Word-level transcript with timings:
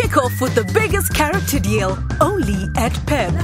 Kick 0.00 0.16
off 0.16 0.40
with 0.40 0.54
the 0.54 0.64
biggest 0.72 1.12
character 1.12 1.58
deal 1.58 1.98
only 2.22 2.70
at 2.76 2.98
Pep. 3.06 3.34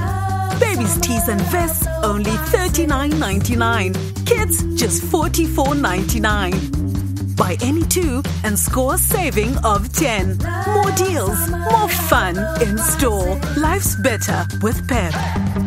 Babies 0.59 0.99
tees 0.99 1.27
and 1.27 1.39
vests 1.41 1.85
only 2.03 2.31
$39.99. 2.31 4.25
Kids 4.25 4.63
just 4.73 5.03
$44.99. 5.03 7.37
Buy 7.37 7.57
any 7.61 7.83
two 7.83 8.23
and 8.43 8.57
score 8.57 8.95
a 8.95 8.97
saving 8.97 9.55
of 9.63 9.93
10. 9.93 10.39
More 10.73 10.89
deals, 10.93 11.47
more 11.51 11.89
fun 12.09 12.39
in 12.59 12.79
store. 12.79 13.39
Life's 13.55 13.95
better 14.01 14.43
with 14.63 14.87
Pep. 14.87 15.13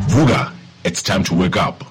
Vuka, 0.08 0.52
it's 0.82 1.04
time 1.04 1.22
to 1.22 1.34
wake 1.34 1.56
up. 1.56 1.84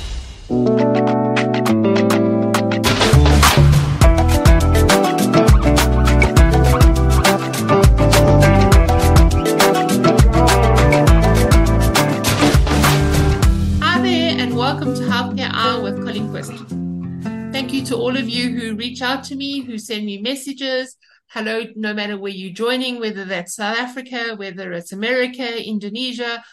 Thank 17.69 17.82
you 17.82 17.96
to 17.96 17.97
all 17.97 18.18
of 18.18 18.28
you 18.28 18.50
who 18.50 18.75
reach 18.75 19.04
out 19.04 19.23
to 19.25 19.36
me, 19.36 19.59
who 19.59 19.78
send 19.78 20.04
me 20.04 20.19
messages. 20.19 20.97
Hello, 21.28 21.65
no 21.75 21.93
matter 21.93 22.18
where 22.18 22.32
you're 22.32 22.51
joining, 22.51 23.00
whether 23.00 23.25
that's 23.25 23.57
South 23.57 23.78
Africa, 23.78 24.33
whether 24.36 24.71
it's 24.71 24.92
America, 24.92 25.64
Indonesia, 25.64 26.43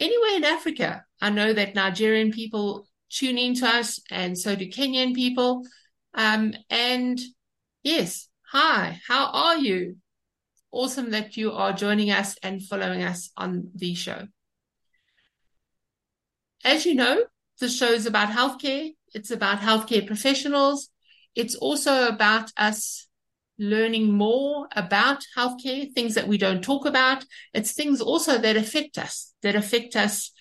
anywhere 0.00 0.36
in 0.36 0.44
Africa. 0.44 1.04
I 1.20 1.28
know 1.28 1.52
that 1.52 1.74
Nigerian 1.74 2.32
people 2.32 2.88
tune 3.10 3.36
in 3.36 3.54
to 3.56 3.66
us, 3.66 4.00
and 4.10 4.38
so 4.38 4.56
do 4.56 4.66
Kenyan 4.66 5.14
people. 5.14 5.66
Um, 6.14 6.54
and 6.70 7.20
yes, 7.82 8.30
hi, 8.50 8.98
how 9.06 9.26
are 9.34 9.58
you? 9.58 9.96
Awesome 10.72 11.10
that 11.10 11.36
you 11.36 11.52
are 11.52 11.74
joining 11.74 12.10
us 12.10 12.38
and 12.42 12.62
following 12.62 13.02
us 13.02 13.30
on 13.36 13.68
the 13.74 13.94
show. 13.94 14.28
As 16.64 16.86
you 16.86 16.94
know, 16.94 17.24
the 17.60 17.68
show 17.68 17.92
is 17.92 18.06
about 18.06 18.30
healthcare. 18.30 18.94
It's 19.14 19.30
about 19.30 19.60
healthcare 19.60 20.06
professionals. 20.06 20.90
It's 21.34 21.54
also 21.54 22.08
about 22.08 22.50
us 22.56 23.06
learning 23.58 24.12
more 24.12 24.66
about 24.74 25.24
healthcare, 25.36 25.92
things 25.92 26.14
that 26.14 26.26
we 26.26 26.38
don't 26.38 26.62
talk 26.62 26.86
about. 26.86 27.24
It's 27.52 27.72
things 27.72 28.00
also 28.00 28.38
that 28.38 28.56
affect 28.56 28.98
us, 28.98 29.32
that 29.42 29.54
affect 29.54 29.96
us, 29.96 30.32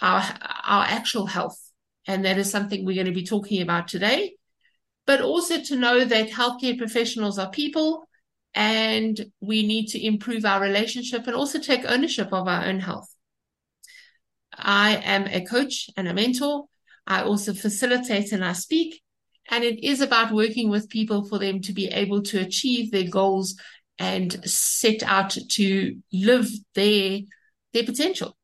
our, 0.00 0.22
our 0.64 0.84
actual 0.84 1.26
health. 1.26 1.58
And 2.06 2.24
that 2.24 2.38
is 2.38 2.50
something 2.50 2.84
we're 2.84 2.94
going 2.94 3.06
to 3.06 3.12
be 3.12 3.24
talking 3.24 3.62
about 3.62 3.88
today. 3.88 4.34
But 5.06 5.22
also 5.22 5.60
to 5.62 5.76
know 5.76 6.04
that 6.04 6.30
healthcare 6.30 6.76
professionals 6.76 7.38
are 7.38 7.50
people 7.50 8.06
and 8.54 9.18
we 9.40 9.66
need 9.66 9.86
to 9.88 10.04
improve 10.04 10.44
our 10.44 10.60
relationship 10.60 11.26
and 11.26 11.36
also 11.36 11.58
take 11.58 11.84
ownership 11.84 12.32
of 12.32 12.48
our 12.48 12.64
own 12.64 12.80
health. 12.80 13.08
I 14.52 14.96
am 14.96 15.26
a 15.26 15.44
coach 15.44 15.88
and 15.96 16.08
a 16.08 16.14
mentor. 16.14 16.66
I 17.08 17.22
also 17.22 17.54
facilitate 17.54 18.32
and 18.32 18.44
I 18.44 18.52
speak. 18.52 19.02
And 19.50 19.64
it 19.64 19.82
is 19.82 20.02
about 20.02 20.30
working 20.30 20.68
with 20.68 20.90
people 20.90 21.24
for 21.24 21.38
them 21.38 21.62
to 21.62 21.72
be 21.72 21.86
able 21.86 22.22
to 22.24 22.38
achieve 22.38 22.92
their 22.92 23.08
goals 23.08 23.56
and 23.98 24.32
set 24.48 25.02
out 25.02 25.30
to 25.30 25.96
live 26.12 26.48
their, 26.74 27.20
their 27.72 27.84
potential. 27.84 28.36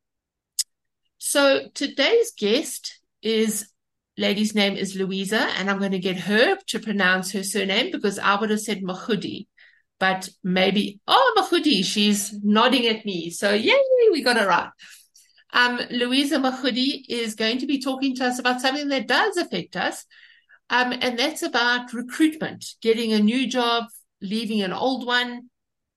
So 1.18 1.68
today's 1.74 2.32
guest 2.32 3.00
is, 3.22 3.68
lady's 4.16 4.54
name 4.54 4.76
is 4.76 4.96
Louisa, 4.96 5.40
and 5.58 5.70
I'm 5.70 5.78
going 5.78 5.92
to 5.92 5.98
get 5.98 6.16
her 6.20 6.56
to 6.68 6.78
pronounce 6.80 7.32
her 7.32 7.42
surname 7.42 7.92
because 7.92 8.18
I 8.18 8.40
would 8.40 8.50
have 8.50 8.60
said 8.60 8.82
Mogudi, 8.82 9.46
but 10.00 10.30
maybe, 10.42 11.00
oh, 11.06 11.34
Mogudi, 11.36 11.84
she's 11.84 12.32
nodding 12.42 12.86
at 12.86 13.04
me. 13.04 13.28
So 13.28 13.52
yay, 13.52 13.78
we 14.10 14.22
got 14.22 14.38
it 14.38 14.48
right. 14.48 14.70
Um, 15.55 15.80
Louisa 15.91 16.38
Mogudi 16.38 17.05
is 17.08 17.36
going 17.36 17.58
to 17.58 17.66
be 17.66 17.80
talking 17.80 18.16
to 18.16 18.27
us 18.27 18.41
about 18.41 18.60
something 18.60 18.88
that 18.88 19.06
does 19.06 19.36
affect 19.36 19.77
us, 19.77 20.05
um, 20.68 20.92
and 21.01 21.17
that's 21.17 21.42
about 21.42 21.92
recruitment, 21.92 22.64
getting 22.83 23.12
a 23.12 23.20
new 23.20 23.46
job, 23.46 23.84
leaving 24.20 24.62
an 24.62 24.73
old 24.73 25.06
one, 25.06 25.48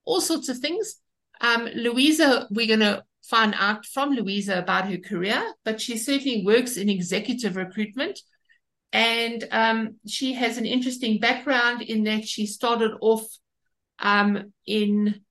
all 0.05 0.21
sorts 0.21 0.47
of 0.47 0.59
things. 0.59 0.97
Um, 1.41 1.67
Louisa, 1.73 2.47
we're 2.51 2.67
going 2.67 2.81
to 2.81 3.03
find 3.23 3.55
out 3.57 3.85
from 3.85 4.11
Louisa 4.11 4.59
about 4.59 4.89
her 4.89 4.97
career, 4.97 5.43
but 5.65 5.81
she 5.81 5.97
certainly 5.97 6.43
works 6.45 6.77
in 6.77 6.87
executive 6.87 7.55
recruitment. 7.55 8.19
And 8.93 9.43
um, 9.51 9.95
she 10.07 10.33
has 10.33 10.57
an 10.57 10.65
interesting 10.65 11.19
background 11.19 11.81
in 11.81 12.03
that 12.03 12.25
she 12.25 12.45
started 12.45 12.91
off 13.01 13.25
um, 13.99 14.53
in 14.65 15.21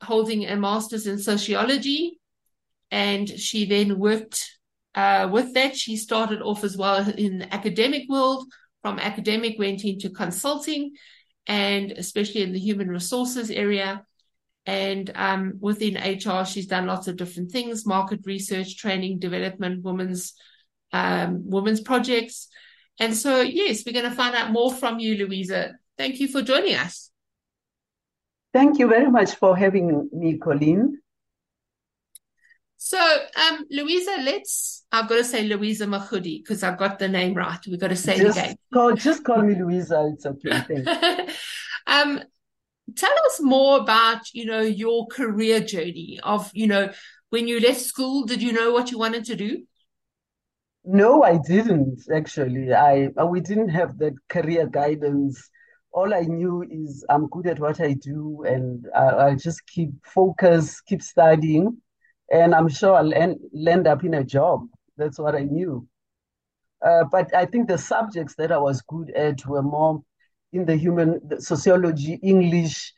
holding 0.00 0.46
a 0.46 0.56
master's 0.56 1.06
in 1.06 1.18
sociology 1.18 2.20
and 2.94 3.28
she 3.28 3.66
then 3.66 3.98
worked 3.98 4.56
uh, 4.94 5.28
with 5.28 5.52
that. 5.54 5.76
She 5.76 5.96
started 5.96 6.40
off 6.40 6.62
as 6.62 6.76
well 6.76 7.04
in 7.10 7.38
the 7.38 7.52
academic 7.52 8.08
world. 8.08 8.46
From 8.82 9.00
academic, 9.00 9.58
went 9.58 9.82
into 9.82 10.10
consulting, 10.10 10.92
and 11.48 11.90
especially 11.90 12.42
in 12.42 12.52
the 12.52 12.60
human 12.60 12.88
resources 12.88 13.50
area. 13.50 14.04
And 14.64 15.10
um, 15.16 15.54
within 15.58 15.96
HR, 15.96 16.44
she's 16.44 16.68
done 16.68 16.86
lots 16.86 17.08
of 17.08 17.16
different 17.16 17.50
things: 17.50 17.84
market 17.84 18.20
research, 18.24 18.76
training, 18.76 19.18
development, 19.18 19.82
women's 19.82 20.34
um, 20.92 21.50
women's 21.50 21.80
projects. 21.80 22.46
And 23.00 23.16
so, 23.16 23.40
yes, 23.40 23.82
we're 23.84 24.00
going 24.00 24.08
to 24.08 24.14
find 24.14 24.36
out 24.36 24.52
more 24.52 24.72
from 24.72 25.00
you, 25.00 25.16
Louisa. 25.16 25.72
Thank 25.98 26.20
you 26.20 26.28
for 26.28 26.42
joining 26.42 26.76
us. 26.76 27.10
Thank 28.52 28.78
you 28.78 28.86
very 28.86 29.10
much 29.10 29.34
for 29.34 29.56
having 29.56 30.08
me, 30.12 30.38
Colleen. 30.38 31.00
So, 32.86 32.98
um, 32.98 33.64
Louisa, 33.70 34.14
let's, 34.22 34.84
I've 34.92 35.08
got 35.08 35.16
to 35.16 35.24
say 35.24 35.44
Louisa 35.48 35.86
Mogudi 35.86 36.42
because 36.42 36.62
I've 36.62 36.76
got 36.76 36.98
the 36.98 37.08
name 37.08 37.32
right. 37.32 37.58
We've 37.66 37.80
got 37.80 37.88
to 37.88 37.96
say 37.96 38.18
just 38.18 38.36
it 38.36 38.42
again. 38.42 38.56
Call, 38.74 38.92
just 38.92 39.24
call 39.24 39.40
me 39.40 39.54
Louisa. 39.54 40.12
It's 40.12 40.26
okay. 40.26 40.84
um, 41.86 42.20
tell 42.94 43.14
us 43.24 43.40
more 43.40 43.80
about, 43.80 44.34
you 44.34 44.44
know, 44.44 44.60
your 44.60 45.06
career 45.06 45.60
journey 45.60 46.20
of, 46.22 46.50
you 46.52 46.66
know, 46.66 46.92
when 47.30 47.48
you 47.48 47.58
left 47.58 47.80
school, 47.80 48.26
did 48.26 48.42
you 48.42 48.52
know 48.52 48.70
what 48.72 48.90
you 48.90 48.98
wanted 48.98 49.24
to 49.24 49.34
do? 49.34 49.64
No, 50.84 51.22
I 51.22 51.38
didn't 51.38 52.02
actually. 52.14 52.74
I 52.74 53.08
uh, 53.18 53.24
we 53.24 53.40
didn't 53.40 53.70
have 53.70 53.96
that 53.96 54.12
career 54.28 54.66
guidance. 54.66 55.42
All 55.90 56.12
I 56.12 56.20
knew 56.20 56.62
is 56.70 57.02
I'm 57.08 57.28
good 57.28 57.46
at 57.46 57.58
what 57.58 57.80
I 57.80 57.94
do, 57.94 58.44
and 58.46 58.86
I, 58.94 59.28
I 59.28 59.34
just 59.36 59.66
keep 59.66 59.88
focus, 60.04 60.82
keep 60.82 61.00
studying 61.00 61.80
and 62.30 62.54
I'm 62.54 62.68
sure 62.68 62.94
I'll 62.94 63.14
end, 63.14 63.38
up 63.86 64.04
in 64.04 64.14
a 64.14 64.24
job. 64.24 64.66
That's 64.96 65.18
what 65.18 65.34
I 65.34 65.42
knew. 65.42 65.86
Uh, 66.84 67.04
but 67.10 67.34
I 67.34 67.46
think 67.46 67.68
the 67.68 67.78
subjects 67.78 68.34
that 68.36 68.52
I 68.52 68.58
was 68.58 68.82
good 68.82 69.10
at 69.10 69.46
were 69.46 69.62
more 69.62 70.02
in 70.52 70.66
the 70.66 70.76
human 70.76 71.20
the 71.26 71.40
sociology, 71.40 72.18
English, 72.22 72.92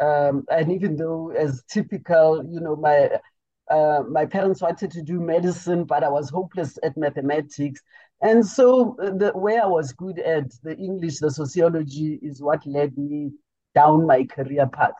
um, 0.00 0.44
and 0.50 0.72
even 0.72 0.96
though 0.96 1.30
as 1.30 1.62
typical, 1.68 2.44
you 2.48 2.60
know, 2.60 2.76
my 2.76 3.10
uh, 3.70 4.02
my 4.08 4.26
parents 4.26 4.60
wanted 4.60 4.90
to 4.92 5.02
do 5.02 5.20
medicine, 5.20 5.84
but 5.84 6.04
I 6.04 6.08
was 6.08 6.30
hopeless 6.30 6.78
at 6.82 6.96
mathematics. 6.96 7.80
And 8.20 8.46
so 8.46 8.96
uh, 9.02 9.10
the 9.10 9.32
where 9.34 9.62
I 9.62 9.66
was 9.66 9.92
good 9.92 10.18
at 10.18 10.50
the 10.62 10.76
English, 10.76 11.18
the 11.18 11.30
sociology 11.30 12.18
is 12.22 12.42
what 12.42 12.66
led 12.66 12.96
me 12.96 13.32
down 13.74 14.06
my 14.06 14.24
career 14.24 14.66
path. 14.66 14.94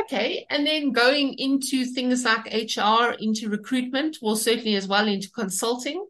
Okay, 0.00 0.46
and 0.50 0.66
then 0.66 0.92
going 0.92 1.34
into 1.34 1.84
things 1.84 2.24
like 2.24 2.46
HR, 2.46 3.12
into 3.18 3.48
recruitment, 3.48 4.18
well, 4.20 4.36
certainly 4.36 4.76
as 4.76 4.88
well 4.88 5.06
into 5.06 5.30
consulting. 5.30 6.06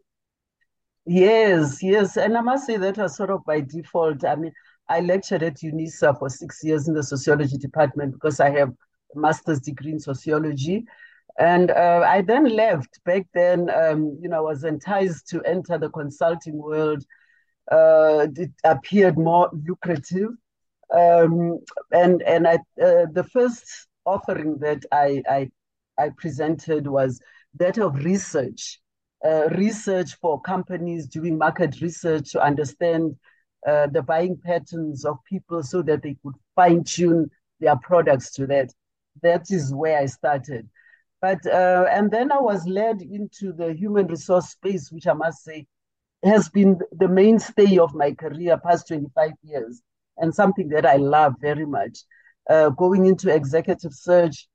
Yes, 1.05 1.83
yes. 1.83 2.17
And 2.17 2.35
I 2.37 2.41
must 2.41 2.65
say 2.65 2.77
that 2.77 2.97
was 2.97 3.15
sort 3.15 3.29
of 3.29 3.45
by 3.45 3.61
default. 3.61 4.25
I 4.25 4.35
mean, 4.35 4.51
I 4.89 5.01
lectured 5.01 5.43
at 5.43 5.57
UNISA 5.57 6.17
for 6.17 6.29
six 6.29 6.63
years 6.63 6.87
in 6.87 6.95
the 6.95 7.03
sociology 7.03 7.57
department 7.57 8.13
because 8.13 8.39
I 8.39 8.49
have 8.51 8.69
a 9.15 9.19
master's 9.19 9.59
degree 9.59 9.91
in 9.91 9.99
sociology. 9.99 10.85
And 11.37 11.69
uh, 11.69 12.03
I 12.07 12.21
then 12.21 12.45
left. 12.45 13.03
Back 13.03 13.27
then, 13.33 13.69
um, 13.69 14.17
you 14.21 14.29
know, 14.29 14.37
I 14.37 14.41
was 14.51 14.63
enticed 14.63 15.27
to 15.29 15.43
enter 15.43 15.77
the 15.77 15.89
consulting 15.89 16.57
world. 16.57 17.03
Uh, 17.71 18.27
it 18.35 18.51
appeared 18.63 19.17
more 19.17 19.49
lucrative. 19.67 20.29
Um, 20.93 21.59
and 21.91 22.21
and 22.23 22.47
I, 22.47 22.55
uh, 22.81 23.07
the 23.11 23.27
first 23.31 23.87
offering 24.05 24.57
that 24.59 24.85
I, 24.91 25.23
I, 25.29 25.49
I 25.97 26.09
presented 26.17 26.87
was 26.87 27.19
that 27.55 27.77
of 27.77 27.95
research, 28.03 28.79
uh, 29.25 29.47
research 29.51 30.15
for 30.21 30.41
companies 30.41 31.07
doing 31.07 31.37
market 31.37 31.81
research 31.81 32.31
to 32.31 32.43
understand 32.43 33.15
uh, 33.67 33.87
the 33.87 34.03
buying 34.03 34.37
patterns 34.37 35.05
of 35.05 35.17
people 35.27 35.63
so 35.63 35.81
that 35.81 36.03
they 36.03 36.15
could 36.23 36.35
fine 36.55 36.83
tune 36.83 37.29
their 37.59 37.75
products 37.77 38.31
to 38.33 38.45
that. 38.47 38.69
That 39.23 39.49
is 39.49 39.73
where 39.73 39.97
I 39.97 40.05
started. 40.05 40.69
But 41.21 41.45
uh, 41.47 41.85
and 41.89 42.11
then 42.11 42.31
I 42.31 42.39
was 42.39 42.67
led 42.67 43.01
into 43.01 43.53
the 43.53 43.73
human 43.73 44.07
resource 44.07 44.49
space, 44.49 44.91
which 44.91 45.07
I 45.07 45.13
must 45.13 45.43
say 45.43 45.65
has 46.23 46.49
been 46.49 46.79
the 46.91 47.07
mainstay 47.07 47.77
of 47.79 47.95
my 47.95 48.11
career 48.11 48.57
past 48.57 48.87
25 48.87 49.31
years 49.43 49.81
and 50.17 50.33
something 50.33 50.69
that 50.69 50.85
I 50.85 50.97
love 50.97 51.33
very 51.41 51.65
much. 51.65 51.99
uh, 52.49 52.69
going 52.69 53.05
into 53.05 53.33
executive 53.33 53.93
search, 53.93 54.47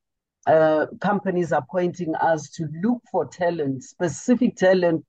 uh, 0.47 0.87
companies 1.01 1.53
are 1.53 1.65
pointing 1.71 2.15
us 2.17 2.49
to 2.51 2.69
look 2.83 3.03
for 3.11 3.27
talent, 3.27 3.83
specific 3.83 4.57
talent. 4.57 5.05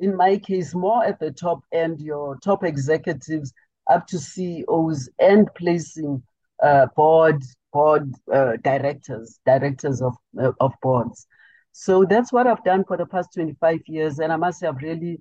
In 0.00 0.16
my 0.16 0.38
case, 0.38 0.74
more 0.74 1.04
at 1.04 1.18
the 1.20 1.30
top 1.30 1.60
end, 1.72 2.00
your 2.00 2.36
top 2.44 2.64
executives 2.64 3.52
up 3.90 4.06
to 4.08 4.18
CEOs 4.18 5.08
and 5.18 5.48
placing 5.54 6.22
uh, 6.62 6.86
board 6.96 7.42
board 7.72 8.12
uh, 8.32 8.56
directors, 8.64 9.38
directors 9.46 10.02
of 10.02 10.14
uh, 10.40 10.52
of 10.60 10.72
boards. 10.82 11.26
So 11.72 12.04
that's 12.04 12.32
what 12.32 12.46
I've 12.46 12.64
done 12.64 12.84
for 12.84 12.96
the 12.96 13.06
past 13.06 13.30
25 13.34 13.80
years, 13.86 14.18
and 14.18 14.32
I 14.32 14.36
must 14.36 14.62
have 14.62 14.76
really, 14.82 15.20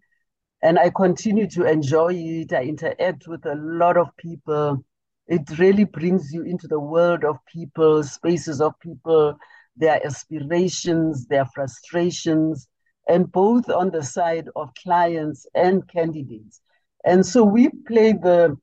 and 0.65 0.79
I 0.79 0.89
continue 0.89 1.47
to 1.51 1.69
enjoy 1.69 2.15
it. 2.15 2.51
I 2.51 2.63
interact 2.63 3.27
with 3.27 3.45
a 3.45 3.53
lot 3.53 3.97
of 3.97 4.07
people. 4.17 4.83
It 5.27 5.59
really 5.59 5.83
brings 5.83 6.33
you 6.33 6.41
into 6.41 6.67
the 6.67 6.79
world 6.79 7.23
of 7.23 7.37
people, 7.45 8.01
spaces 8.01 8.59
of 8.61 8.73
people, 8.79 9.37
their 9.77 10.03
aspirations, 10.03 11.27
their 11.27 11.45
frustrations, 11.53 12.67
and 13.07 13.31
both 13.31 13.69
on 13.69 13.91
the 13.91 14.01
side 14.01 14.47
of 14.55 14.73
clients 14.83 15.45
and 15.53 15.87
candidates. 15.87 16.61
And 17.05 17.23
so 17.23 17.43
we 17.43 17.69
play 17.87 18.13
the 18.13 18.57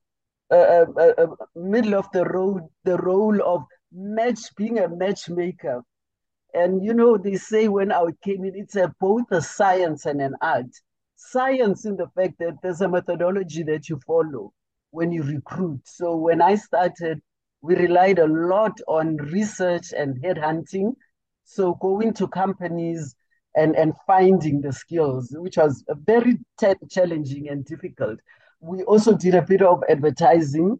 uh, 0.50 0.54
uh, 0.54 1.12
uh, 1.18 1.26
middle 1.54 1.94
of 1.94 2.10
the 2.12 2.24
road, 2.24 2.62
the 2.82 2.96
role 2.96 3.40
of 3.44 3.62
match, 3.92 4.40
being 4.56 4.80
a 4.80 4.88
matchmaker. 4.88 5.84
And 6.52 6.84
you 6.84 6.94
know, 6.94 7.16
they 7.16 7.36
say 7.36 7.68
when 7.68 7.92
I 7.92 8.06
came 8.24 8.44
in, 8.44 8.56
it's 8.56 8.74
a, 8.74 8.92
both 8.98 9.30
a 9.30 9.40
science 9.40 10.04
and 10.04 10.20
an 10.20 10.34
art. 10.42 10.66
Science 11.30 11.84
in 11.84 11.96
the 11.96 12.08
fact 12.14 12.34
that 12.40 12.56
there's 12.62 12.80
a 12.80 12.88
methodology 12.88 13.62
that 13.62 13.88
you 13.88 13.98
follow 14.06 14.52
when 14.90 15.12
you 15.12 15.22
recruit. 15.22 15.80
So 15.84 16.16
when 16.16 16.42
I 16.42 16.56
started, 16.56 17.22
we 17.62 17.76
relied 17.76 18.18
a 18.18 18.26
lot 18.26 18.78
on 18.88 19.16
research 19.16 19.92
and 19.96 20.20
headhunting. 20.22 20.94
So 21.44 21.74
going 21.74 22.12
to 22.14 22.26
companies 22.26 23.14
and, 23.54 23.76
and 23.76 23.94
finding 24.06 24.60
the 24.60 24.72
skills, 24.72 25.34
which 25.38 25.56
was 25.56 25.84
very 26.04 26.38
challenging 26.90 27.48
and 27.48 27.64
difficult. 27.64 28.18
We 28.60 28.82
also 28.82 29.16
did 29.16 29.34
a 29.34 29.42
bit 29.42 29.62
of 29.62 29.82
advertising. 29.88 30.78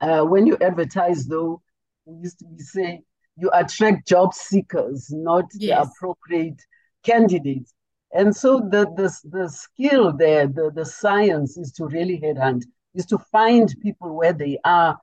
Uh, 0.00 0.24
when 0.24 0.46
you 0.46 0.56
advertise, 0.60 1.26
though, 1.26 1.62
we 2.04 2.22
used 2.22 2.40
to 2.40 2.64
say 2.64 3.02
you 3.36 3.50
attract 3.54 4.08
job 4.08 4.34
seekers, 4.34 5.08
not 5.10 5.44
yes. 5.54 5.86
the 5.86 5.90
appropriate 5.90 6.60
candidates. 7.04 7.72
And 8.14 8.34
so 8.34 8.60
the, 8.60 8.86
the, 8.96 9.10
the 9.30 9.48
skill 9.48 10.12
there, 10.12 10.46
the, 10.46 10.70
the 10.74 10.84
science 10.84 11.56
is 11.56 11.72
to 11.72 11.86
really 11.86 12.20
headhunt, 12.20 12.64
is 12.94 13.06
to 13.06 13.18
find 13.18 13.74
people 13.80 14.14
where 14.14 14.32
they 14.32 14.58
are 14.64 14.98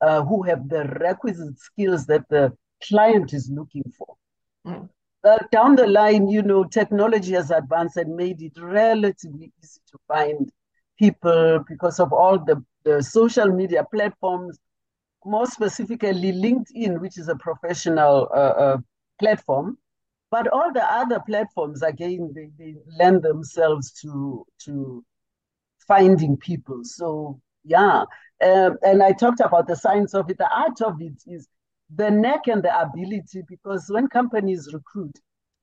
uh, 0.00 0.22
who 0.22 0.42
have 0.42 0.68
the 0.68 0.84
requisite 1.00 1.58
skills 1.58 2.06
that 2.06 2.28
the 2.28 2.52
client 2.88 3.32
is 3.32 3.50
looking 3.52 3.84
for. 3.96 4.16
Mm. 4.66 4.88
Uh, 5.24 5.38
down 5.52 5.76
the 5.76 5.86
line, 5.86 6.28
you 6.28 6.42
know, 6.42 6.64
technology 6.64 7.32
has 7.32 7.50
advanced 7.50 7.96
and 7.96 8.16
made 8.16 8.42
it 8.42 8.52
relatively 8.60 9.52
easy 9.62 9.80
to 9.88 9.98
find 10.08 10.50
people 10.98 11.64
because 11.68 12.00
of 12.00 12.12
all 12.12 12.38
the, 12.38 12.62
the 12.84 13.02
social 13.02 13.46
media 13.46 13.84
platforms 13.92 14.58
more 15.24 15.46
specifically 15.46 16.32
LinkedIn, 16.32 17.00
which 17.00 17.18
is 17.18 17.28
a 17.28 17.36
professional 17.36 18.28
uh, 18.34 18.54
uh, 18.64 18.76
platform. 19.20 19.78
But 20.32 20.48
all 20.48 20.72
the 20.72 20.82
other 21.00 21.20
platforms, 21.30 21.82
again, 21.82 22.32
they, 22.34 22.48
they 22.58 22.74
lend 22.98 23.22
themselves 23.22 23.92
to 24.02 24.44
to 24.64 25.04
finding 25.86 26.36
people. 26.38 26.80
So 26.84 27.40
yeah, 27.64 28.04
um, 28.48 28.72
and 28.82 29.02
I 29.02 29.12
talked 29.12 29.40
about 29.40 29.66
the 29.68 29.76
science 29.76 30.14
of 30.14 30.30
it. 30.30 30.38
The 30.38 30.50
art 30.64 30.80
of 30.80 31.00
it 31.00 31.18
is 31.26 31.46
the 31.94 32.10
neck 32.10 32.48
and 32.52 32.62
the 32.62 32.74
ability, 32.86 33.42
because 33.46 33.84
when 33.94 34.08
companies 34.08 34.70
recruit, 34.72 35.16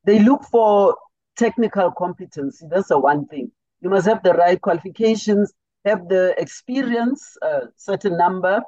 they 0.06 0.19
look 0.19 0.44
for 0.51 0.95
technical 1.36 1.92
competency. 1.92 2.68
That's 2.69 2.89
the 2.89 3.00
one 3.00 3.25
thing. 3.25 3.51
You 3.81 3.89
must 3.89 4.07
have 4.07 4.21
the 4.24 4.33
right 4.33 4.62
qualifications, 4.62 5.51
have 5.86 6.07
the 6.10 6.36
experience, 6.38 7.21
a 7.42 7.69
certain 7.77 8.18
number, 8.18 8.62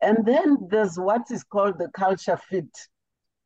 and 0.00 0.24
then 0.24 0.56
there's 0.70 0.96
what 0.96 1.30
is 1.30 1.44
called 1.44 1.78
the 1.78 1.88
culture 1.88 2.38
fit. 2.48 2.74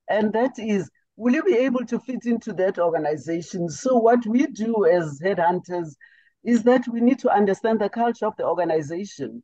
And 0.09 0.33
that 0.35 0.53
is, 0.59 0.89
will 1.17 1.35
you 1.35 1.43
be 1.43 1.57
able 1.57 1.85
to 1.87 1.99
fit 1.99 2.27
into 2.27 2.53
that 2.55 2.79
organization? 2.79 3.69
So, 3.69 3.97
what 3.97 4.27
we 4.27 4.47
do 4.47 4.87
as 4.87 5.21
headhunters 5.21 5.95
is 6.45 6.63
that 6.65 6.87
we 6.89 7.01
need 7.01 7.19
to 7.21 7.31
understand 7.31 7.81
the 7.81 7.89
culture 7.89 8.27
of 8.27 8.37
the 8.37 8.45
organization. 8.45 9.43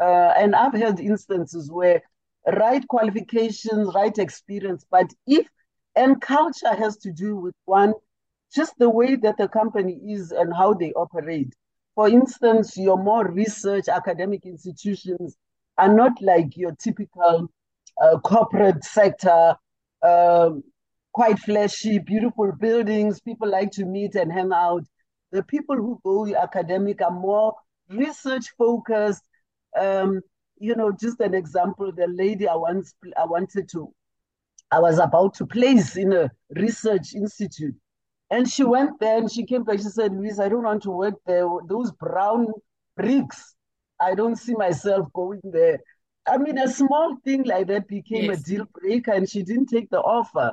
Uh, 0.00 0.32
and 0.36 0.54
I've 0.54 0.74
had 0.74 0.98
instances 0.98 1.70
where 1.70 2.02
right 2.46 2.86
qualifications, 2.88 3.94
right 3.94 4.16
experience, 4.18 4.84
but 4.90 5.12
if, 5.26 5.46
and 5.94 6.20
culture 6.20 6.74
has 6.74 6.96
to 6.98 7.12
do 7.12 7.36
with 7.36 7.54
one, 7.66 7.92
just 8.54 8.76
the 8.78 8.88
way 8.88 9.14
that 9.16 9.36
the 9.36 9.46
company 9.46 10.00
is 10.08 10.32
and 10.32 10.52
how 10.54 10.74
they 10.74 10.92
operate. 10.92 11.54
For 11.94 12.08
instance, 12.08 12.76
your 12.76 12.96
more 12.96 13.28
research 13.30 13.88
academic 13.88 14.46
institutions 14.46 15.36
are 15.76 15.92
not 15.92 16.12
like 16.20 16.56
your 16.56 16.72
typical 16.72 17.50
uh, 18.02 18.18
corporate 18.20 18.82
sector, 18.84 19.54
um, 20.02 20.62
quite 21.12 21.38
flashy, 21.38 21.98
beautiful 21.98 22.52
buildings. 22.52 23.20
People 23.20 23.48
like 23.48 23.70
to 23.72 23.84
meet 23.84 24.14
and 24.14 24.32
hang 24.32 24.52
out. 24.52 24.84
The 25.32 25.42
people 25.42 25.76
who 25.76 26.00
go 26.04 26.34
academic 26.36 27.02
are 27.02 27.10
more 27.10 27.54
research 27.88 28.46
focused. 28.58 29.22
Um, 29.78 30.20
you 30.58 30.74
know, 30.74 30.92
just 30.92 31.20
an 31.20 31.34
example, 31.34 31.92
the 31.92 32.06
lady 32.08 32.46
I 32.48 32.54
once 32.54 32.92
I 33.18 33.24
wanted 33.24 33.68
to, 33.70 33.92
I 34.70 34.78
was 34.78 34.98
about 34.98 35.34
to 35.34 35.46
place 35.46 35.96
in 35.96 36.12
a 36.12 36.30
research 36.50 37.14
institute. 37.14 37.74
And 38.30 38.48
she 38.48 38.62
went 38.62 39.00
there 39.00 39.18
and 39.18 39.30
she 39.30 39.44
came 39.44 39.64
back. 39.64 39.78
She 39.78 39.84
said, 39.84 40.12
Louise, 40.12 40.38
I 40.38 40.48
don't 40.48 40.62
want 40.62 40.82
to 40.84 40.90
work 40.90 41.14
there. 41.26 41.46
Those 41.68 41.90
brown 41.92 42.48
bricks 42.96 43.54
I 44.00 44.14
don't 44.14 44.36
see 44.36 44.54
myself 44.54 45.12
going 45.12 45.40
there. 45.44 45.78
I 46.26 46.38
mean, 46.38 46.58
a 46.58 46.68
small 46.68 47.16
thing 47.24 47.44
like 47.44 47.66
that 47.68 47.86
became 47.86 48.24
yes. 48.24 48.40
a 48.40 48.42
deal 48.42 48.66
breaker, 48.72 49.12
and 49.12 49.28
she 49.28 49.42
didn't 49.42 49.66
take 49.66 49.90
the 49.90 50.00
offer. 50.00 50.52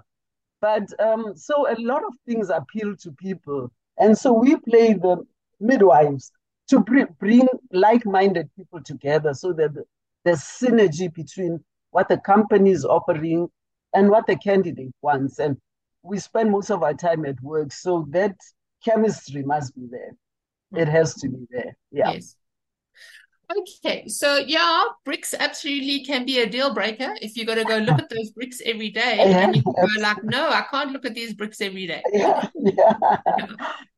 But 0.62 0.88
um, 1.00 1.36
so 1.36 1.70
a 1.70 1.76
lot 1.80 2.04
of 2.04 2.14
things 2.26 2.50
appeal 2.50 2.96
to 2.98 3.12
people. 3.12 3.72
And 3.98 4.18
so 4.18 4.34
we 4.34 4.56
play 4.58 4.94
the 4.94 5.24
midwives 5.60 6.32
to 6.70 6.80
bring 6.80 7.48
like 7.72 8.06
minded 8.06 8.50
people 8.58 8.82
together 8.84 9.34
so 9.34 9.54
that 9.54 9.72
there's 10.26 10.42
synergy 10.42 11.14
between 11.14 11.64
what 11.92 12.10
the 12.10 12.18
company 12.18 12.72
is 12.72 12.86
offering 12.86 13.48
and 13.94 14.10
what 14.10 14.28
the 14.28 14.36
candidate 14.36 14.94
wants. 15.02 15.40
And 15.40 15.58
we 16.04 16.20
spend 16.20 16.52
most 16.52 16.70
of 16.70 16.84
our 16.84 16.94
time 16.94 17.26
at 17.26 17.42
work. 17.42 17.72
So 17.72 18.08
that 18.10 18.36
chemistry 18.84 19.44
must 19.44 19.76
be 19.76 19.88
there. 19.90 20.82
It 20.82 20.88
has 20.88 21.14
to 21.16 21.30
be 21.30 21.48
there. 21.50 21.78
Yeah. 21.92 22.12
Yes. 22.12 22.36
Okay, 23.50 24.08
so 24.10 24.38
yeah, 24.38 24.84
bricks 25.06 25.34
absolutely 25.38 26.04
can 26.04 26.26
be 26.26 26.40
a 26.40 26.50
deal 26.50 26.74
breaker 26.74 27.14
if 27.22 27.38
you 27.38 27.46
got 27.46 27.56
to 27.56 27.64
go 27.64 27.78
look 27.78 27.98
at 27.98 28.10
those 28.10 28.32
bricks 28.32 28.62
every 28.66 28.90
day 28.90 29.16
yeah, 29.18 29.40
and 29.40 29.56
you 29.56 29.62
go 29.62 29.88
like, 30.00 30.22
no, 30.24 30.50
I 30.50 30.66
can't 30.70 30.92
look 30.92 31.06
at 31.06 31.14
these 31.14 31.34
bricks 31.34 31.62
every 31.62 31.88
day. 31.88 32.04
Yeah, 32.14 32.50
yeah, 32.56 32.98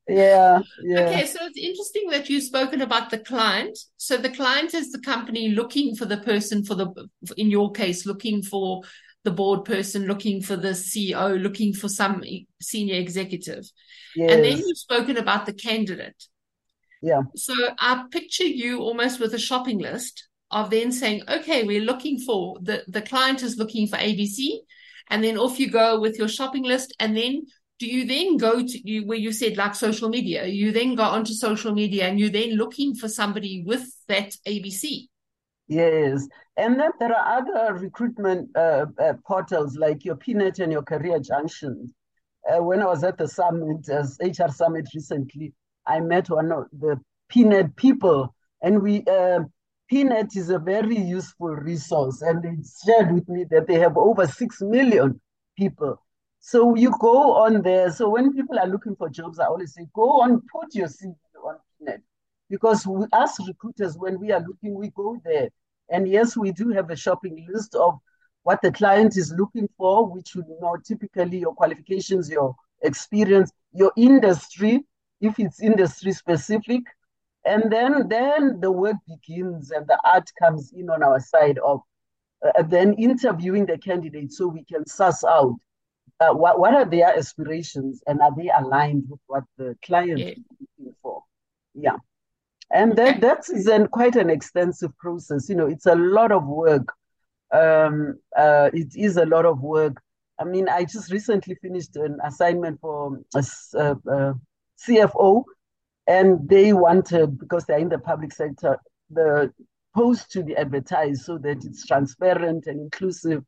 yeah, 0.08 0.60
yeah. 0.84 1.00
Okay, 1.02 1.26
so 1.28 1.38
it's 1.42 1.58
interesting 1.58 2.10
that 2.10 2.30
you've 2.30 2.44
spoken 2.44 2.82
about 2.82 3.10
the 3.12 3.20
client. 3.20 3.78
So 3.98 4.18
the 4.18 4.30
client 4.30 4.74
is 4.74 4.92
the 4.92 5.00
company 5.00 5.50
looking 5.50 5.96
for 5.96 6.06
the 6.06 6.18
person 6.18 6.64
for 6.64 6.74
the, 6.74 7.10
in 7.38 7.52
your 7.52 7.72
case, 7.72 8.08
looking 8.08 8.42
for 8.42 8.82
the 9.24 9.32
board 9.32 9.66
person, 9.66 10.08
looking 10.08 10.42
for 10.42 10.56
the 10.56 10.70
CEO, 10.70 11.42
looking 11.42 11.74
for 11.74 11.90
some 11.90 12.24
senior 12.62 12.96
executive, 12.96 13.70
yes. 14.16 14.32
and 14.32 14.44
then 14.44 14.58
you've 14.58 14.78
spoken 14.78 15.18
about 15.18 15.46
the 15.46 15.54
candidate. 15.54 16.24
Yeah. 17.02 17.22
So 17.36 17.54
I 17.80 18.06
picture 18.12 18.46
you 18.46 18.80
almost 18.80 19.20
with 19.20 19.34
a 19.34 19.40
shopping 19.40 19.80
list 19.80 20.28
of 20.52 20.70
then 20.70 20.92
saying, 20.92 21.22
okay, 21.30 21.64
we're 21.64 21.82
looking 21.82 22.20
for 22.20 22.58
the, 22.62 22.84
the 22.88 23.02
client 23.02 23.44
is 23.44 23.58
looking 23.58 23.88
for 23.88 23.98
ABC. 23.98 24.60
And 25.10 25.24
then 25.24 25.38
off 25.38 25.60
you 25.60 25.70
go 25.70 26.00
with 26.00 26.18
your 26.18 26.28
shopping 26.28 26.64
list. 26.64 26.94
And 27.00 27.16
then 27.16 27.46
do 27.80 27.88
you 27.88 28.06
then 28.06 28.38
go 28.38 28.62
to 28.62 28.90
you 28.90 29.06
where 29.08 29.18
you 29.18 29.32
said 29.32 29.58
like 29.58 29.76
social 29.76 30.10
media? 30.10 30.46
You 30.46 30.72
then 30.72 30.96
go 30.96 31.04
onto 31.04 31.34
social 31.34 31.74
media 31.74 32.08
and 32.08 32.20
you're 32.20 32.30
then 32.30 32.56
looking 32.56 32.94
for 32.96 33.08
somebody 33.08 33.64
with 33.66 33.88
that 34.08 34.36
ABC. 34.46 35.08
Yes. 35.68 36.28
And 36.58 36.80
then 36.80 36.92
there 37.00 37.16
are 37.16 37.40
other 37.40 37.76
recruitment 37.76 38.50
uh, 38.56 38.88
uh, 39.02 39.14
portals 39.26 39.78
like 39.78 40.04
your 40.04 40.16
PNet 40.16 40.60
and 40.60 40.72
your 40.72 40.82
Career 40.84 41.20
Junction. 41.20 41.94
Uh, 42.50 42.62
when 42.62 42.82
I 42.82 42.86
was 42.86 43.04
at 43.04 43.18
the 43.18 43.28
summit, 43.28 43.88
as 43.88 44.18
HR 44.20 44.52
Summit 44.52 44.88
recently, 44.94 45.54
I 45.90 46.00
met 46.00 46.30
one 46.30 46.52
of 46.52 46.66
the 46.72 47.00
PNet 47.32 47.76
people, 47.76 48.34
and 48.62 48.82
we 48.82 49.04
uh, 49.08 49.40
PNet 49.92 50.38
is 50.38 50.50
a 50.52 50.60
very 50.60 50.98
useful 50.98 51.50
resource, 51.50 52.22
and 52.22 52.44
they 52.44 52.56
shared 52.86 53.12
with 53.12 53.28
me 53.28 53.46
that 53.50 53.68
they 53.68 53.80
have 53.80 53.98
over 53.98 54.28
six 54.28 54.62
million 54.62 55.20
people. 55.58 56.00
So 56.40 56.76
you 56.76 56.94
go 57.00 57.34
on 57.34 57.64
there. 57.64 57.92
So 57.92 58.08
when 58.10 58.34
people 58.34 58.60
are 58.60 58.68
looking 58.68 58.96
for 58.96 59.10
jobs, 59.10 59.40
I 59.40 59.46
always 59.46 59.74
say, 59.74 59.88
go 59.94 60.22
on, 60.22 60.42
put 60.54 60.76
your 60.76 60.88
CV 60.88 61.16
on 61.44 61.56
PNet, 61.82 62.02
because 62.50 62.86
we, 62.86 63.06
us 63.12 63.36
recruiters, 63.48 63.98
when 63.98 64.20
we 64.20 64.32
are 64.32 64.40
looking, 64.48 64.76
we 64.76 64.90
go 64.92 65.18
there. 65.26 65.50
And 65.90 66.08
yes, 66.08 66.38
we 66.38 66.52
do 66.52 66.70
have 66.70 66.92
a 66.92 66.96
shopping 66.96 67.48
list 67.52 67.74
of 67.74 67.98
what 68.44 68.62
the 68.62 68.72
client 68.72 69.18
is 69.18 69.34
looking 69.36 69.68
for, 69.78 70.08
which 70.08 70.36
would 70.36 70.46
know 70.62 70.78
typically 70.86 71.40
your 71.40 71.54
qualifications, 71.54 72.30
your 72.30 72.56
experience, 72.84 73.52
your 73.74 73.92
industry, 73.98 74.84
if 75.22 75.40
it's 75.40 75.62
industry 75.62 76.12
specific. 76.12 76.84
And 77.46 77.72
then, 77.72 78.08
then 78.10 78.60
the 78.60 78.72
work 78.72 78.98
begins 79.08 79.72
and 79.72 79.88
the 79.88 79.98
art 80.04 80.30
comes 80.38 80.74
in 80.76 80.90
on 80.90 81.04
our 81.04 81.20
side 81.20 81.58
of 81.60 81.82
uh, 82.46 82.64
then 82.64 82.94
interviewing 82.94 83.66
the 83.66 83.78
candidate 83.78 84.32
so 84.32 84.48
we 84.48 84.64
can 84.66 84.86
suss 84.86 85.24
out 85.24 85.56
uh, 86.20 86.34
what, 86.34 86.60
what 86.60 86.74
are 86.74 86.86
their 86.86 87.18
aspirations 87.18 88.04
and 88.08 88.20
are 88.22 88.36
they 88.36 88.50
aligned 88.50 89.04
with 89.10 89.20
what 89.28 89.44
the 89.58 89.76
client 89.86 90.20
Yeah. 90.20 90.28
is 90.28 90.40
looking 90.60 90.96
for? 91.02 91.24
Yeah. 91.74 91.96
And 92.72 92.96
that, 92.98 93.22
that 93.22 93.50
is 93.50 93.68
an, 93.68 93.88
quite 93.88 94.16
an 94.16 94.30
extensive 94.30 94.96
process. 94.98 95.50
You 95.50 95.56
know, 95.56 95.68
it's 95.68 95.86
a 95.86 95.96
lot 95.96 96.32
of 96.32 96.46
work. 96.46 96.88
Um, 97.52 98.20
uh, 98.38 98.70
it 98.74 98.96
is 98.96 99.18
a 99.18 99.26
lot 99.26 99.46
of 99.46 99.62
work. 99.62 100.02
I 100.40 100.44
mean, 100.44 100.70
I 100.70 100.84
just 100.84 101.12
recently 101.12 101.56
finished 101.56 101.96
an 101.96 102.20
assignment 102.24 102.80
for 102.80 103.20
a, 103.36 103.44
uh, 103.76 103.96
uh, 104.10 104.34
CFO, 104.88 105.44
and 106.08 106.48
they 106.50 106.74
wanted, 106.74 107.38
because 107.40 107.66
they're 107.66 107.80
in 107.80 107.90
the 107.90 108.00
public 108.00 108.34
sector, 108.34 108.78
the 109.10 109.52
post 109.96 110.32
to 110.32 110.44
be 110.44 110.56
advertised 110.56 111.24
so 111.24 111.38
that 111.40 111.66
it's 111.66 111.86
transparent 111.86 112.68
and 112.68 112.80
inclusive. 112.80 113.44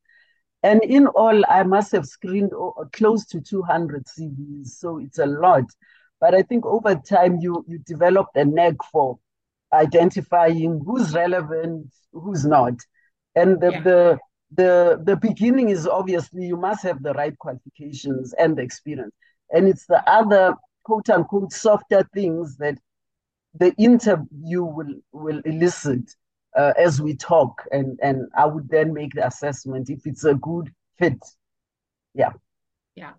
And 0.63 0.83
in 0.83 1.07
all, 1.07 1.43
I 1.49 1.63
must 1.63 1.91
have 1.93 2.05
screened 2.05 2.51
close 2.93 3.25
to 3.27 3.41
200 3.41 4.05
CVs, 4.05 4.67
so 4.67 4.99
it's 4.99 5.19
a 5.19 5.25
lot. 5.25 5.63
But 6.19 6.35
I 6.35 6.43
think 6.43 6.65
over 6.65 6.95
time, 6.95 7.37
you 7.41 7.65
you 7.67 7.79
develop 7.79 8.27
a 8.35 8.45
knack 8.45 8.75
for 8.91 9.17
identifying 9.73 10.81
who's 10.85 11.13
relevant, 11.13 11.87
who's 12.13 12.45
not. 12.45 12.73
And 13.35 13.59
the, 13.59 13.71
Yeah. 13.71 13.81
the 13.81 14.19
the 14.53 15.01
the 15.03 15.15
beginning 15.15 15.69
is 15.69 15.87
obviously 15.87 16.45
you 16.45 16.57
must 16.57 16.83
have 16.83 17.01
the 17.01 17.13
right 17.13 17.37
qualifications 17.39 18.33
and 18.33 18.57
the 18.57 18.61
experience. 18.61 19.15
And 19.49 19.67
it's 19.67 19.85
the 19.87 20.03
other 20.09 20.55
quote 20.83 21.09
unquote 21.09 21.53
softer 21.53 22.07
things 22.13 22.57
that 22.57 22.77
the 23.53 23.73
interview 23.77 24.63
will 24.63 24.95
will 25.11 25.41
elicit 25.45 26.15
uh, 26.55 26.73
as 26.77 27.01
we 27.01 27.15
talk, 27.15 27.63
and 27.71 27.99
and 28.01 28.27
I 28.35 28.45
would 28.45 28.69
then 28.69 28.93
make 28.93 29.13
the 29.13 29.25
assessment 29.25 29.89
if 29.89 30.05
it's 30.05 30.23
a 30.23 30.35
good 30.35 30.71
fit. 30.97 31.19
Yeah. 32.13 32.33
Yeah. 32.95 33.13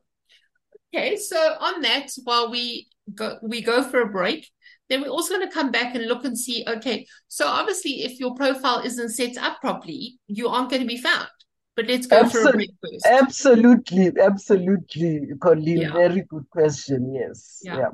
Okay, 0.94 1.16
so 1.16 1.36
on 1.38 1.80
that, 1.82 2.10
while 2.24 2.50
we 2.50 2.88
go 3.14 3.38
we 3.42 3.62
go 3.62 3.82
for 3.82 4.02
a 4.02 4.08
break, 4.08 4.48
then 4.88 5.00
we're 5.00 5.08
also 5.08 5.34
going 5.34 5.48
to 5.48 5.54
come 5.54 5.70
back 5.70 5.94
and 5.94 6.06
look 6.06 6.24
and 6.24 6.38
see, 6.38 6.64
okay, 6.68 7.06
so 7.28 7.46
obviously 7.46 8.02
if 8.02 8.20
your 8.20 8.34
profile 8.34 8.82
isn't 8.84 9.08
set 9.08 9.38
up 9.38 9.58
properly, 9.60 10.18
you 10.26 10.48
aren't 10.48 10.68
going 10.68 10.82
to 10.82 10.88
be 10.88 10.98
found. 11.00 11.28
But 11.74 11.86
let's 11.86 12.06
go 12.06 12.28
for 12.28 12.48
a 12.48 12.52
break 12.52 12.70
first. 12.82 13.06
Absolutely, 13.06 14.12
absolutely, 14.20 15.20
Colleen. 15.40 15.78
Yeah. 15.78 15.92
Very 15.92 16.22
good 16.28 16.48
question. 16.50 17.14
Yes. 17.14 17.60
Yeah. 17.62 17.78
Yeah. 17.78 17.88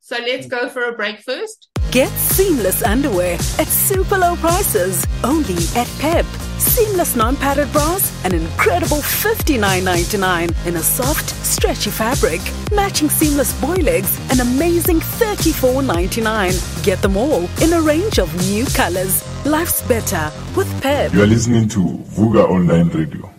So 0.00 0.16
let's 0.18 0.46
go 0.46 0.68
for 0.68 0.84
a 0.84 0.92
break 0.92 1.20
first. 1.20 1.68
Get 1.90 2.10
seamless 2.10 2.82
underwear 2.82 3.34
at 3.34 3.68
super 3.68 4.18
low 4.18 4.36
prices 4.36 5.04
only 5.24 5.56
at 5.76 5.88
Pep. 5.98 6.26
Seamless 6.58 7.16
non-padded 7.16 7.70
bras, 7.72 8.24
an 8.24 8.34
incredible 8.34 8.98
$59.99 8.98 10.66
in 10.66 10.76
a 10.76 10.82
soft, 10.82 11.30
stretchy 11.44 11.90
fabric. 11.90 12.40
Matching 12.72 13.08
seamless 13.08 13.58
boy 13.60 13.76
legs, 13.76 14.18
an 14.30 14.40
amazing 14.40 15.00
$34.99. 15.00 16.84
Get 16.84 17.02
them 17.02 17.16
all 17.16 17.48
in 17.62 17.72
a 17.72 17.80
range 17.80 18.18
of 18.18 18.34
new 18.48 18.64
colors. 18.66 19.22
Life's 19.44 19.82
better 19.82 20.30
with 20.56 20.70
Pep. 20.82 21.12
You 21.12 21.22
are 21.22 21.26
listening 21.26 21.68
to 21.70 21.80
Vuka 21.80 22.48
Online 22.48 22.88
Radio. 22.88 23.30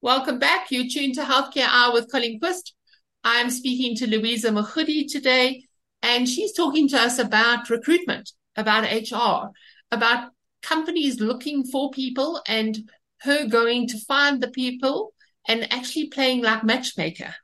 Welcome 0.00 0.38
back. 0.38 0.70
You're 0.70 0.88
tuned 0.88 1.14
to 1.14 1.22
Healthcare 1.22 1.68
Hour 1.68 1.92
with 1.92 2.10
Colleen 2.10 2.38
Qvist. 2.40 2.72
I'm 3.24 3.50
speaking 3.50 3.96
to 3.96 4.06
Louisa 4.08 4.50
Mogudi 4.50 5.10
today, 5.10 5.64
and 6.02 6.28
she's 6.28 6.52
talking 6.52 6.88
to 6.88 6.98
us 6.98 7.18
about 7.18 7.68
recruitment, 7.68 8.30
about 8.56 8.84
HR, 8.84 9.50
about 9.90 10.30
companies 10.62 11.20
looking 11.20 11.64
for 11.64 11.90
people 11.90 12.40
and 12.46 12.78
her 13.22 13.46
going 13.46 13.88
to 13.88 13.98
find 14.00 14.40
the 14.40 14.50
people 14.50 15.12
and 15.46 15.72
actually 15.72 16.08
playing 16.08 16.42
like 16.42 16.64
matchmaker. 16.64 17.34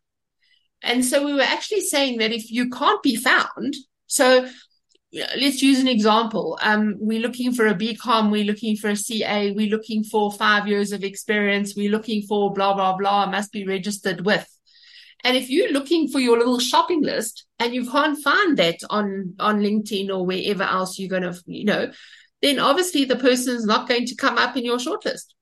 And 0.83 1.05
so 1.05 1.25
we 1.25 1.33
were 1.33 1.41
actually 1.43 1.81
saying 1.81 2.19
that 2.19 2.33
if 2.33 2.51
you 2.51 2.69
can't 2.69 3.03
be 3.03 3.17
found, 3.17 3.75
so 4.07 4.47
let's 5.13 5.63
use 5.63 5.81
an 5.81 5.89
example. 5.89 6.59
Um, 6.61 6.97
we're 6.99 7.21
looking 7.21 7.53
for 7.53 7.67
a 7.67 7.75
BCom, 7.75 8.31
we're 8.31 8.45
looking 8.45 8.77
for 8.77 8.91
a 8.91 8.97
CA, 8.97 9.53
we're 9.53 9.71
looking 9.71 10.05
for 10.05 10.31
five 10.31 10.67
years 10.67 10.93
of 10.93 11.03
experience, 11.03 11.75
we're 11.77 11.91
looking 11.91 12.23
for 12.23 12.53
blah, 12.53 12.75
blah, 12.75 12.97
blah, 12.97 13.27
must 13.27 13.53
be 13.53 13.67
registered 13.67 14.25
with. 14.25 14.47
And 15.25 15.37
if 15.39 15.49
you're 15.49 15.73
looking 15.73 16.09
for 16.09 16.21
your 16.21 16.37
little 16.37 16.61
shopping 16.61 17.03
list 17.03 17.47
and 17.59 17.75
you 17.75 17.91
can't 17.91 18.23
find 18.23 18.59
that 18.59 18.77
on, 18.91 19.35
on 19.41 19.61
LinkedIn 19.61 20.11
or 20.11 20.27
wherever 20.27 20.65
else 20.65 20.99
you're 20.99 21.09
going 21.09 21.23
to, 21.23 21.41
you 21.47 21.65
know, 21.65 21.91
then 22.45 22.59
obviously 22.59 23.07
the 23.07 23.17
person 23.17 23.57
is 23.57 23.65
not 23.65 23.89
going 23.89 24.05
to 24.05 24.15
come 24.15 24.37
up 24.37 24.55
in 24.57 24.65
your 24.65 24.77
shortlist. 24.77 25.33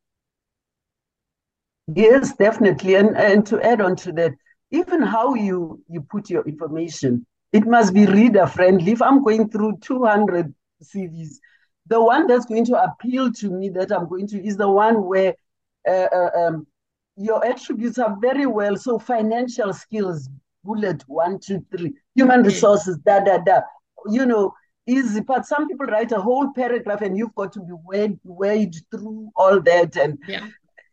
Yes, 1.93 2.37
definitely. 2.37 2.95
And 2.95 3.17
and 3.17 3.45
to 3.47 3.61
add 3.61 3.81
on 3.81 3.97
to 3.97 4.13
that, 4.13 4.33
even 4.71 5.03
how 5.03 5.35
you 5.35 5.83
you 5.89 6.01
put 6.03 6.31
your 6.31 6.45
information, 6.45 7.27
it 7.53 7.67
must 7.67 7.93
be 7.93 8.07
reader 8.07 8.47
friendly. 8.47 8.93
If 8.93 9.03
I'm 9.03 9.23
going 9.23 9.51
through 9.51 9.79
200 9.81 10.55
CVs, 10.83 11.35
the 11.87 12.01
one 12.01 12.29
that's 12.29 12.47
going 12.47 12.65
to 12.67 12.81
appeal 12.81 13.33
to 13.33 13.51
me 13.51 13.69
that 13.71 13.91
I'm 13.91 14.09
going 14.09 14.29
to 14.29 14.47
is 14.47 14.57
the 14.57 14.71
one 14.71 15.05
where 15.05 15.35
uh, 15.89 16.09
uh, 16.15 16.31
um, 16.37 16.67
your 17.17 17.45
attributes 17.45 17.99
are 17.99 18.17
very 18.21 18.47
well. 18.47 18.77
So 18.77 19.01
financial 19.01 19.73
skills, 19.73 20.29
bullet 20.63 21.03
one, 21.09 21.41
two, 21.41 21.67
three, 21.77 21.95
human 22.15 22.45
resources, 22.45 22.97
da 22.99 23.19
da 23.19 23.39
da. 23.39 23.63
You 24.07 24.25
know, 24.25 24.55
easy. 24.87 25.21
But 25.21 25.47
some 25.47 25.69
people 25.69 25.87
write 25.87 26.13
a 26.13 26.21
whole 26.21 26.53
paragraph, 26.53 27.03
and 27.03 27.17
you've 27.17 27.35
got 27.35 27.53
to 27.55 27.61
be 27.61 27.73
weighed, 27.85 28.19
wade 28.25 28.75
through 28.91 29.31
all 29.37 29.61
that 29.63 29.97
and 29.97 30.19
Yeah. 30.29 30.47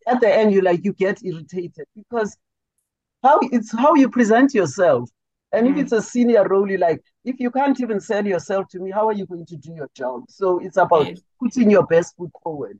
at 0.08 0.22
the 0.22 0.34
end 0.34 0.53
you 0.53 0.62
like 0.62 0.84
you 0.86 0.93
get 0.93 1.24
irritated 1.24 1.86
because 1.96 2.36
how 3.24 3.39
it's 3.51 3.72
how 3.77 3.93
you 3.96 4.10
present 4.10 4.53
yourself 4.53 5.10
and 5.51 5.67
if 5.67 5.75
Mm. 5.75 5.81
it's 5.81 5.91
a 5.91 6.01
senior 6.01 6.48
role 6.48 6.69
you 6.72 6.77
like 6.77 7.01
if 7.25 7.39
you 7.39 7.51
can't 7.51 7.79
even 7.81 8.00
sell 8.00 8.25
yourself 8.25 8.67
to 8.69 8.79
me 8.79 8.89
how 8.91 9.08
are 9.08 9.13
you 9.13 9.25
going 9.25 9.46
to 9.46 9.58
do 9.58 9.72
your 9.74 9.89
job 9.96 10.24
so 10.29 10.60
it's 10.60 10.77
about 10.77 11.08
putting 11.41 11.69
your 11.69 11.86
best 11.86 12.15
foot 12.15 12.31
forward 12.43 12.79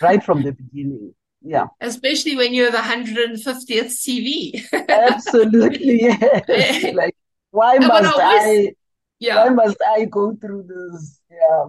right 0.00 0.22
from 0.24 0.42
the 0.42 0.52
beginning 0.52 1.14
yeah 1.42 1.66
Especially 1.80 2.34
when 2.34 2.54
you're 2.54 2.70
the 2.70 2.78
150th 2.78 3.92
CV. 4.02 4.64
absolutely 4.88 6.02
yes 6.48 6.94
like 6.94 7.14
why 7.50 7.76
I 7.76 7.78
must 7.78 8.18
always- 8.18 8.68
i 8.68 8.74
Yeah. 9.20 9.44
why 9.44 9.50
must 9.50 9.76
i 9.96 10.04
go 10.04 10.34
through 10.36 10.64
this 10.64 11.20
yeah 11.30 11.66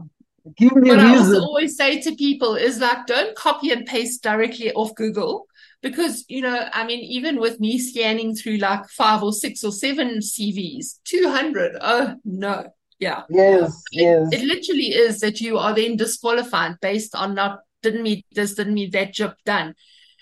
give 0.58 0.76
me 0.76 0.90
What 0.90 1.00
I 1.00 1.18
also 1.18 1.40
always 1.42 1.76
say 1.76 2.02
to 2.02 2.16
people 2.16 2.56
is 2.56 2.80
like, 2.80 3.08
don't 3.08 3.36
copy 3.36 3.72
and 3.72 3.86
paste 3.86 4.22
directly 4.22 4.72
off 4.74 4.94
Google 4.96 5.48
because, 5.82 6.24
you 6.28 6.42
know, 6.42 6.68
I 6.72 6.86
mean, 6.86 7.00
even 7.00 7.40
with 7.40 7.60
me 7.60 7.80
scanning 7.80 8.36
through 8.36 8.58
like 8.58 8.88
five 8.90 9.24
or 9.24 9.34
six 9.34 9.64
or 9.64 9.72
seven 9.72 10.20
CVs, 10.20 11.00
200, 11.04 11.78
oh 11.82 12.16
no. 12.24 12.68
Yeah. 13.00 13.24
yes 13.30 13.82
yes 13.92 14.30
It 14.32 14.44
literally 14.46 14.94
is 14.94 15.20
that 15.20 15.42
you 15.42 15.58
are 15.58 15.74
then 15.74 15.98
disqualified 15.98 16.80
based 16.80 17.16
on 17.16 17.34
not, 17.36 17.60
didn't 17.82 18.04
meet 18.04 18.26
this, 18.32 18.54
didn't 18.54 18.76
meet 18.76 18.94
that 18.94 19.14
job 19.14 19.34
done. 19.46 19.74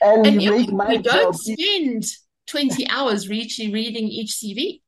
and 0.01 0.25
And 0.25 0.41
you 0.41 0.53
if 0.53 0.59
make 0.67 0.71
my 0.71 0.87
we 0.87 0.97
don't 0.99 1.33
job 1.33 1.35
spend 1.35 2.05
20 2.47 2.89
hours 2.89 3.29
reaching, 3.29 3.71
reading 3.73 4.07
each 4.07 4.31
CV. 4.31 4.81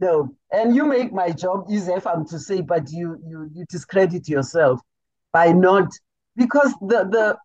No, 0.00 0.34
and 0.56 0.74
you 0.74 0.86
make 0.86 1.12
my 1.12 1.30
job 1.30 1.66
easy 1.70 1.92
if 1.92 2.06
I'm 2.06 2.26
to 2.28 2.38
say, 2.38 2.62
but 2.62 2.90
you 2.90 3.18
you 3.28 3.50
you 3.54 3.64
discredit 3.68 4.28
yourself 4.28 4.80
by 5.32 5.52
not 5.52 5.88
because 6.34 6.72
the 6.80 7.04
the 7.04 7.36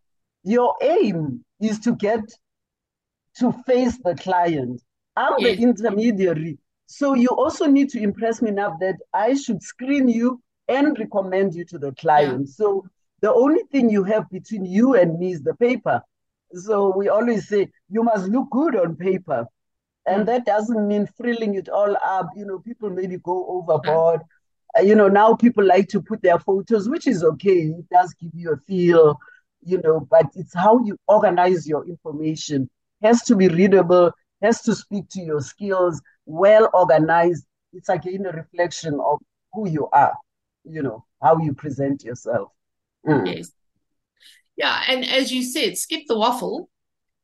your 0.44 0.74
aim 0.82 1.44
is 1.60 1.80
to 1.80 1.96
get 1.96 2.24
to 3.40 3.52
face 3.68 3.98
the 4.04 4.16
client. 4.16 4.82
I'm 5.18 5.34
Yes. 5.40 5.58
the 5.58 5.64
intermediary, 5.64 6.58
so 6.88 7.14
you 7.14 7.28
also 7.30 7.66
need 7.66 7.90
to 7.90 8.02
impress 8.02 8.42
me 8.42 8.50
enough 8.50 8.80
that 8.80 8.96
I 9.14 9.34
should 9.36 9.62
screen 9.62 10.08
you 10.08 10.42
and 10.70 10.98
recommend 10.98 11.54
you 11.54 11.66
to 11.66 11.78
the 11.78 11.92
client. 11.94 12.48
So 12.48 12.86
the 13.22 13.34
only 13.34 13.64
thing 13.72 13.90
you 13.90 14.06
have 14.06 14.30
between 14.30 14.66
you 14.66 14.96
and 14.96 15.20
me 15.20 15.34
is 15.34 15.44
the 15.44 15.56
paper. 15.56 16.02
So 16.54 16.94
we 16.96 17.10
always 17.10 17.48
say 17.50 17.70
you 17.90 18.04
must 18.04 18.28
look 18.30 18.50
good 18.52 18.76
on 18.78 18.96
paper. 18.96 19.48
And 20.06 20.28
that 20.28 20.46
doesn't 20.46 20.88
mean 20.88 21.08
frilling 21.18 21.56
it 21.56 21.70
all 21.70 21.96
up. 22.06 22.30
You 22.36 22.46
know, 22.46 22.60
people 22.60 22.90
maybe 22.90 23.18
go 23.18 23.46
overboard. 23.48 24.22
Uh, 24.78 24.82
you 24.82 24.96
know, 24.96 25.08
now 25.08 25.36
people 25.36 25.64
like 25.64 25.88
to 25.90 26.02
put 26.02 26.22
their 26.22 26.40
photos, 26.40 26.90
which 26.90 27.08
is 27.08 27.24
okay. 27.24 27.68
It 27.68 27.90
does 27.90 28.14
give 28.20 28.32
you 28.34 28.54
a 28.54 28.58
feel, 28.68 29.20
you 29.64 29.80
know, 29.82 30.08
but 30.10 30.26
it's 30.36 30.54
how 30.56 30.84
you 30.84 30.98
organize 31.08 31.68
your 31.68 31.86
information. 31.86 32.70
Has 33.04 33.24
to 33.24 33.36
be 33.36 33.48
readable, 33.48 34.12
has 34.42 34.62
to 34.64 34.76
speak 34.76 35.10
to 35.10 35.22
your 35.22 35.42
skills, 35.42 36.02
well 36.26 36.70
organized. 36.74 37.46
It's 37.74 37.90
again 37.90 38.26
a 38.26 38.32
reflection 38.32 39.00
of 39.00 39.20
who 39.54 39.70
you 39.70 39.88
are, 39.92 40.16
you 40.64 40.82
know, 40.82 41.06
how 41.22 41.38
you 41.40 41.54
present 41.54 42.04
yourself. 42.04 42.50
Mm. 43.06 43.36
Yes. 43.36 43.52
Yeah, 44.56 44.84
and 44.88 45.06
as 45.06 45.32
you 45.32 45.44
said, 45.44 45.78
skip 45.78 46.04
the 46.08 46.18
waffle 46.18 46.70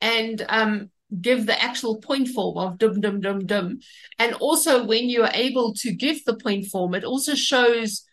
and 0.01 0.43
um, 0.50 0.89
give 1.22 1.46
the 1.46 1.62
actual 1.62 2.00
point 2.00 2.28
form 2.28 2.58
of 2.58 2.78
dum 2.78 3.00
dum 3.00 3.22
dum 3.22 3.46
dum. 3.46 3.80
And 4.20 4.34
also, 4.36 4.86
when 4.86 5.10
you 5.10 5.24
are 5.24 5.32
able 5.34 5.74
to 5.76 5.92
give 5.92 6.24
the 6.26 6.36
point 6.36 6.66
form, 6.66 6.96
it 6.96 7.04
also 7.04 7.36
shows, 7.36 8.04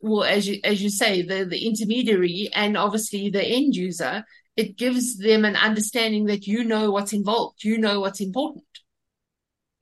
well, 0.00 0.24
as 0.24 0.48
you 0.48 0.60
as 0.64 0.82
you 0.82 0.90
say, 0.90 1.22
the 1.22 1.44
the 1.44 1.66
intermediary 1.66 2.50
and 2.54 2.76
obviously 2.76 3.30
the 3.30 3.44
end 3.44 3.74
user. 3.74 4.24
It 4.56 4.76
gives 4.76 5.18
them 5.18 5.44
an 5.44 5.56
understanding 5.56 6.26
that 6.26 6.46
you 6.46 6.62
know 6.62 6.92
what's 6.92 7.12
involved, 7.12 7.64
you 7.64 7.76
know 7.76 7.98
what's 7.98 8.20
important. 8.20 8.64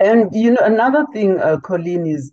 And 0.01 0.35
you 0.35 0.53
know, 0.53 0.63
another 0.63 1.07
thing, 1.13 1.39
uh, 1.39 1.59
Colleen, 1.61 2.07
is 2.07 2.33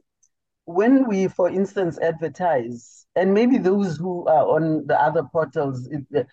when 0.65 1.07
we, 1.07 1.27
for 1.27 1.49
instance, 1.49 1.99
advertise, 1.99 3.05
and 3.15 3.33
maybe 3.33 3.57
those 3.57 3.97
who 3.97 4.25
are 4.27 4.47
on 4.47 4.87
the 4.87 4.99
other 4.99 5.23
portals, 5.23 5.87
it, 5.87 6.27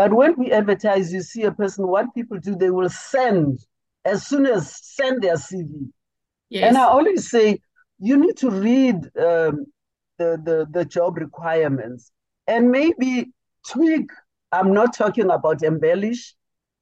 but 0.00 0.14
when 0.14 0.34
we 0.38 0.50
advertise, 0.50 1.12
you 1.12 1.20
see 1.20 1.42
a 1.42 1.52
person, 1.52 1.86
what 1.86 2.14
people 2.14 2.38
do, 2.38 2.56
they 2.56 2.70
will 2.70 2.88
send 2.88 3.58
as 4.06 4.26
soon 4.26 4.46
as 4.46 4.74
send 4.82 5.20
their 5.20 5.34
CV. 5.34 5.90
Yes. 6.48 6.68
And 6.68 6.78
I 6.78 6.84
always 6.84 7.30
say, 7.30 7.60
you 7.98 8.16
need 8.16 8.38
to 8.38 8.48
read 8.48 8.96
um, 9.18 9.66
the, 10.16 10.40
the, 10.42 10.66
the 10.70 10.86
job 10.86 11.18
requirements 11.18 12.12
and 12.46 12.70
maybe 12.70 13.34
tweak. 13.68 14.10
I'm 14.50 14.72
not 14.72 14.96
talking 14.96 15.30
about 15.30 15.62
embellish. 15.62 16.34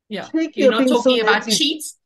Yeah. 0.08 0.26
Tweak 0.26 0.56
You're 0.56 0.70
not 0.70 0.86
talking 0.86 1.18
so 1.18 1.20
about 1.20 1.48
cheats. 1.48 1.98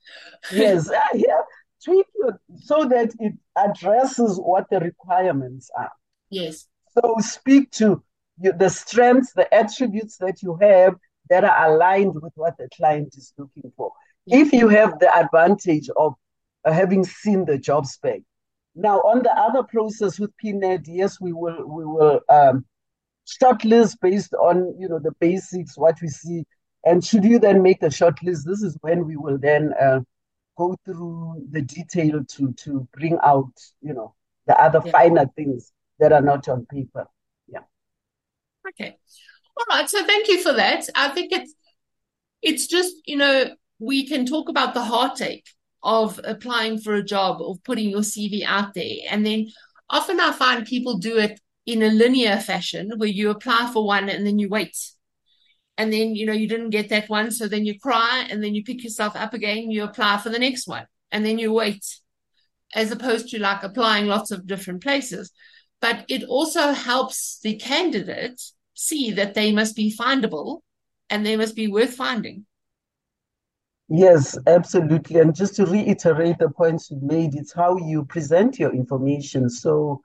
yes. 0.50 0.88
Uh, 0.94 0.98
yeah. 1.12 1.42
Tweak 1.84 2.06
your, 2.18 2.40
so 2.56 2.86
that 2.86 3.12
it 3.18 3.34
addresses 3.58 4.40
what 4.40 4.64
the 4.70 4.80
requirements 4.80 5.70
are. 5.76 5.92
Yes. 6.30 6.68
So 6.94 7.16
speak 7.20 7.70
to 7.72 8.02
you, 8.40 8.52
the 8.52 8.70
strengths, 8.70 9.32
the 9.32 9.52
attributes 9.54 10.16
that 10.18 10.42
you 10.42 10.56
have 10.60 10.94
that 11.30 11.44
are 11.44 11.72
aligned 11.72 12.14
with 12.14 12.32
what 12.36 12.56
the 12.58 12.68
client 12.76 13.14
is 13.16 13.32
looking 13.38 13.72
for. 13.76 13.92
If 14.26 14.52
you 14.52 14.68
have 14.68 14.98
the 14.98 15.14
advantage 15.16 15.88
of 15.96 16.14
uh, 16.64 16.72
having 16.72 17.04
seen 17.04 17.44
the 17.44 17.58
job 17.58 17.86
spec. 17.86 18.20
Now, 18.74 18.98
on 19.00 19.22
the 19.22 19.32
other 19.32 19.62
process 19.62 20.18
with 20.18 20.30
PNET, 20.42 20.84
yes, 20.86 21.20
we 21.20 21.32
will 21.32 21.66
we 21.66 21.84
will 21.84 22.20
um, 22.28 22.64
shortlist 23.26 23.96
based 24.00 24.32
on 24.34 24.74
you 24.78 24.88
know 24.88 24.98
the 24.98 25.12
basics, 25.20 25.76
what 25.76 26.00
we 26.00 26.08
see, 26.08 26.44
and 26.84 27.04
should 27.04 27.24
you 27.24 27.38
then 27.38 27.62
make 27.62 27.80
the 27.80 27.88
shortlist, 27.88 28.44
this 28.44 28.62
is 28.62 28.76
when 28.80 29.06
we 29.06 29.16
will 29.16 29.38
then 29.38 29.72
uh, 29.80 30.00
go 30.56 30.76
through 30.84 31.46
the 31.50 31.62
detail 31.62 32.24
to 32.24 32.52
to 32.52 32.86
bring 32.94 33.18
out 33.22 33.52
you 33.80 33.92
know 33.92 34.14
the 34.46 34.58
other 34.60 34.80
yeah. 34.84 34.92
finer 34.92 35.26
things 35.36 35.72
that 35.98 36.12
are 36.12 36.22
not 36.22 36.48
on 36.48 36.66
paper. 36.66 37.06
Okay. 38.68 38.96
All 39.56 39.64
right. 39.68 39.88
So 39.88 40.04
thank 40.04 40.28
you 40.28 40.42
for 40.42 40.52
that. 40.52 40.88
I 40.94 41.08
think 41.08 41.32
it's 41.32 41.54
it's 42.42 42.66
just, 42.66 42.94
you 43.06 43.16
know, 43.16 43.54
we 43.78 44.06
can 44.06 44.26
talk 44.26 44.48
about 44.48 44.74
the 44.74 44.82
heartache 44.82 45.46
of 45.82 46.20
applying 46.24 46.78
for 46.78 46.94
a 46.94 47.02
job, 47.02 47.40
of 47.40 47.62
putting 47.64 47.90
your 47.90 48.00
CV 48.02 48.44
out 48.44 48.74
there. 48.74 48.96
And 49.08 49.24
then 49.24 49.48
often 49.88 50.20
I 50.20 50.32
find 50.32 50.66
people 50.66 50.98
do 50.98 51.18
it 51.18 51.40
in 51.66 51.82
a 51.82 51.88
linear 51.88 52.38
fashion 52.38 52.92
where 52.96 53.08
you 53.08 53.30
apply 53.30 53.70
for 53.72 53.86
one 53.86 54.08
and 54.08 54.26
then 54.26 54.38
you 54.38 54.48
wait. 54.48 54.76
And 55.78 55.92
then, 55.92 56.14
you 56.14 56.26
know, 56.26 56.32
you 56.32 56.48
didn't 56.48 56.70
get 56.70 56.88
that 56.90 57.08
one. 57.08 57.30
So 57.30 57.48
then 57.48 57.64
you 57.64 57.78
cry 57.78 58.26
and 58.28 58.42
then 58.42 58.54
you 58.54 58.64
pick 58.64 58.82
yourself 58.84 59.16
up 59.16 59.34
again, 59.34 59.70
you 59.70 59.84
apply 59.84 60.18
for 60.18 60.28
the 60.28 60.38
next 60.38 60.66
one 60.66 60.86
and 61.10 61.24
then 61.24 61.38
you 61.38 61.52
wait, 61.52 61.84
as 62.74 62.90
opposed 62.90 63.28
to 63.28 63.38
like 63.38 63.62
applying 63.62 64.06
lots 64.06 64.30
of 64.30 64.46
different 64.46 64.82
places 64.82 65.32
but 65.82 66.04
it 66.08 66.22
also 66.24 66.72
helps 66.72 67.40
the 67.42 67.56
candidate 67.56 68.40
see 68.72 69.10
that 69.10 69.34
they 69.34 69.52
must 69.52 69.74
be 69.76 69.94
findable 69.94 70.60
and 71.10 71.26
they 71.26 71.36
must 71.36 71.56
be 71.56 71.66
worth 71.66 71.94
finding. 71.94 72.46
Yes, 73.88 74.38
absolutely. 74.46 75.18
And 75.18 75.34
just 75.34 75.56
to 75.56 75.66
reiterate 75.66 76.38
the 76.38 76.48
points 76.48 76.90
you 76.90 77.00
made, 77.02 77.34
it's 77.34 77.52
how 77.52 77.76
you 77.76 78.04
present 78.04 78.58
your 78.58 78.72
information. 78.72 79.50
So 79.50 80.00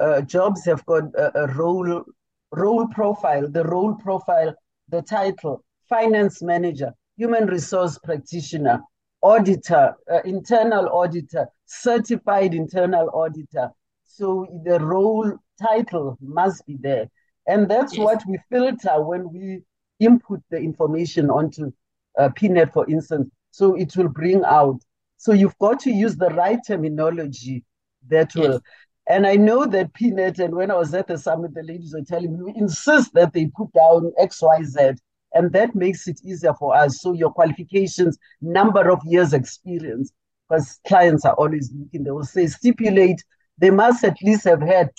uh, 0.00 0.22
jobs 0.22 0.64
have 0.66 0.84
got 0.86 1.04
a, 1.14 1.44
a 1.44 1.46
role 1.54 2.02
role 2.50 2.86
profile, 2.88 3.48
the 3.48 3.64
role 3.64 3.94
profile, 3.94 4.54
the 4.88 5.00
title, 5.00 5.64
finance 5.88 6.42
manager, 6.42 6.92
human 7.16 7.46
resource 7.46 7.96
practitioner, 8.04 8.82
auditor, 9.22 9.94
uh, 10.12 10.20
internal 10.24 10.88
auditor, 10.88 11.46
certified 11.64 12.52
internal 12.52 13.08
auditor, 13.14 13.70
so 14.14 14.46
the 14.64 14.78
role 14.78 15.32
title 15.60 16.18
must 16.20 16.66
be 16.66 16.76
there. 16.80 17.08
And 17.46 17.68
that's 17.68 17.96
yes. 17.96 18.04
what 18.04 18.22
we 18.28 18.38
filter 18.50 19.02
when 19.02 19.32
we 19.32 19.62
input 20.00 20.40
the 20.50 20.58
information 20.58 21.30
onto 21.30 21.72
uh, 22.18 22.28
PNET, 22.28 22.72
for 22.74 22.88
instance. 22.90 23.30
So 23.52 23.74
it 23.74 23.96
will 23.96 24.08
bring 24.08 24.44
out. 24.44 24.80
So 25.16 25.32
you've 25.32 25.56
got 25.58 25.80
to 25.80 25.90
use 25.90 26.16
the 26.16 26.28
right 26.28 26.58
terminology 26.66 27.64
that 28.08 28.34
yes. 28.34 28.46
will. 28.46 28.60
And 29.08 29.26
I 29.26 29.36
know 29.36 29.64
that 29.64 29.94
PNET, 29.94 30.38
and 30.40 30.54
when 30.54 30.70
I 30.70 30.76
was 30.76 30.92
at 30.92 31.06
the 31.06 31.16
summit, 31.16 31.54
the 31.54 31.62
ladies 31.62 31.94
were 31.94 32.04
telling 32.04 32.34
me, 32.34 32.52
we 32.52 32.60
insist 32.60 33.14
that 33.14 33.32
they 33.32 33.46
put 33.46 33.72
down 33.72 34.12
X, 34.18 34.42
Y, 34.42 34.62
Z. 34.64 34.90
And 35.32 35.50
that 35.52 35.74
makes 35.74 36.06
it 36.06 36.20
easier 36.22 36.52
for 36.52 36.76
us. 36.76 37.00
So 37.00 37.14
your 37.14 37.32
qualifications, 37.32 38.18
number 38.42 38.90
of 38.90 39.00
years 39.06 39.32
experience, 39.32 40.12
because 40.48 40.78
clients 40.86 41.24
are 41.24 41.34
always 41.34 41.72
looking, 41.74 42.04
they 42.04 42.10
will 42.10 42.24
say 42.24 42.46
stipulate 42.46 43.24
they 43.58 43.70
must 43.70 44.04
at 44.04 44.16
least 44.22 44.44
have 44.44 44.62
had 44.62 44.90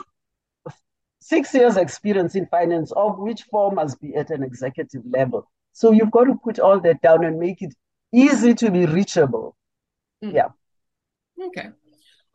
six 1.19 1.53
years 1.53 1.77
experience 1.77 2.35
in 2.35 2.45
finance, 2.47 2.91
of 2.91 3.17
which 3.17 3.43
four 3.43 3.71
must 3.71 4.01
be 4.01 4.15
at 4.15 4.29
an 4.29 4.43
executive 4.43 5.03
level. 5.05 5.49
So 5.71 5.91
you've 5.91 6.11
got 6.11 6.25
to 6.25 6.35
put 6.43 6.59
all 6.59 6.79
that 6.81 7.01
down 7.01 7.25
and 7.25 7.39
make 7.39 7.61
it 7.61 7.73
easy 8.13 8.53
to 8.55 8.69
be 8.69 8.85
reachable. 8.85 9.55
Mm. 10.23 10.33
Yeah. 10.33 10.49
Okay. 11.41 11.69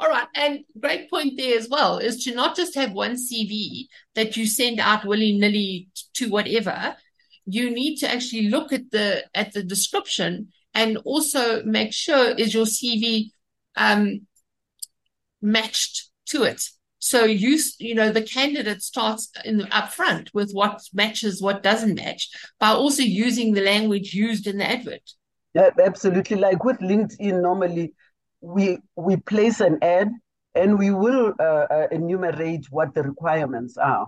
All 0.01 0.09
right. 0.09 0.27
And 0.35 0.61
great 0.79 1.11
point 1.11 1.35
there 1.37 1.59
as 1.59 1.69
well 1.69 1.99
is 1.99 2.25
to 2.25 2.35
not 2.35 2.57
just 2.57 2.75
have 2.75 2.93
one 2.93 3.17
CV 3.17 3.87
that 4.15 4.37
you 4.37 4.47
send 4.47 4.81
out 4.81 5.05
willy 5.05 5.37
nilly 5.37 5.89
to 6.15 6.29
whatever. 6.31 6.97
You 7.47 7.71
need 7.71 7.97
to 7.97 8.11
actually 8.11 8.49
look 8.49 8.73
at 8.73 8.91
the 8.91 9.25
at 9.35 9.53
the 9.53 9.63
description 9.63 10.49
and 10.75 10.99
also 10.99 11.63
make 11.65 11.93
sure 11.93 12.31
is 12.37 12.55
your 12.55 12.67
CV 12.67 13.31
um, 13.77 14.27
matched 15.41 16.11
to 16.27 16.43
it. 16.45 16.63
So 17.01 17.25
you, 17.25 17.59
you 17.79 17.95
know, 17.95 18.11
the 18.11 18.23
candidate 18.23 18.83
starts 18.83 19.31
in 19.45 19.59
the 19.59 19.65
upfront 19.65 20.29
with 20.35 20.51
what 20.53 20.83
matches, 20.93 21.41
what 21.41 21.63
doesn't 21.63 21.95
match, 21.95 22.29
by 22.59 22.71
also 22.71 23.03
using 23.03 23.55
the 23.55 23.61
language 23.61 24.15
used 24.15 24.47
in 24.47 24.59
the 24.59 24.69
advert. 24.69 25.09
Yeah, 25.55 25.71
absolutely. 25.83 26.37
Like 26.37 26.65
with 26.65 26.79
LinkedIn, 26.79 27.41
normally 27.41 27.95
we 28.41 28.79
we 28.97 29.17
place 29.17 29.61
an 29.61 29.79
ad 29.83 30.11
and 30.55 30.79
we 30.79 30.91
will 30.91 31.35
uh, 31.39 31.67
uh, 31.71 31.87
enumerate 31.93 32.67
what 32.71 32.95
the 32.95 33.03
requirements 33.03 33.77
are. 33.77 34.07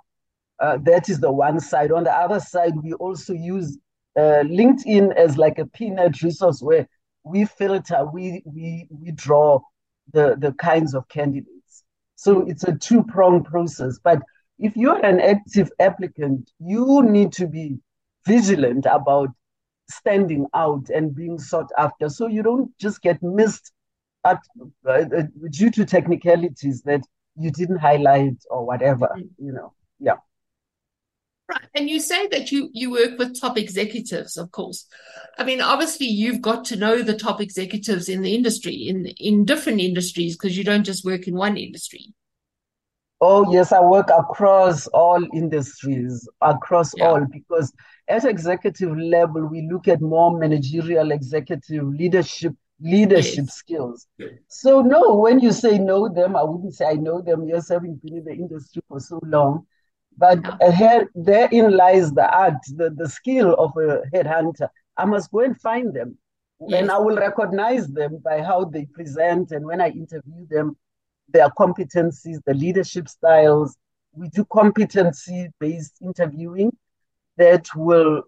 Uh, 0.58 0.78
that 0.82 1.08
is 1.08 1.20
the 1.20 1.32
one 1.32 1.60
side. 1.60 1.90
On 1.92 2.04
the 2.04 2.12
other 2.12 2.40
side, 2.40 2.74
we 2.82 2.92
also 2.94 3.32
use 3.32 3.78
uh, 4.16 4.42
LinkedIn 4.44 5.14
as 5.16 5.38
like 5.38 5.58
a 5.58 5.64
PNET 5.64 6.22
resource 6.22 6.60
where 6.60 6.88
we 7.24 7.44
filter, 7.44 8.04
we 8.12 8.42
we 8.44 8.86
we 8.90 9.12
draw 9.12 9.60
the 10.12 10.36
the 10.38 10.52
kinds 10.52 10.94
of 10.94 11.08
candidates. 11.08 11.84
So 12.16 12.46
it's 12.46 12.64
a 12.64 12.76
two 12.76 13.02
pronged 13.04 13.46
process. 13.46 13.98
But 14.02 14.20
if 14.58 14.76
you're 14.76 15.04
an 15.04 15.20
active 15.20 15.70
applicant, 15.80 16.50
you 16.58 17.02
need 17.02 17.32
to 17.32 17.46
be 17.46 17.78
vigilant 18.26 18.86
about 18.86 19.30
standing 19.88 20.46
out 20.54 20.88
and 20.90 21.14
being 21.14 21.38
sought 21.38 21.70
after 21.76 22.08
so 22.08 22.26
you 22.26 22.42
don't 22.42 22.70
just 22.78 23.02
get 23.02 23.20
missed 23.22 23.72
at, 24.24 24.38
uh, 24.86 24.90
uh, 24.90 25.22
due 25.50 25.70
to 25.70 25.84
technicalities 25.84 26.82
that 26.82 27.02
you 27.36 27.50
didn't 27.50 27.78
highlight 27.78 28.36
or 28.50 28.66
whatever, 28.66 29.08
you 29.16 29.52
know. 29.52 29.72
Yeah. 29.98 30.16
Right. 31.50 31.66
And 31.74 31.90
you 31.90 31.98
say 31.98 32.28
that 32.28 32.52
you 32.52 32.70
you 32.72 32.92
work 32.92 33.18
with 33.18 33.40
top 33.40 33.58
executives, 33.58 34.36
of 34.36 34.52
course. 34.52 34.86
I 35.36 35.42
mean, 35.42 35.60
obviously 35.60 36.06
you've 36.06 36.40
got 36.40 36.64
to 36.66 36.76
know 36.76 37.02
the 37.02 37.16
top 37.16 37.40
executives 37.40 38.08
in 38.08 38.22
the 38.22 38.36
industry, 38.36 38.74
in 38.88 39.06
in 39.18 39.44
different 39.44 39.80
industries, 39.80 40.36
because 40.36 40.56
you 40.56 40.62
don't 40.62 40.84
just 40.84 41.04
work 41.04 41.26
in 41.26 41.34
one 41.34 41.56
industry. 41.56 42.14
Oh 43.20 43.52
yes, 43.52 43.72
I 43.72 43.80
work 43.80 44.10
across 44.16 44.86
all 44.88 45.26
industries, 45.34 46.28
across 46.40 46.96
yeah. 46.96 47.06
all, 47.06 47.26
because 47.26 47.72
at 48.06 48.24
executive 48.24 48.96
level 48.96 49.46
we 49.46 49.68
look 49.68 49.88
at 49.88 50.00
more 50.00 50.38
managerial 50.38 51.10
executive 51.10 51.84
leadership 51.84 52.54
leadership 52.80 53.46
yes. 53.46 53.54
skills. 53.54 54.06
So 54.46 54.82
no, 54.82 55.16
when 55.16 55.40
you 55.40 55.50
say 55.50 55.78
know 55.78 56.08
them, 56.08 56.36
I 56.36 56.44
wouldn't 56.44 56.74
say 56.74 56.86
I 56.86 56.94
know 56.94 57.20
them. 57.20 57.48
Yes, 57.48 57.70
having 57.70 57.96
been 57.96 58.18
in 58.18 58.24
the 58.24 58.32
industry 58.32 58.82
for 58.88 59.00
so 59.00 59.18
long, 59.24 59.66
but 60.16 60.38
yeah. 60.60 61.04
therein 61.14 61.76
lies 61.76 62.12
the 62.12 62.28
art, 62.30 62.54
the, 62.76 62.90
the 62.90 63.08
skill 63.08 63.54
of 63.54 63.76
a 63.76 64.02
headhunter. 64.14 64.68
I 64.96 65.04
must 65.04 65.30
go 65.30 65.40
and 65.40 65.58
find 65.60 65.94
them. 65.94 66.18
Yes. 66.68 66.82
And 66.82 66.90
I 66.90 66.98
will 66.98 67.16
recognize 67.16 67.88
them 67.88 68.18
by 68.22 68.42
how 68.42 68.64
they 68.64 68.84
present 68.86 69.50
and 69.50 69.64
when 69.64 69.80
I 69.80 69.88
interview 69.88 70.46
them, 70.48 70.76
their 71.32 71.48
competencies, 71.50 72.38
the 72.44 72.54
leadership 72.54 73.08
styles. 73.08 73.76
We 74.12 74.28
do 74.28 74.44
competency 74.44 75.48
based 75.58 75.94
interviewing 76.02 76.76
that 77.36 77.68
will 77.74 78.24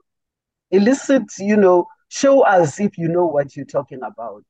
elicit, 0.71 1.25
you 1.39 1.57
know, 1.57 1.87
show 2.09 2.43
us 2.43 2.81
if 2.81 2.97
you 2.97 3.09
know 3.09 3.27
what 3.27 3.57
you're 3.57 3.67
talking 3.67 4.03
about. 4.03 4.45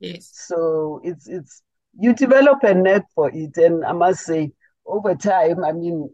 Yes. 0.00 0.30
So 0.32 1.00
it's 1.04 1.28
it's 1.28 1.62
you 1.98 2.14
develop 2.14 2.62
a 2.62 2.74
knack 2.74 3.04
for 3.14 3.30
it, 3.32 3.56
and 3.56 3.84
I 3.84 3.92
must 3.92 4.20
say, 4.20 4.52
over 4.86 5.14
time, 5.14 5.64
I 5.64 5.72
mean, 5.72 6.10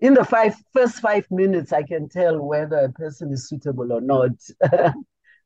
in 0.00 0.14
the 0.14 0.24
five 0.24 0.54
first 0.72 1.00
five 1.00 1.26
minutes, 1.30 1.72
I 1.72 1.82
can 1.82 2.08
tell 2.08 2.40
whether 2.40 2.78
a 2.78 2.92
person 2.92 3.32
is 3.32 3.48
suitable 3.48 3.92
or 3.92 4.00
not. 4.00 4.32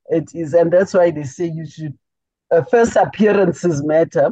it 0.09 0.35
is, 0.35 0.55
and 0.55 0.73
that's 0.73 0.95
why 0.95 1.11
they 1.11 1.25
say 1.25 1.47
you 1.47 1.67
should 1.67 1.99
uh, 2.51 2.63
first 2.71 2.97
appearances 2.97 3.85
matter. 3.85 4.31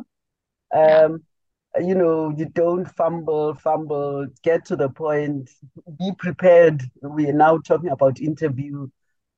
Um, 0.75 1.23
You 1.81 1.95
know, 1.95 2.35
you 2.37 2.47
don't 2.47 2.87
fumble, 2.87 3.55
fumble, 3.55 4.27
get 4.43 4.65
to 4.67 4.77
the 4.77 4.91
point, 4.91 5.51
be 5.99 6.13
prepared. 6.19 6.83
We 7.03 7.29
are 7.31 7.35
now 7.47 7.59
talking 7.59 7.91
about 7.91 8.21
interview. 8.21 8.89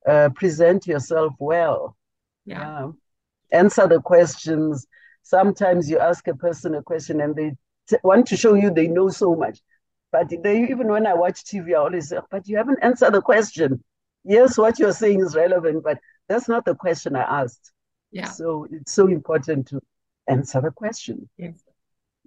Uh, 0.06 0.30
present 0.34 0.86
yourself 0.86 1.34
well. 1.40 1.96
Yeah. 2.46 2.92
Answer 3.52 3.86
the 3.86 4.00
questions. 4.00 4.86
Sometimes 5.22 5.88
you 5.90 5.98
ask 5.98 6.26
a 6.28 6.34
person 6.34 6.74
a 6.74 6.82
question 6.82 7.20
and 7.20 7.34
they 7.36 7.52
t- 7.88 7.96
want 8.02 8.26
to 8.28 8.36
show 8.36 8.54
you 8.54 8.70
they 8.70 8.88
know 8.88 9.08
so 9.08 9.34
much. 9.34 9.60
But 10.14 10.30
they, 10.44 10.62
even 10.70 10.86
when 10.86 11.08
I 11.08 11.14
watch 11.14 11.42
TV, 11.42 11.70
I 11.70 11.78
always 11.78 12.10
say, 12.10 12.18
but 12.30 12.46
you 12.46 12.56
haven't 12.56 12.78
answered 12.82 13.14
the 13.14 13.20
question. 13.20 13.82
Yes, 14.22 14.56
what 14.56 14.78
you're 14.78 14.92
saying 14.92 15.18
is 15.18 15.34
relevant, 15.34 15.82
but 15.82 15.98
that's 16.28 16.48
not 16.48 16.64
the 16.64 16.76
question 16.76 17.16
I 17.16 17.42
asked. 17.42 17.72
Yeah. 18.12 18.28
So 18.28 18.68
it's 18.70 18.92
so 18.92 19.08
important 19.08 19.66
to 19.70 19.80
answer 20.28 20.60
the 20.60 20.70
question. 20.70 21.28
Yes. 21.36 21.60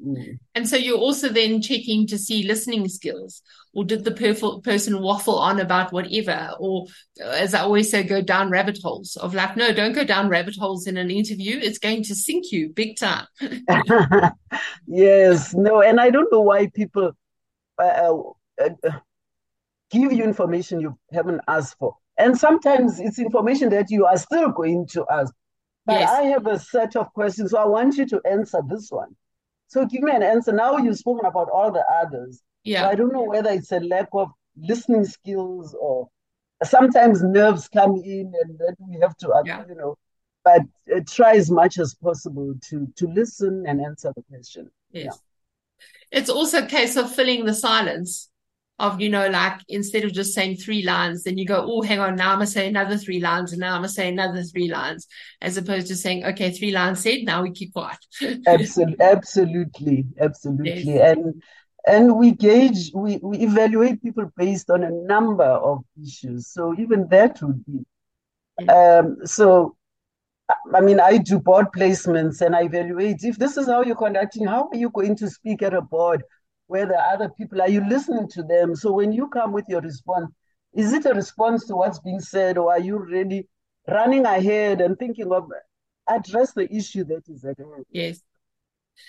Mm. 0.06 0.38
And 0.54 0.67
so 0.67 0.76
you're 0.76 0.97
also 0.97 1.30
then 1.30 1.62
checking 1.62 2.06
to 2.08 2.17
see 2.17 2.43
listening 2.43 2.89
skills, 2.89 3.41
or 3.73 3.86
did 3.86 4.04
the 4.04 4.12
perf- 4.12 4.65
person 4.65 5.02
waffle 5.02 5.39
on 5.39 5.62
about 5.62 5.93
whatever, 5.93 6.56
or 6.60 6.88
as 7.23 7.54
I 7.54 7.62
always 7.62 7.89
say, 7.89 8.04
go 8.04 8.21
down 8.21 8.50
rabbit 8.50 8.80
holes 8.84 9.15
of 9.15 9.34
like, 9.34 9.56
no, 9.56 9.71
don't 9.71 9.93
go 9.93 10.04
down 10.04 10.28
rabbit 10.28 10.58
holes 10.58 10.88
in 10.88 10.97
an 10.97 11.10
interview. 11.10 11.58
It's 11.58 11.80
going 11.80 12.04
to 12.04 12.15
sink 12.15 12.52
you 12.52 12.67
big 12.67 12.97
time. 12.97 13.28
yes, 14.88 15.54
no, 15.54 15.82
and 15.82 16.02
I 16.02 16.10
don't 16.10 16.32
know 16.34 16.41
why 16.41 16.67
people 16.67 17.13
uh, 17.80 17.84
uh, 18.62 18.70
uh, 18.84 19.00
give 19.92 20.12
you 20.12 20.24
information 20.24 20.80
you 20.80 20.98
haven't 21.13 21.42
asked 21.48 21.78
for. 21.78 21.96
And 22.18 22.38
sometimes 22.38 23.00
it's 23.00 23.20
information 23.20 23.70
that 23.70 23.90
you 23.92 24.06
are 24.06 24.18
still 24.18 24.50
going 24.52 24.88
to 24.88 25.06
ask. 25.12 25.34
But 25.86 26.00
Yes. 26.02 26.10
I 26.10 26.24
have 26.24 26.48
a 26.48 26.60
set 26.60 26.96
of 26.96 27.13
questions, 27.13 27.52
so 27.52 27.58
I 27.60 27.66
want 27.66 27.96
you 27.96 28.06
to 28.08 28.22
answer 28.30 28.60
this 28.68 28.92
one. 28.92 29.16
So 29.68 29.86
give 29.86 30.02
me 30.02 30.12
an 30.12 30.24
answer. 30.24 30.52
Now 30.52 30.78
you've 30.78 30.98
spoken 30.98 31.26
about 31.26 31.50
all 31.50 31.72
the 31.72 31.86
others. 32.02 32.38
So 32.38 32.42
Yeah. 32.63 32.88
I 32.88 32.96
don't 32.96 33.13
know 33.13 33.24
whether 33.24 33.52
it's 33.52 33.72
a 33.72 33.80
lack 33.80 34.10
of 34.13 34.30
listening 34.58 35.06
skills 35.06 35.76
or 35.80 36.10
sometimes 36.63 37.22
nerves 37.22 37.68
come 37.70 37.96
in 37.98 38.34
and 38.42 38.58
then 38.60 38.76
we 38.90 39.00
have 39.00 39.16
to, 39.18 39.32
Yeah. 39.46 39.63
you 39.70 39.76
know, 39.76 39.96
but 40.44 40.62
uh, 40.94 41.02
try 41.08 41.36
as 41.36 41.52
much 41.52 41.78
as 41.78 41.94
possible 41.96 42.54
to 42.70 42.88
to 42.96 43.08
listen 43.08 43.66
and 43.68 43.80
answer 43.80 44.12
the 44.16 44.24
question. 44.24 44.72
Yes. 44.92 45.20
It's 46.12 46.30
also 46.30 46.63
a 46.63 46.68
case 46.68 46.96
of 46.96 47.13
filling 47.13 47.46
the 47.46 47.54
silence 47.54 48.30
of, 48.80 49.02
you 49.02 49.10
know, 49.10 49.28
like 49.28 49.60
instead 49.68 50.04
of 50.04 50.13
just 50.13 50.34
saying 50.34 50.58
three 50.58 50.84
lines, 50.84 51.24
then 51.24 51.38
you 51.38 51.46
go, 51.46 51.66
oh, 51.68 51.82
hang 51.82 52.00
on, 52.00 52.16
now 52.16 52.32
I'm 52.32 52.38
going 52.38 52.46
to 52.46 52.52
say 52.52 52.68
another 52.68 52.98
three 52.98 53.20
lines, 53.20 53.52
and 53.52 53.60
now 53.60 53.74
I'm 53.74 53.82
going 53.82 53.90
to 53.90 53.94
say 53.94 54.08
another 54.08 54.44
three 54.44 54.70
lines, 54.70 55.08
as 55.42 55.58
opposed 55.58 55.88
to 55.88 55.96
saying, 55.96 56.26
okay, 56.26 56.52
three 56.52 56.72
lines 56.72 57.02
said, 57.02 57.20
now 57.24 57.42
we 57.42 57.52
keep 57.52 57.74
quiet. 57.74 57.98
Absolutely, 58.48 58.98
absolutely, 59.00 60.06
absolutely. 60.20 61.00
And 61.00 61.42
and 61.88 62.18
we 62.18 62.32
gauge, 62.34 62.92
we, 62.94 63.18
we 63.24 63.38
evaluate 63.40 64.04
people 64.04 64.30
based 64.36 64.70
on 64.70 64.84
a 64.84 64.92
number 64.92 65.46
of 65.46 65.86
issues. 66.06 66.48
So 66.48 66.76
even 66.78 67.08
that 67.10 67.42
would 67.42 67.66
be. 67.66 67.86
Um, 68.68 69.18
so 69.24 69.77
I 70.73 70.81
mean, 70.81 70.99
I 70.99 71.17
do 71.17 71.39
board 71.39 71.67
placements 71.75 72.41
and 72.41 72.55
I 72.55 72.63
evaluate 72.63 73.23
if 73.23 73.38
this 73.38 73.57
is 73.57 73.67
how 73.67 73.83
you're 73.83 73.95
conducting, 73.95 74.47
how 74.47 74.69
are 74.71 74.77
you 74.77 74.89
going 74.89 75.15
to 75.17 75.29
speak 75.29 75.62
at 75.62 75.73
a 75.73 75.81
board 75.81 76.23
where 76.67 76.86
there 76.86 76.99
are 76.99 77.13
other 77.13 77.29
people? 77.29 77.62
Are 77.62 77.69
you 77.69 77.88
listening 77.88 78.29
to 78.29 78.43
them? 78.43 78.75
So 78.75 78.91
when 78.93 79.12
you 79.12 79.27
come 79.27 79.51
with 79.51 79.65
your 79.67 79.81
response, 79.81 80.31
is 80.73 80.93
it 80.93 81.05
a 81.05 81.13
response 81.13 81.65
to 81.67 81.75
what's 81.75 81.99
being 81.99 82.19
said, 82.19 82.57
or 82.57 82.71
are 82.71 82.79
you 82.79 82.97
really 82.97 83.47
running 83.88 84.25
ahead 84.25 84.79
and 84.81 84.97
thinking 84.97 85.31
of 85.31 85.49
address 86.07 86.53
the 86.53 86.73
issue 86.73 87.03
that 87.05 87.23
is 87.27 87.43
at 87.43 87.57
hand? 87.57 87.86
Yes. 87.91 88.21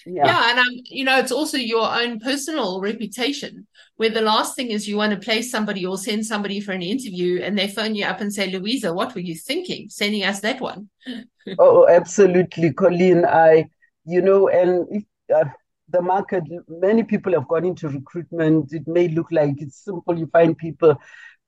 Yeah. 0.07 0.27
Yeah, 0.27 0.51
and 0.51 0.59
um, 0.59 0.67
you 0.85 1.05
know, 1.05 1.19
it's 1.19 1.33
also 1.33 1.57
your 1.57 1.89
own 1.91 2.21
personal 2.21 2.81
reputation, 2.81 3.67
where 3.97 4.11
the 4.11 4.21
last 4.21 4.57
thing 4.57 4.71
is 4.71 4.89
you 4.89 4.97
want 4.97 5.13
to 5.13 5.19
place 5.19 5.51
somebody 5.51 5.85
or 5.85 5.99
send 5.99 6.27
somebody 6.27 6.61
for 6.61 6.73
an 6.73 6.83
interview, 6.83 7.41
and 7.43 7.59
they 7.59 7.69
phone 7.69 7.95
you 7.95 8.05
up 8.05 8.21
and 8.21 8.33
say, 8.33 8.51
Louisa, 8.51 8.93
what 8.93 9.15
were 9.15 9.21
you 9.21 9.35
thinking 9.35 9.89
sending 9.89 10.25
us 10.25 10.41
that 10.41 10.61
one? 10.61 10.89
Oh, 11.59 11.89
absolutely, 11.89 12.73
Colleen. 12.73 13.25
I, 13.25 13.69
you 14.05 14.21
know, 14.21 14.49
and 14.49 14.87
if, 14.91 15.05
uh, 15.35 15.49
the 15.89 16.03
market, 16.03 16.45
many 16.69 17.03
people 17.03 17.33
have 17.33 17.49
gone 17.49 17.65
into 17.65 17.89
recruitment. 17.89 18.73
It 18.73 18.87
may 18.87 19.09
look 19.09 19.29
like 19.33 19.55
it's 19.57 19.83
simple, 19.83 20.19
you 20.19 20.27
find 20.27 20.57
people, 20.57 20.97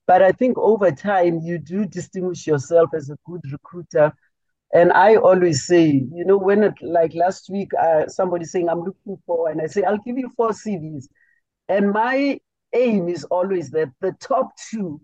but 0.07 0.21
I 0.21 0.31
think 0.31 0.57
over 0.57 0.91
time 0.91 1.39
you 1.43 1.59
do 1.59 1.85
distinguish 1.85 2.47
yourself 2.47 2.89
as 2.95 3.09
a 3.09 3.17
good 3.25 3.41
recruiter. 3.51 4.13
And 4.73 4.93
I 4.93 5.15
always 5.15 5.65
say, 5.65 5.85
you 6.13 6.23
know, 6.23 6.37
when 6.37 6.63
it, 6.63 6.73
like 6.81 7.13
last 7.13 7.49
week, 7.49 7.71
uh, 7.73 8.07
somebody 8.07 8.45
saying, 8.45 8.69
I'm 8.69 8.83
looking 8.83 9.17
for, 9.25 9.49
and 9.49 9.61
I 9.61 9.67
say, 9.67 9.83
I'll 9.83 9.97
give 9.97 10.17
you 10.17 10.29
four 10.37 10.51
CVs. 10.51 11.07
And 11.67 11.91
my 11.91 12.39
aim 12.73 13.09
is 13.09 13.25
always 13.25 13.69
that 13.71 13.89
the 13.99 14.13
top 14.19 14.51
two 14.69 15.01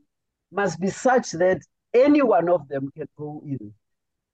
must 0.52 0.80
be 0.80 0.90
such 0.90 1.32
that 1.32 1.60
any 1.94 2.22
one 2.22 2.48
of 2.50 2.68
them 2.70 2.90
can 2.96 3.08
go 3.18 3.42
in. 3.46 3.74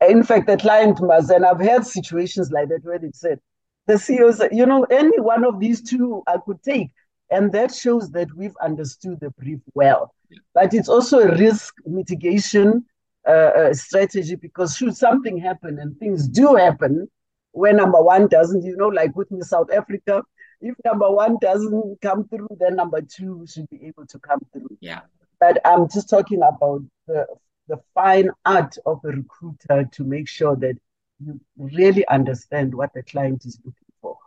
In 0.07 0.23
fact, 0.23 0.47
the 0.47 0.57
client 0.57 1.01
must, 1.01 1.31
and 1.31 1.45
I've 1.45 1.59
had 1.59 1.85
situations 1.85 2.51
like 2.51 2.69
that 2.69 2.83
where 2.83 2.99
they 2.99 3.11
said, 3.13 3.39
the 3.87 3.93
CEO 3.93 4.33
said, 4.33 4.51
you 4.53 4.65
know, 4.65 4.83
any 4.83 5.19
one 5.19 5.43
of 5.45 5.59
these 5.59 5.81
two 5.81 6.23
I 6.27 6.37
could 6.45 6.61
take. 6.63 6.91
And 7.31 7.51
that 7.53 7.73
shows 7.73 8.11
that 8.11 8.27
we've 8.35 8.55
understood 8.61 9.19
the 9.19 9.31
brief 9.31 9.59
well. 9.73 10.13
But 10.53 10.73
it's 10.73 10.89
also 10.89 11.19
a 11.19 11.35
risk 11.37 11.73
mitigation 11.85 12.85
uh, 13.27 13.73
strategy 13.73 14.35
because 14.35 14.75
should 14.75 14.95
something 14.95 15.37
happen 15.37 15.79
and 15.79 15.97
things 15.97 16.27
do 16.27 16.55
happen 16.55 17.07
where 17.51 17.73
number 17.73 18.01
one 18.01 18.27
doesn't, 18.27 18.63
you 18.63 18.75
know, 18.75 18.87
like 18.87 19.15
with 19.15 19.31
me, 19.31 19.41
South 19.41 19.71
Africa, 19.71 20.23
if 20.59 20.75
number 20.83 21.09
one 21.09 21.37
doesn't 21.39 22.01
come 22.01 22.27
through, 22.27 22.49
then 22.59 22.75
number 22.75 23.01
two 23.01 23.45
should 23.47 23.69
be 23.69 23.85
able 23.85 24.05
to 24.07 24.19
come 24.19 24.39
through. 24.51 24.77
Yeah. 24.81 25.01
But 25.39 25.59
I'm 25.65 25.87
just 25.89 26.09
talking 26.09 26.41
about 26.41 26.83
the 27.07 27.25
the 27.69 27.79
fine 27.93 28.29
art 28.45 28.75
of 28.85 28.99
a 29.05 29.09
recruiter 29.09 29.89
to 29.89 30.03
make 30.03 30.27
sure 30.27 30.55
that 30.57 30.75
you 31.19 31.39
really 31.57 32.05
understand 32.07 32.73
what 32.75 32.93
the 32.93 33.03
client 33.03 33.45
is 33.45 33.57
looking 33.63 33.93
for. 34.01 34.17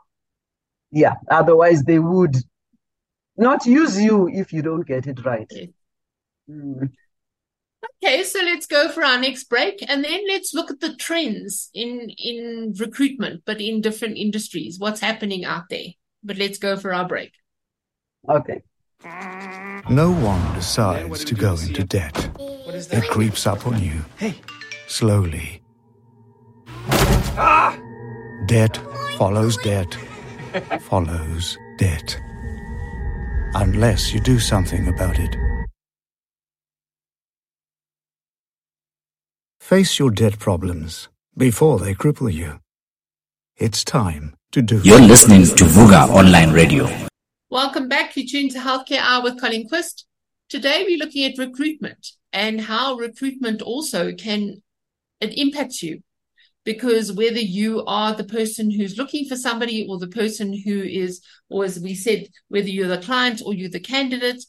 Yeah, 0.91 1.15
otherwise 1.31 1.83
they 1.83 1.99
would 1.99 2.37
not 3.37 3.67
use 3.67 4.01
you 4.01 4.29
if 4.29 4.53
you 4.53 4.63
don't 4.63 4.87
get 4.87 5.07
it 5.07 5.25
right. 5.25 5.51
Yes. 5.51 5.69
Mm. 6.49 6.91
Okay, 8.03 8.23
so 8.25 8.41
let's 8.41 8.67
go 8.67 8.89
for 8.89 9.05
our 9.05 9.19
next 9.19 9.45
break 9.45 9.85
and 9.89 10.05
then 10.05 10.21
let's 10.29 10.55
look 10.55 10.71
at 10.71 10.81
the 10.81 10.95
trends 10.97 11.71
in 11.75 12.11
in 12.19 12.75
recruitment, 12.79 13.43
but 13.45 13.61
in 13.61 13.81
different 13.81 14.17
industries. 14.17 14.79
What's 14.79 15.01
happening 15.01 15.45
out 15.45 15.65
there? 15.71 15.89
But 16.23 16.39
let's 16.39 16.59
go 16.59 16.77
for 16.77 16.93
our 16.93 17.07
break. 17.07 17.33
Okay. 18.29 18.63
No 19.89 20.11
one 20.11 20.55
decides 20.55 21.25
to 21.25 21.35
go 21.35 21.53
into 21.53 21.85
debt. 21.85 22.31
It 22.39 23.09
creeps 23.11 23.47
up 23.47 23.67
on 23.67 23.83
you. 23.83 24.05
Hey. 24.17 24.35
Slowly. 24.89 25.63
Ah! 27.39 27.79
Debt 28.47 28.79
follows 29.19 29.57
debt, 29.59 29.97
follows 30.81 31.59
debt. 31.79 32.19
Unless 33.55 34.13
you 34.13 34.21
do 34.21 34.39
something 34.39 34.89
about 34.89 35.19
it. 35.19 35.46
Face 39.67 39.99
your 39.99 40.13
debt 40.13 40.39
problems 40.39 41.09
before 41.37 41.81
they 41.81 41.93
cripple 41.93 42.33
you. 42.33 42.61
It's 43.57 43.83
time 43.83 44.37
to 44.53 44.63
do 44.63 44.79
You're 44.85 45.01
listening 45.01 45.43
to 45.43 45.65
Vuka 45.65 46.09
Online 46.09 46.53
Radio. 46.53 46.89
Welcome 47.51 47.89
back. 47.89 48.17
You 48.17 48.29
tuned 48.29 48.53
to 48.53 48.61
Healthcare 48.61 49.01
Hour 49.01 49.25
with 49.25 49.41
Colleen 49.41 49.69
Qvist. 49.69 50.05
Today 50.49 50.85
we're 50.87 50.99
looking 50.99 51.25
at 51.25 51.37
recruitment 51.37 52.13
and 52.33 52.61
how 52.61 52.95
recruitment 52.95 53.61
also 53.61 54.13
can 54.13 54.63
it 55.21 55.37
impacts 55.37 55.83
you. 55.83 56.05
Because 56.65 57.11
whether 57.11 57.41
you 57.41 57.83
are 57.89 58.15
the 58.15 58.23
person 58.23 58.71
who's 58.71 58.97
looking 58.97 59.29
for 59.29 59.35
somebody 59.35 59.85
or 59.91 59.99
the 59.99 60.07
person 60.07 60.57
who 60.65 60.81
is, 60.81 61.21
or 61.51 61.65
as 61.65 61.81
we 61.81 61.97
said, 61.97 62.29
whether 62.47 62.69
you're 62.69 62.87
the 62.87 62.99
client 62.99 63.43
or 63.45 63.53
you're 63.53 63.69
the 63.69 63.81
candidate, 63.81 64.45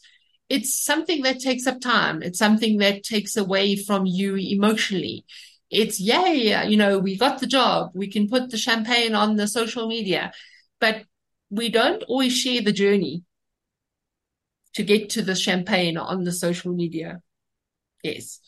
it's 0.50 0.76
something 0.76 1.24
that 1.24 1.40
takes 1.40 1.68
up 1.68 1.82
time. 1.82 2.24
It's 2.24 2.40
something 2.40 2.78
that 2.78 3.04
takes 3.04 3.36
away 3.36 3.76
from 3.76 4.06
you 4.06 4.36
emotionally. 4.36 5.26
It's 5.70 6.00
yay, 6.00 6.68
you 6.70 6.78
know, 6.78 7.00
we 7.00 7.18
got 7.18 7.40
the 7.40 7.48
job. 7.48 7.92
We 7.94 8.08
can 8.10 8.30
put 8.30 8.50
the 8.50 8.58
champagne 8.58 9.14
on 9.16 9.36
the 9.36 9.48
social 9.48 9.88
media, 9.88 10.32
but 10.80 11.04
we 11.50 11.70
don't 11.70 12.04
always 12.04 12.38
share 12.38 12.62
the 12.62 12.72
journey 12.72 13.24
to 14.74 14.84
get 14.84 15.10
to 15.12 15.22
the 15.22 15.36
champagne 15.36 15.98
on 15.98 16.24
the 16.24 16.32
social 16.32 16.74
media. 16.74 17.22
Yes. 18.04 18.40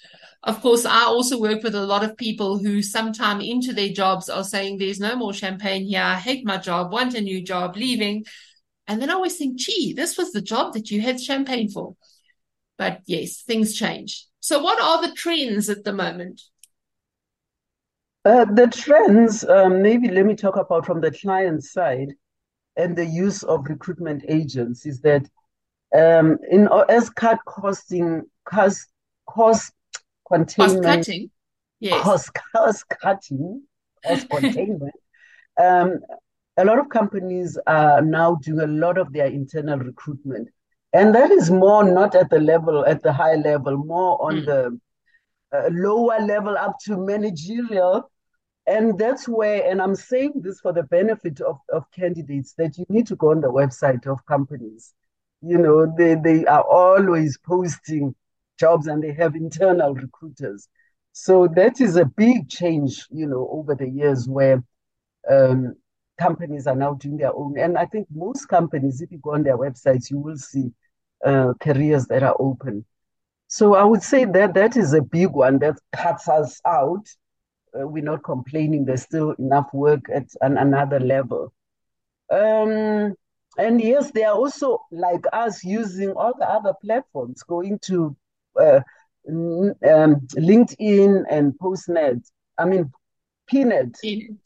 of 0.43 0.61
course, 0.61 0.85
I 0.85 1.03
also 1.03 1.39
work 1.39 1.63
with 1.63 1.75
a 1.75 1.85
lot 1.85 2.03
of 2.03 2.15
people 2.15 2.59
who 2.59 2.81
sometime 2.81 3.41
into 3.41 3.73
their 3.73 3.89
jobs 3.89 4.29
are 4.29 4.43
saying, 4.43 4.77
there's 4.77 4.99
no 4.99 5.15
more 5.17 5.33
champagne 5.33 5.85
here. 5.85 6.01
I 6.01 6.15
hate 6.15 6.45
my 6.45 6.57
job, 6.57 6.91
want 6.93 7.15
a 7.15 7.21
new 7.21 7.41
job, 7.41 7.75
leaving. 7.75 8.25
And 8.89 8.99
then 8.99 9.11
I 9.11 9.13
always 9.13 9.37
think, 9.37 9.57
gee, 9.57 9.93
this 9.93 10.17
was 10.17 10.31
the 10.31 10.41
job 10.41 10.73
that 10.73 10.89
you 10.89 10.99
had 10.99 11.21
champagne 11.21 11.69
for. 11.69 11.95
But 12.75 13.01
yes, 13.05 13.43
things 13.43 13.75
change. 13.75 14.25
So 14.39 14.63
what 14.63 14.81
are 14.81 15.07
the 15.07 15.13
trends 15.13 15.69
at 15.69 15.83
the 15.83 15.93
moment? 15.93 16.41
Uh, 18.25 18.45
the 18.45 18.67
trends, 18.67 19.47
um, 19.47 19.83
maybe 19.83 20.09
let 20.09 20.25
me 20.25 20.35
talk 20.35 20.55
about 20.57 20.87
from 20.87 21.01
the 21.01 21.11
client 21.11 21.63
side 21.63 22.09
and 22.77 22.97
the 22.97 23.05
use 23.05 23.43
of 23.43 23.67
recruitment 23.67 24.23
agents 24.27 24.85
is 24.87 25.01
that 25.01 25.23
um, 25.95 26.37
in 26.49 26.67
as 26.89 27.09
cut 27.11 27.37
costing 27.45 28.23
cost 28.45 28.87
cost 29.27 29.71
containment 30.27 30.83
Cost 30.83 31.07
cutting. 31.07 31.31
Yes. 31.79 32.03
cost 32.03 32.31
cost 32.55 32.85
cutting 32.89 33.63
cost 34.05 34.29
containment 34.31 34.93
um, 35.61 35.99
a 36.59 36.65
lot 36.65 36.79
of 36.79 36.89
companies 36.89 37.57
are 37.67 38.01
now 38.01 38.35
doing 38.43 38.59
a 38.61 38.67
lot 38.67 38.97
of 38.97 39.13
their 39.13 39.27
internal 39.27 39.79
recruitment. 39.79 40.49
And 40.93 41.15
that 41.15 41.31
is 41.31 41.51
more 41.51 41.83
not 41.83 42.15
at 42.15 42.29
the 42.29 42.39
level 42.39 42.85
at 42.85 43.03
the 43.03 43.13
high 43.13 43.35
level 43.35 43.77
more 43.77 44.21
on 44.21 44.35
Mm. 44.37 44.45
the 44.45 44.79
uh, 45.57 45.69
lower 45.71 46.19
level 46.21 46.57
up 46.57 46.75
to 46.85 46.97
managerial. 46.97 48.09
And 48.67 48.99
that's 48.99 49.27
where 49.27 49.63
and 49.69 49.81
i'm 49.81 49.95
saying 49.95 50.33
this 50.43 50.59
for 50.61 50.73
the 50.73 50.83
benefit 50.83 51.41
of, 51.41 51.57
of 51.73 51.85
candidates 51.91 52.53
that 52.59 52.77
you 52.77 52.85
need 52.89 53.07
to 53.07 53.15
go 53.15 53.31
on 53.31 53.41
the 53.41 53.51
website 53.61 54.05
of 54.07 54.25
companies. 54.27 54.93
You 55.41 55.57
know 55.57 55.93
they, 55.97 56.15
they 56.15 56.45
are 56.45 56.63
always 56.63 57.37
posting 57.39 58.15
jobs 58.59 58.87
and 58.87 59.01
they 59.03 59.13
have 59.13 59.35
internal 59.35 59.93
recruiters. 59.95 60.67
So 61.13 61.47
that 61.55 61.81
is 61.81 61.95
a 61.95 62.05
big 62.05 62.49
change 62.49 63.07
you 63.11 63.27
know 63.27 63.47
over 63.51 63.75
the 63.75 63.89
years 63.89 64.27
where 64.27 64.63
um, 65.29 65.75
companies 66.19 66.67
are 66.67 66.75
now 66.75 66.93
doing 66.93 67.17
their 67.17 67.33
own 67.33 67.57
and 67.57 67.77
i 67.77 67.85
think 67.85 68.07
most 68.13 68.47
companies 68.47 69.01
if 69.01 69.11
you 69.11 69.19
go 69.19 69.33
on 69.33 69.43
their 69.43 69.57
websites 69.57 70.11
you 70.11 70.19
will 70.19 70.37
see 70.37 70.71
uh, 71.25 71.53
careers 71.59 72.05
that 72.07 72.23
are 72.23 72.35
open 72.39 72.85
so 73.51 73.73
I 73.73 73.83
would 73.83 74.03
say 74.03 74.25
that 74.25 74.53
that 74.53 74.77
is 74.77 74.93
a 74.93 75.01
big 75.01 75.31
one 75.31 75.57
that 75.59 75.79
cuts 75.91 76.29
us 76.29 76.61
out. 76.67 77.09
Uh, 77.73 77.87
we're 77.87 78.03
not 78.03 78.23
complaining. 78.23 78.85
There's 78.85 79.01
still 79.01 79.31
enough 79.39 79.73
work 79.73 80.05
at 80.13 80.27
an, 80.41 80.59
another 80.59 80.99
level. 80.99 81.51
Um, 82.31 83.15
and 83.57 83.81
yes, 83.81 84.11
they 84.11 84.23
are 84.23 84.35
also 84.35 84.85
like 84.91 85.25
us 85.33 85.63
using 85.63 86.11
all 86.11 86.35
the 86.37 86.47
other 86.47 86.75
platforms, 86.83 87.41
going 87.41 87.79
to 87.85 88.15
uh, 88.61 88.81
um, 89.27 89.73
LinkedIn 89.81 91.23
and 91.31 91.53
Postnet. 91.59 92.21
I 92.59 92.65
mean, 92.65 92.91
Pnet. 93.51 93.95
In- 94.03 94.37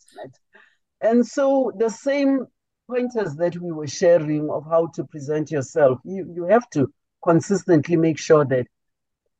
And 1.03 1.27
so 1.27 1.71
the 1.77 1.89
same 1.89 2.47
pointers 2.89 3.35
that 3.35 3.57
we 3.57 3.71
were 3.73 3.87
sharing 3.87 4.49
of 4.49 4.65
how 4.65 4.87
to 4.95 5.03
present 5.03 5.51
yourself, 5.51 5.99
you, 6.05 6.31
you 6.33 6.45
have 6.45 6.69
to 6.71 6.91
consistently 7.23 7.97
make 7.97 8.17
sure 8.17 8.45
that 8.45 8.67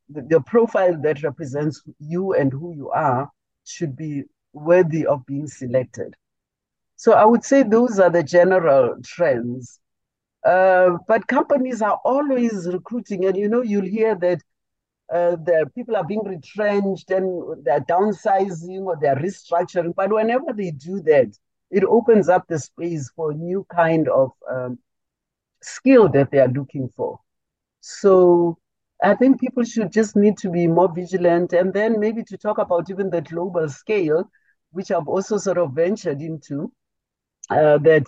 the, 0.10 0.22
the 0.24 0.42
profile 0.42 1.00
that 1.02 1.24
represents 1.24 1.82
you 2.00 2.34
and 2.34 2.52
who 2.52 2.76
you 2.76 2.90
are 2.90 3.32
should 3.66 3.96
be 3.96 4.24
worthy 4.52 5.06
of 5.06 5.26
being 5.26 5.48
selected. 5.48 6.14
So 6.98 7.14
I 7.14 7.24
would 7.24 7.46
say 7.46 7.64
those 7.64 7.98
are 7.98 8.10
the 8.10 8.24
general 8.24 8.98
trends. 9.04 9.80
Uh, 10.46 10.98
but 11.08 11.28
companies 11.28 11.82
are 11.82 12.00
always 12.04 12.68
recruiting, 12.68 13.24
and 13.26 13.38
you 13.38 13.48
know, 13.48 13.62
you'll 13.62 13.86
hear 13.86 14.16
that 14.16 14.42
uh, 15.12 15.38
the 15.38 15.70
people 15.76 15.96
are 15.96 16.04
being 16.04 16.24
retrenched 16.26 17.10
and 17.12 17.64
they're 17.64 17.80
downsizing 17.82 18.82
or 18.82 18.98
they're 19.00 19.16
restructuring. 19.16 19.96
But 19.96 20.12
whenever 20.12 20.52
they 20.54 20.72
do 20.72 21.02
that, 21.02 21.38
it 21.74 21.84
opens 21.84 22.30
up 22.30 22.48
the 22.48 22.60
space 22.60 23.12
for 23.16 23.32
a 23.32 23.36
new 23.36 23.66
kind 23.76 24.08
of 24.08 24.32
um, 24.50 24.78
skill 25.62 26.08
that 26.10 26.30
they 26.32 26.40
are 26.40 26.48
looking 26.48 26.88
for. 26.96 27.20
So 27.82 28.58
I 29.02 29.16
think 29.16 29.42
people 29.42 29.64
should 29.64 29.92
just 29.92 30.16
need 30.16 30.38
to 30.38 30.50
be 30.50 30.68
more 30.68 30.94
vigilant 30.94 31.52
and 31.52 31.74
then 31.74 32.00
maybe 32.00 32.24
to 32.26 32.38
talk 32.38 32.60
about 32.60 32.90
even 32.90 33.10
the 33.10 33.22
global 33.22 33.68
scale, 33.68 34.30
which 34.72 34.92
I've 34.92 35.08
also 35.08 35.38
sort 35.38 35.58
of 35.58 35.74
ventured 35.74 36.22
into, 36.22 36.72
uh, 37.50 37.80
that, 37.80 38.06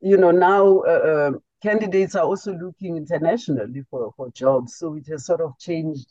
you 0.00 0.16
know, 0.16 0.30
now 0.32 0.78
uh, 0.78 0.90
uh, 0.90 1.30
candidates 1.62 2.14
are 2.14 2.24
also 2.24 2.52
looking 2.54 2.96
internationally 2.96 3.84
for, 3.90 4.12
for 4.16 4.30
jobs. 4.30 4.76
So 4.76 4.96
it 4.96 5.06
has 5.08 5.26
sort 5.26 5.40
of 5.40 5.58
changed 5.58 6.06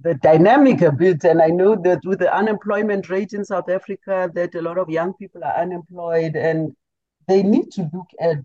the 0.00 0.14
dynamic 0.14 0.82
a 0.82 0.92
bit. 0.92 1.24
And 1.24 1.40
I 1.40 1.48
know 1.48 1.76
that 1.76 2.00
with 2.04 2.18
the 2.18 2.34
unemployment 2.34 3.08
rate 3.08 3.32
in 3.32 3.44
South 3.44 3.68
Africa, 3.68 4.30
that 4.34 4.54
a 4.54 4.62
lot 4.62 4.78
of 4.78 4.88
young 4.88 5.14
people 5.14 5.44
are 5.44 5.56
unemployed 5.56 6.36
and 6.36 6.74
they 7.28 7.42
need 7.42 7.70
to 7.72 7.88
look 7.92 8.08
at 8.20 8.38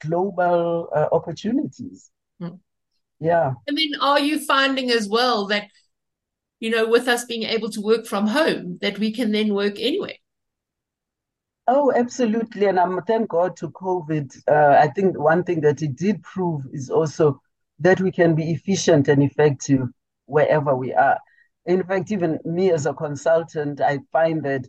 global 0.00 0.88
uh, 0.94 1.08
opportunities. 1.12 2.10
Mm. 2.40 2.58
Yeah. 3.20 3.52
And 3.66 3.78
then 3.78 4.00
are 4.00 4.20
you 4.20 4.40
finding 4.40 4.90
as 4.90 5.08
well 5.08 5.46
that, 5.46 5.68
you 6.60 6.70
know, 6.70 6.88
with 6.88 7.08
us 7.08 7.24
being 7.24 7.44
able 7.44 7.70
to 7.70 7.80
work 7.80 8.06
from 8.06 8.26
home, 8.26 8.78
that 8.80 8.98
we 8.98 9.12
can 9.12 9.32
then 9.32 9.54
work 9.54 9.78
anywhere? 9.78 10.14
Oh, 11.68 11.92
absolutely. 11.94 12.66
And 12.66 12.78
I'm 12.80 13.00
thank 13.02 13.28
God 13.28 13.56
to 13.58 13.70
COVID. 13.70 14.36
Uh, 14.48 14.76
I 14.80 14.88
think 14.88 15.18
one 15.18 15.44
thing 15.44 15.60
that 15.60 15.82
it 15.82 15.96
did 15.96 16.22
prove 16.22 16.62
is 16.72 16.90
also 16.90 17.40
that 17.78 18.00
we 18.00 18.10
can 18.10 18.34
be 18.34 18.50
efficient 18.50 19.08
and 19.08 19.22
effective 19.22 19.88
wherever 20.32 20.74
we 20.74 20.94
are. 20.94 21.18
In 21.66 21.82
fact, 21.84 22.10
even 22.10 22.38
me 22.44 22.70
as 22.72 22.86
a 22.86 22.94
consultant, 22.94 23.80
I 23.80 24.00
find 24.10 24.42
that 24.44 24.66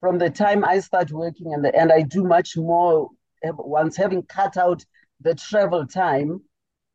from 0.00 0.18
the 0.18 0.30
time 0.30 0.64
I 0.64 0.80
start 0.80 1.12
working 1.12 1.52
and 1.52 1.64
the 1.64 1.92
I 1.92 2.02
do 2.02 2.24
much 2.24 2.56
more 2.56 3.10
once 3.44 3.96
having 3.96 4.22
cut 4.22 4.56
out 4.56 4.84
the 5.20 5.34
travel 5.34 5.86
time, 5.86 6.40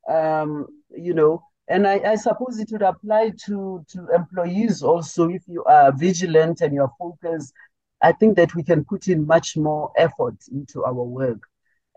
um, 0.10 0.66
you 0.90 1.14
know, 1.14 1.44
and 1.68 1.88
I, 1.88 2.00
I 2.14 2.16
suppose 2.16 2.60
it 2.60 2.70
would 2.72 2.82
apply 2.82 3.34
to 3.46 3.86
to 3.92 4.08
employees 4.16 4.82
also 4.82 5.30
if 5.30 5.44
you 5.48 5.64
are 5.66 5.92
vigilant 5.92 6.62
and 6.62 6.74
you're 6.74 6.94
focused. 7.00 7.54
I 8.02 8.12
think 8.14 8.36
that 8.38 8.56
we 8.56 8.64
can 8.64 8.84
put 8.84 9.08
in 9.08 9.26
much 9.26 9.58
more 9.58 9.92
effort 9.98 10.38
into 10.52 10.84
our 10.86 11.04
work. 11.20 11.42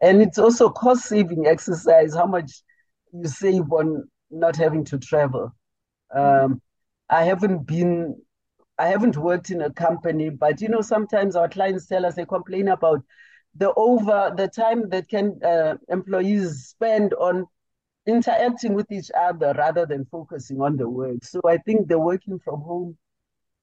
And 0.02 0.22
it's 0.22 0.38
also 0.38 0.70
cost 0.70 1.04
saving 1.04 1.46
exercise, 1.46 2.14
how 2.14 2.26
much 2.26 2.62
you 3.12 3.28
save 3.28 3.70
on 3.72 4.08
not 4.30 4.56
having 4.56 4.84
to 4.86 4.98
travel. 4.98 5.52
Um, 6.14 6.60
I 7.08 7.24
haven't 7.24 7.66
been, 7.66 8.20
I 8.78 8.88
haven't 8.88 9.16
worked 9.16 9.50
in 9.50 9.62
a 9.62 9.72
company, 9.72 10.30
but 10.30 10.60
you 10.60 10.68
know, 10.68 10.80
sometimes 10.80 11.36
our 11.36 11.48
clients 11.48 11.86
tell 11.86 12.06
us 12.06 12.14
they 12.14 12.24
complain 12.24 12.68
about 12.68 13.02
the 13.56 13.72
over 13.74 14.32
the 14.36 14.48
time 14.48 14.88
that 14.90 15.08
can 15.08 15.40
uh, 15.44 15.76
employees 15.88 16.66
spend 16.68 17.14
on 17.14 17.46
interacting 18.06 18.74
with 18.74 18.90
each 18.90 19.10
other 19.18 19.52
rather 19.56 19.86
than 19.86 20.06
focusing 20.06 20.60
on 20.60 20.76
the 20.76 20.88
work. 20.88 21.24
So 21.24 21.40
I 21.46 21.58
think 21.58 21.88
the 21.88 21.98
working 21.98 22.38
from 22.38 22.60
home 22.60 22.96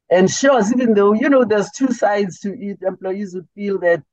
ensures, 0.09 0.71
even 0.73 0.93
though 0.93 1.13
you 1.13 1.29
know 1.29 1.43
there's 1.43 1.71
two 1.71 1.91
sides 1.91 2.39
to 2.41 2.53
it, 2.53 2.79
employees 2.81 3.33
would 3.33 3.47
feel 3.55 3.79
that 3.79 4.03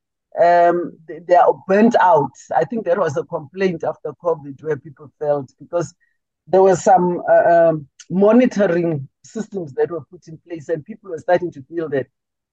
um, 0.41 0.93
they, 1.07 1.21
they 1.21 1.37
are 1.37 1.55
burnt 1.69 1.95
out. 2.01 2.33
I 2.55 2.65
think 2.65 2.85
there 2.85 3.01
was 3.01 3.17
a 3.17 3.25
complaint 3.25 3.85
after 3.85 4.13
COVID 4.23 4.63
where 4.63 4.77
people 4.77 5.11
felt 5.19 5.53
because 5.59 5.95
there 6.47 6.63
were 6.63 6.77
some 6.77 7.23
uh, 7.31 7.71
um, 7.71 7.89
monitoring 8.11 9.09
systems 9.25 9.73
that 9.75 9.91
were 9.91 10.05
put 10.05 10.29
in 10.29 10.39
place, 10.39 10.69
and 10.69 10.85
people 10.85 11.11
were 11.11 11.19
starting 11.19 11.51
to 11.53 11.63
feel 11.63 11.89
that 11.91 12.07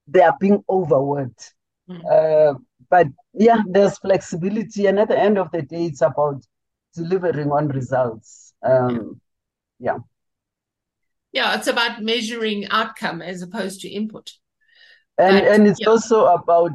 they 0.08 0.22
are 0.22 0.36
being 0.40 0.64
overworked. 0.70 1.54
Mm. 1.90 2.02
Uh, 2.10 2.60
but 2.90 3.08
yeah, 3.34 3.62
there's 3.68 3.98
flexibility, 3.98 4.88
and 4.88 5.00
at 5.00 5.08
the 5.08 5.20
end 5.20 5.38
of 5.38 5.52
the 5.52 5.62
day, 5.62 5.86
it's 5.86 6.02
about 6.02 6.44
delivering 6.94 7.52
on 7.52 7.68
results. 7.70 8.54
Um, 8.64 9.22
yeah. 9.80 9.98
Yeah, 11.32 11.56
it's 11.56 11.68
about 11.68 12.02
measuring 12.02 12.68
outcome 12.70 13.22
as 13.22 13.42
opposed 13.42 13.82
to 13.82 13.90
input. 13.90 14.32
And 15.18 15.40
But, 15.40 15.48
and 15.54 15.68
it's 15.68 15.80
yeah. 15.80 15.90
also 15.90 16.26
about 16.26 16.72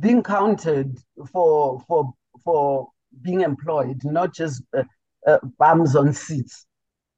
being 0.00 0.22
counted 0.22 0.98
for 1.32 1.80
for 1.88 2.12
for 2.44 2.90
being 3.22 3.40
employed, 3.40 4.02
not 4.04 4.34
just 4.34 4.62
uh, 4.76 4.84
uh, 5.26 5.38
bums 5.58 5.96
on 5.96 6.12
seats, 6.12 6.66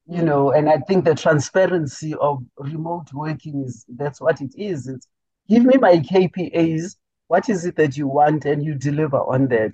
you 0.07 0.21
Mm. 0.21 0.23
know. 0.23 0.51
And 0.51 0.69
I 0.69 0.77
think 0.79 1.05
the 1.05 1.15
transparency 1.15 2.15
of 2.15 2.43
remote 2.57 3.13
working 3.13 3.63
is 3.65 3.85
that's 3.89 4.21
what 4.21 4.41
it 4.41 4.53
is. 4.57 4.87
It's 4.87 5.07
give 5.49 5.63
me 5.65 5.77
my 5.77 5.97
kpas 5.97 6.95
What 7.27 7.49
is 7.49 7.65
it 7.65 7.75
that 7.77 7.97
you 7.97 8.07
want, 8.07 8.45
and 8.45 8.63
you 8.63 8.75
deliver 8.75 9.17
on 9.17 9.47
that. 9.49 9.71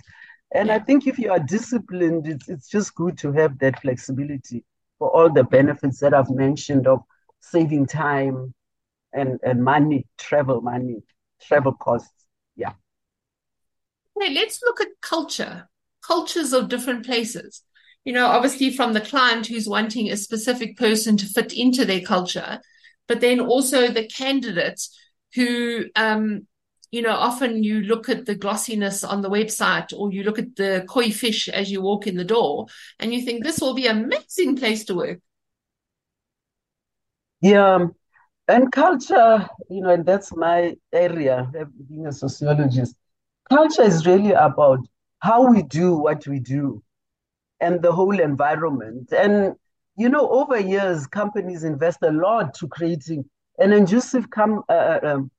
And 0.54 0.72
I 0.72 0.80
think 0.80 1.08
if 1.08 1.20
you 1.20 1.32
are 1.32 1.40
disciplined, 1.40 2.28
it's 2.28 2.48
it's 2.50 2.70
just 2.70 2.96
good 2.96 3.18
to 3.20 3.32
have 3.34 3.60
that 3.60 3.82
flexibility 3.82 4.64
for 5.00 5.10
all 5.16 5.32
the 5.32 5.44
benefits 5.44 6.00
that 6.00 6.14
I've 6.14 6.30
mentioned 6.32 6.88
of 6.88 7.02
saving 7.42 7.88
time 7.88 8.54
and 9.14 9.40
and 9.44 9.64
money, 9.64 10.08
travel 10.18 10.62
money, 10.62 11.04
travel 11.42 11.74
costs. 11.74 12.28
Yeah. 12.56 12.74
Okay, 14.16 14.34
let's 14.34 14.62
look 14.64 14.82
at 14.82 15.00
culture, 15.02 15.70
cultures 16.02 16.54
of 16.54 16.70
different 16.70 17.06
places. 17.06 17.64
You 18.08 18.14
know, 18.14 18.28
obviously 18.28 18.72
from 18.72 18.94
the 18.94 19.02
client 19.02 19.48
who's 19.48 19.68
wanting 19.68 20.10
a 20.10 20.16
specific 20.16 20.78
person 20.78 21.18
to 21.18 21.26
fit 21.26 21.52
into 21.52 21.84
their 21.84 22.00
culture, 22.00 22.62
but 23.06 23.20
then 23.20 23.42
also 23.42 23.90
the 23.90 24.08
candidates 24.08 24.98
who, 25.36 25.88
um, 25.94 26.48
you 26.90 27.02
know, 27.02 27.12
often 27.12 27.66
you 27.66 27.82
look 27.82 28.08
at 28.08 28.26
the 28.26 28.34
glossiness 28.34 29.04
on 29.04 29.22
the 29.22 29.30
website 29.30 29.92
or 29.92 30.10
you 30.14 30.24
look 30.24 30.40
at 30.40 30.56
the 30.56 30.86
koi 30.88 31.12
fish 31.12 31.50
as 31.50 31.70
you 31.70 31.82
walk 31.82 32.08
in 32.08 32.16
the 32.16 32.24
door 32.24 32.68
and 32.98 33.14
you 33.14 33.24
think 33.24 33.44
this 33.44 33.60
will 33.60 33.74
be 33.74 33.88
an 33.88 34.06
amazing 34.06 34.56
place 34.56 34.86
to 34.86 34.96
work. 34.96 35.20
Yeah. 37.42 37.88
And 38.48 38.72
culture, 38.72 39.50
you 39.70 39.82
know, 39.82 39.90
and 39.90 40.06
that's 40.06 40.34
my 40.34 40.78
area, 40.94 41.52
being 41.90 42.08
a 42.08 42.14
sociologist. 42.14 42.96
Culture 43.50 43.84
is 43.84 44.08
really 44.08 44.32
about 44.32 44.80
how 45.20 45.52
we 45.52 45.62
do 45.62 45.98
what 45.98 46.26
we 46.26 46.40
do 46.40 46.82
and 47.60 47.82
the 47.82 47.92
whole 47.92 48.20
environment. 48.20 49.12
And, 49.12 49.56
you 49.98 50.10
know, 50.10 50.30
over 50.30 50.60
years, 50.60 51.08
companies 51.08 51.64
invest 51.64 52.00
a 52.04 52.12
lot 52.12 52.54
to 52.56 52.68
creating 52.68 53.26
an 53.60 53.74
inclusive 53.74 54.30
com- 54.30 54.64
uh, 54.70 54.72
uh 54.72 55.00
um, 55.04 55.32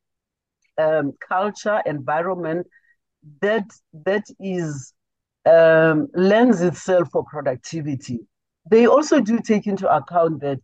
um, 0.79 1.13
culture, 1.27 1.83
environment 1.87 2.67
that 3.41 3.67
that 4.05 4.27
is 4.41 4.93
um, 5.45 6.09
lends 6.15 6.61
itself 6.63 7.11
for 7.11 7.25
productivity. 7.25 8.21
They 8.71 8.87
also 8.87 9.21
do 9.21 9.41
take 9.41 9.67
into 9.67 9.93
account 9.93 10.41
that 10.41 10.61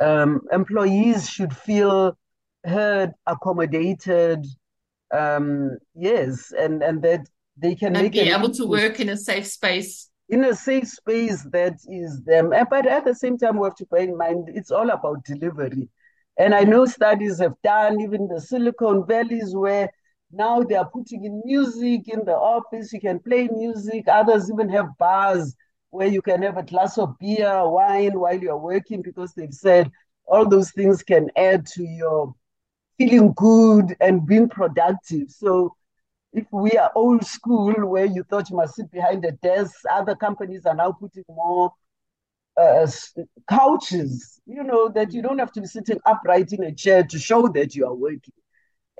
um, 0.00 0.42
employees 0.52 1.28
should 1.30 1.56
feel 1.56 2.16
heard, 2.64 3.12
accommodated, 3.26 4.44
um, 5.12 5.78
yes, 5.94 6.52
and 6.52 6.82
and 6.82 7.02
that 7.02 7.26
they 7.56 7.74
can 7.74 7.96
and 7.96 8.10
be 8.10 8.20
able 8.20 8.50
to 8.50 8.66
work 8.66 9.00
in 9.00 9.08
a 9.08 9.16
safe 9.16 9.46
space. 9.46 10.10
In 10.28 10.44
a 10.44 10.54
safe 10.54 10.88
space 10.88 11.42
that 11.52 11.74
is 11.88 12.22
them. 12.22 12.52
But 12.70 12.86
at 12.86 13.04
the 13.04 13.14
same 13.14 13.38
time, 13.38 13.58
we 13.58 13.64
have 13.66 13.76
to 13.76 13.86
bear 13.86 14.00
in 14.00 14.16
mind 14.16 14.48
it's 14.52 14.70
all 14.70 14.90
about 14.90 15.24
delivery. 15.24 15.88
And 16.38 16.54
I 16.54 16.64
know 16.64 16.84
studies 16.84 17.38
have 17.38 17.54
done, 17.62 18.00
even 18.00 18.28
the 18.28 18.40
Silicon 18.40 19.06
Valleys, 19.06 19.54
where 19.54 19.90
now 20.32 20.62
they 20.62 20.74
are 20.74 20.90
putting 20.90 21.24
in 21.24 21.42
music 21.44 22.08
in 22.08 22.24
the 22.24 22.34
office. 22.34 22.92
You 22.92 23.00
can 23.00 23.20
play 23.20 23.48
music. 23.48 24.08
Others 24.08 24.50
even 24.50 24.68
have 24.70 24.86
bars 24.98 25.54
where 25.90 26.08
you 26.08 26.20
can 26.20 26.42
have 26.42 26.56
a 26.56 26.62
glass 26.62 26.98
of 26.98 27.18
beer, 27.18 27.68
wine 27.68 28.18
while 28.18 28.38
you're 28.38 28.58
working 28.58 29.02
because 29.02 29.32
they've 29.34 29.54
said 29.54 29.90
all 30.26 30.48
those 30.48 30.72
things 30.72 31.02
can 31.02 31.30
add 31.36 31.64
to 31.66 31.84
your 31.84 32.34
feeling 32.98 33.32
good 33.36 33.96
and 34.00 34.26
being 34.26 34.48
productive. 34.48 35.30
So 35.30 35.75
if 36.36 36.46
we 36.52 36.72
are 36.72 36.92
old 36.94 37.24
school 37.24 37.72
where 37.86 38.04
you 38.04 38.22
thought 38.22 38.50
you 38.50 38.56
must 38.56 38.76
sit 38.76 38.90
behind 38.90 39.24
a 39.24 39.32
desk, 39.32 39.74
other 39.90 40.14
companies 40.14 40.66
are 40.66 40.74
now 40.74 40.92
putting 40.92 41.24
more 41.30 41.72
uh, 42.60 42.86
couches, 43.48 44.38
you 44.46 44.62
know, 44.62 44.90
that 44.90 45.14
you 45.14 45.22
don't 45.22 45.38
have 45.38 45.50
to 45.52 45.62
be 45.62 45.66
sitting 45.66 45.98
upright 46.04 46.52
in 46.52 46.62
a 46.62 46.74
chair 46.74 47.02
to 47.04 47.18
show 47.18 47.48
that 47.48 47.74
you 47.74 47.86
are 47.86 47.94
working. 47.94 48.34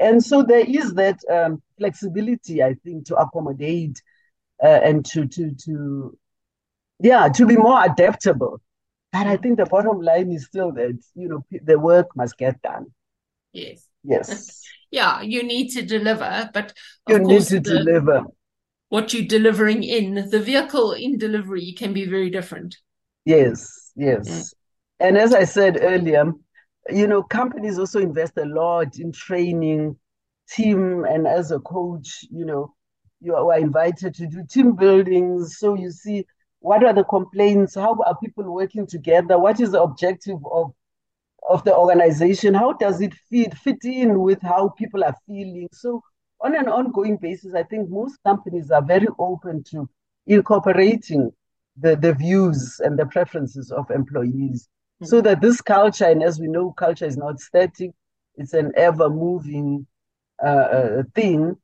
And 0.01 0.25
so 0.25 0.43
there 0.43 0.65
is 0.67 0.95
that 0.95 1.21
um, 1.31 1.63
flexibility, 1.79 2.63
I 2.63 2.75
think, 2.83 3.05
to 3.07 3.17
accommodate 3.17 4.01
uh, 4.63 4.81
and 4.83 5.05
to 5.07 5.27
to 5.27 5.55
to 5.65 6.19
yeah 7.01 7.29
to 7.29 7.47
be 7.47 7.57
more 7.57 7.85
adaptable. 7.85 8.63
But 9.13 9.27
I 9.27 9.37
think 9.37 9.59
the 9.59 9.67
bottom 9.67 10.01
line 10.01 10.31
is 10.33 10.47
still 10.47 10.73
that 10.73 10.99
you 11.15 11.29
know 11.29 11.45
the 11.51 11.79
work 11.79 12.17
must 12.17 12.39
get 12.39 12.63
done. 12.63 12.87
Yes. 13.53 13.87
Yes, 14.05 14.63
Yeah, 14.97 15.21
you 15.21 15.43
need 15.43 15.69
to 15.73 15.83
deliver, 15.83 16.49
but 16.55 16.73
you 17.07 17.19
need 17.19 17.43
to 17.43 17.61
the, 17.61 17.85
deliver. 17.85 18.25
what 18.89 19.13
you're 19.13 19.27
delivering 19.27 19.83
in 19.83 20.31
the 20.31 20.41
vehicle 20.41 20.93
in 20.93 21.19
delivery 21.19 21.75
can 21.77 21.93
be 21.93 22.07
very 22.07 22.31
different. 22.31 22.79
Yes, 23.27 23.93
yes. 23.95 24.27
Mm. 24.27 24.55
And 25.01 25.19
as 25.19 25.35
I 25.35 25.45
said 25.45 25.79
earlier, 25.83 26.33
you 26.89 27.07
know, 27.07 27.23
companies 27.23 27.79
also 27.79 28.01
invest 28.01 28.39
a 28.39 28.47
lot 28.47 28.99
in 28.99 29.13
training 29.13 29.99
team 30.49 31.05
and 31.05 31.27
as 31.27 31.51
a 31.51 31.59
coach, 31.59 32.25
you 32.31 32.47
know, 32.47 32.75
you 33.21 33.37
are 33.37 33.59
invited 33.59 34.15
to 34.15 34.27
do 34.27 34.47
team 34.49 34.77
buildings. 34.77 35.59
So 35.59 35.75
you 35.75 35.91
see 35.91 36.25
what 36.61 36.83
are 36.83 36.95
the 36.95 37.05
complaints, 37.05 37.75
how 37.75 37.99
are 38.07 38.17
people 38.17 38.45
working 38.45 38.87
together, 38.87 39.39
what 39.39 39.61
is 39.61 39.73
the 39.73 39.83
objective 39.83 40.39
of 40.51 40.73
of 41.49 41.65
the 41.65 41.75
organization, 41.75 42.55
how 42.55 42.73
does 42.73 43.01
it 43.01 43.15
fit 43.31 43.55
fit 43.55 43.85
in 43.85 44.21
with 44.21 44.43
how 44.43 44.71
people 44.71 45.05
are 45.05 45.17
feeling. 45.27 45.69
So 45.73 46.03
on 46.41 46.57
an 46.57 46.69
ongoing 46.69 47.17
basis, 47.17 47.55
I 47.55 47.63
think 47.63 47.89
most 47.89 48.19
companies 48.25 48.71
are 48.71 48.83
very 48.83 49.09
open 49.19 49.63
to 49.71 49.89
incorporating 50.27 51.31
the, 51.77 51.97
the 51.97 52.15
views 52.15 52.81
and 52.85 52.99
the 52.99 53.07
preferences 53.07 53.71
of 53.71 53.91
employees 53.91 54.69
so 55.03 55.21
that 55.21 55.41
this 55.41 55.61
culture, 55.61 56.07
and 56.07 56.23
as 56.23 56.41
we 56.41 56.49
know, 56.49 56.73
culture 56.73 57.05
is 57.05 57.17
not 57.17 57.39
static, 57.39 57.91
it's 58.37 58.55
an 58.55 58.73
ever 58.77 59.11
moving 59.11 59.87
uh, 60.43 60.49
uh, 60.49 61.03
thing 61.15 61.57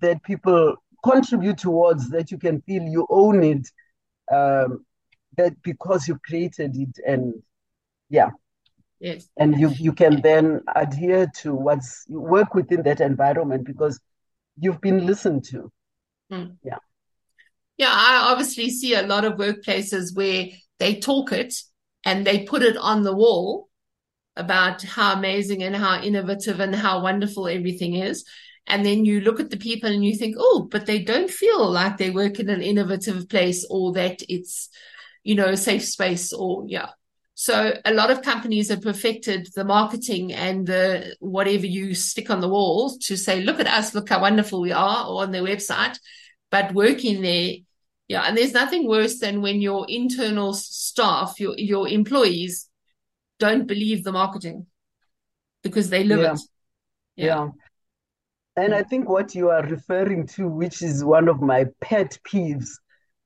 that 0.00 0.22
people 0.24 0.76
contribute 1.04 1.58
towards, 1.58 2.10
that 2.10 2.30
you 2.30 2.38
can 2.38 2.60
feel 2.62 2.82
you 2.82 3.06
own 3.08 3.42
it, 3.42 3.68
um, 4.32 4.84
that 5.36 5.60
because 5.62 6.08
you 6.08 6.18
created 6.24 6.76
it, 6.76 6.98
and 7.06 7.34
yeah, 8.08 8.30
Yes. 9.02 9.28
and 9.36 9.58
you, 9.58 9.70
you 9.70 9.92
can 9.92 10.22
then 10.22 10.60
adhere 10.76 11.26
to 11.38 11.52
what's, 11.52 12.04
you 12.08 12.20
work 12.20 12.54
within 12.54 12.84
that 12.84 13.00
environment 13.00 13.66
because 13.66 13.98
you've 14.56 14.80
been 14.80 15.04
listened 15.04 15.44
to. 15.46 15.72
Mm. 16.32 16.56
Yeah. 16.62 16.78
Yeah, 17.76 17.90
I 17.90 18.30
obviously 18.30 18.70
see 18.70 18.94
a 18.94 19.02
lot 19.02 19.24
of 19.24 19.38
workplaces 19.38 20.14
where 20.14 20.46
they 20.78 21.00
talk 21.00 21.32
it 21.32 21.52
and 22.04 22.24
they 22.24 22.44
put 22.44 22.62
it 22.62 22.76
on 22.76 23.02
the 23.02 23.14
wall 23.14 23.68
about 24.36 24.82
how 24.82 25.14
amazing 25.14 25.64
and 25.64 25.74
how 25.74 26.00
innovative 26.00 26.60
and 26.60 26.72
how 26.72 27.02
wonderful 27.02 27.48
everything 27.48 27.96
is. 27.96 28.24
And 28.68 28.86
then 28.86 29.04
you 29.04 29.20
look 29.20 29.40
at 29.40 29.50
the 29.50 29.56
people 29.56 29.90
and 29.90 30.04
you 30.04 30.14
think, 30.16 30.36
oh, 30.38 30.68
but 30.70 30.86
they 30.86 31.02
don't 31.02 31.28
feel 31.28 31.68
like 31.68 31.96
they 31.96 32.10
work 32.10 32.38
in 32.38 32.48
an 32.48 32.62
innovative 32.62 33.28
place 33.28 33.66
or 33.68 33.94
that 33.94 34.22
it's, 34.28 34.68
you 35.24 35.34
know, 35.34 35.48
a 35.48 35.56
safe 35.56 35.84
space 35.84 36.32
or, 36.32 36.64
yeah. 36.68 36.90
So 37.42 37.76
a 37.84 37.92
lot 37.92 38.12
of 38.12 38.22
companies 38.22 38.68
have 38.68 38.82
perfected 38.82 39.48
the 39.56 39.64
marketing 39.64 40.32
and 40.32 40.64
the 40.64 41.16
whatever 41.18 41.66
you 41.66 41.92
stick 41.92 42.30
on 42.30 42.40
the 42.40 42.48
wall 42.48 42.96
to 42.98 43.16
say, 43.16 43.40
look 43.40 43.58
at 43.58 43.66
us, 43.66 43.96
look 43.96 44.10
how 44.10 44.20
wonderful 44.20 44.60
we 44.60 44.70
are, 44.70 45.08
or 45.08 45.24
on 45.24 45.32
their 45.32 45.42
website. 45.42 45.98
But 46.52 46.72
working 46.72 47.20
there, 47.20 47.54
yeah, 48.06 48.22
and 48.22 48.36
there's 48.38 48.52
nothing 48.52 48.86
worse 48.86 49.18
than 49.18 49.42
when 49.42 49.60
your 49.60 49.86
internal 49.88 50.54
staff, 50.54 51.40
your 51.40 51.58
your 51.58 51.88
employees, 51.88 52.68
don't 53.40 53.66
believe 53.66 54.04
the 54.04 54.12
marketing 54.12 54.66
because 55.64 55.90
they 55.90 56.04
live 56.04 56.20
Yeah. 56.20 56.34
it. 56.34 56.40
Yeah. 57.16 57.48
And 58.54 58.72
I 58.72 58.84
think 58.84 59.08
what 59.08 59.34
you 59.34 59.50
are 59.50 59.66
referring 59.66 60.28
to, 60.36 60.46
which 60.46 60.80
is 60.80 61.02
one 61.04 61.26
of 61.28 61.42
my 61.42 61.66
pet 61.80 62.16
peeves, 62.24 62.68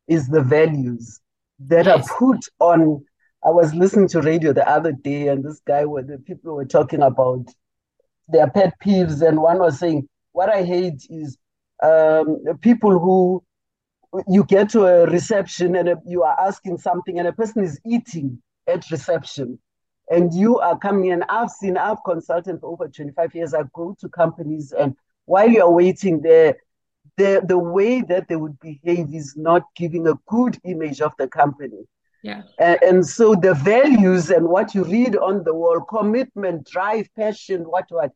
is 0.08 0.26
the 0.26 0.40
values 0.40 1.20
that 1.66 1.86
are 1.86 2.02
put 2.18 2.40
on. 2.60 3.04
I 3.46 3.50
was 3.50 3.74
listening 3.74 4.08
to 4.08 4.20
radio 4.20 4.52
the 4.52 4.68
other 4.68 4.92
day, 4.92 5.28
and 5.28 5.44
this 5.44 5.60
guy, 5.66 5.84
where 5.84 6.02
the 6.02 6.18
people 6.18 6.54
were 6.54 6.64
talking 6.64 7.02
about 7.02 7.46
their 8.28 8.50
pet 8.50 8.74
peeves, 8.84 9.26
and 9.26 9.40
one 9.40 9.58
was 9.58 9.78
saying, 9.78 10.08
"What 10.32 10.48
I 10.48 10.64
hate 10.64 11.06
is 11.08 11.38
um, 11.82 12.38
people 12.60 12.98
who 12.98 13.44
you 14.28 14.44
get 14.44 14.70
to 14.70 14.86
a 14.86 15.06
reception 15.06 15.76
and 15.76 15.90
you 16.06 16.22
are 16.22 16.38
asking 16.40 16.78
something, 16.78 17.18
and 17.18 17.28
a 17.28 17.32
person 17.32 17.62
is 17.62 17.80
eating 17.86 18.42
at 18.66 18.90
reception, 18.90 19.58
and 20.10 20.32
you 20.34 20.58
are 20.58 20.78
coming 20.78 21.12
and 21.12 21.24
I've 21.28 21.50
seen, 21.50 21.76
I've 21.76 22.02
consulted 22.04 22.60
for 22.60 22.70
over 22.72 22.88
25 22.88 23.34
years. 23.34 23.54
I 23.54 23.62
go 23.74 23.96
to 24.00 24.08
companies 24.08 24.72
and 24.72 24.94
while 25.26 25.48
you're 25.48 25.70
waiting 25.70 26.22
there, 26.22 26.56
the, 27.16 27.42
the 27.46 27.58
way 27.58 28.02
that 28.02 28.28
they 28.28 28.36
would 28.36 28.58
behave 28.60 29.12
is 29.12 29.34
not 29.36 29.62
giving 29.74 30.06
a 30.06 30.14
good 30.28 30.58
image 30.64 31.00
of 31.00 31.12
the 31.18 31.26
company. 31.26 31.84
Yeah. 32.26 32.42
And, 32.58 32.78
and 32.82 33.06
so 33.06 33.34
the 33.36 33.54
values 33.54 34.30
and 34.30 34.48
what 34.48 34.74
you 34.74 34.82
read 34.82 35.16
on 35.16 35.44
the 35.44 35.54
wall, 35.54 35.80
commitment, 35.82 36.66
drive, 36.66 37.08
passion, 37.14 37.60
what, 37.62 37.86
what. 37.90 38.10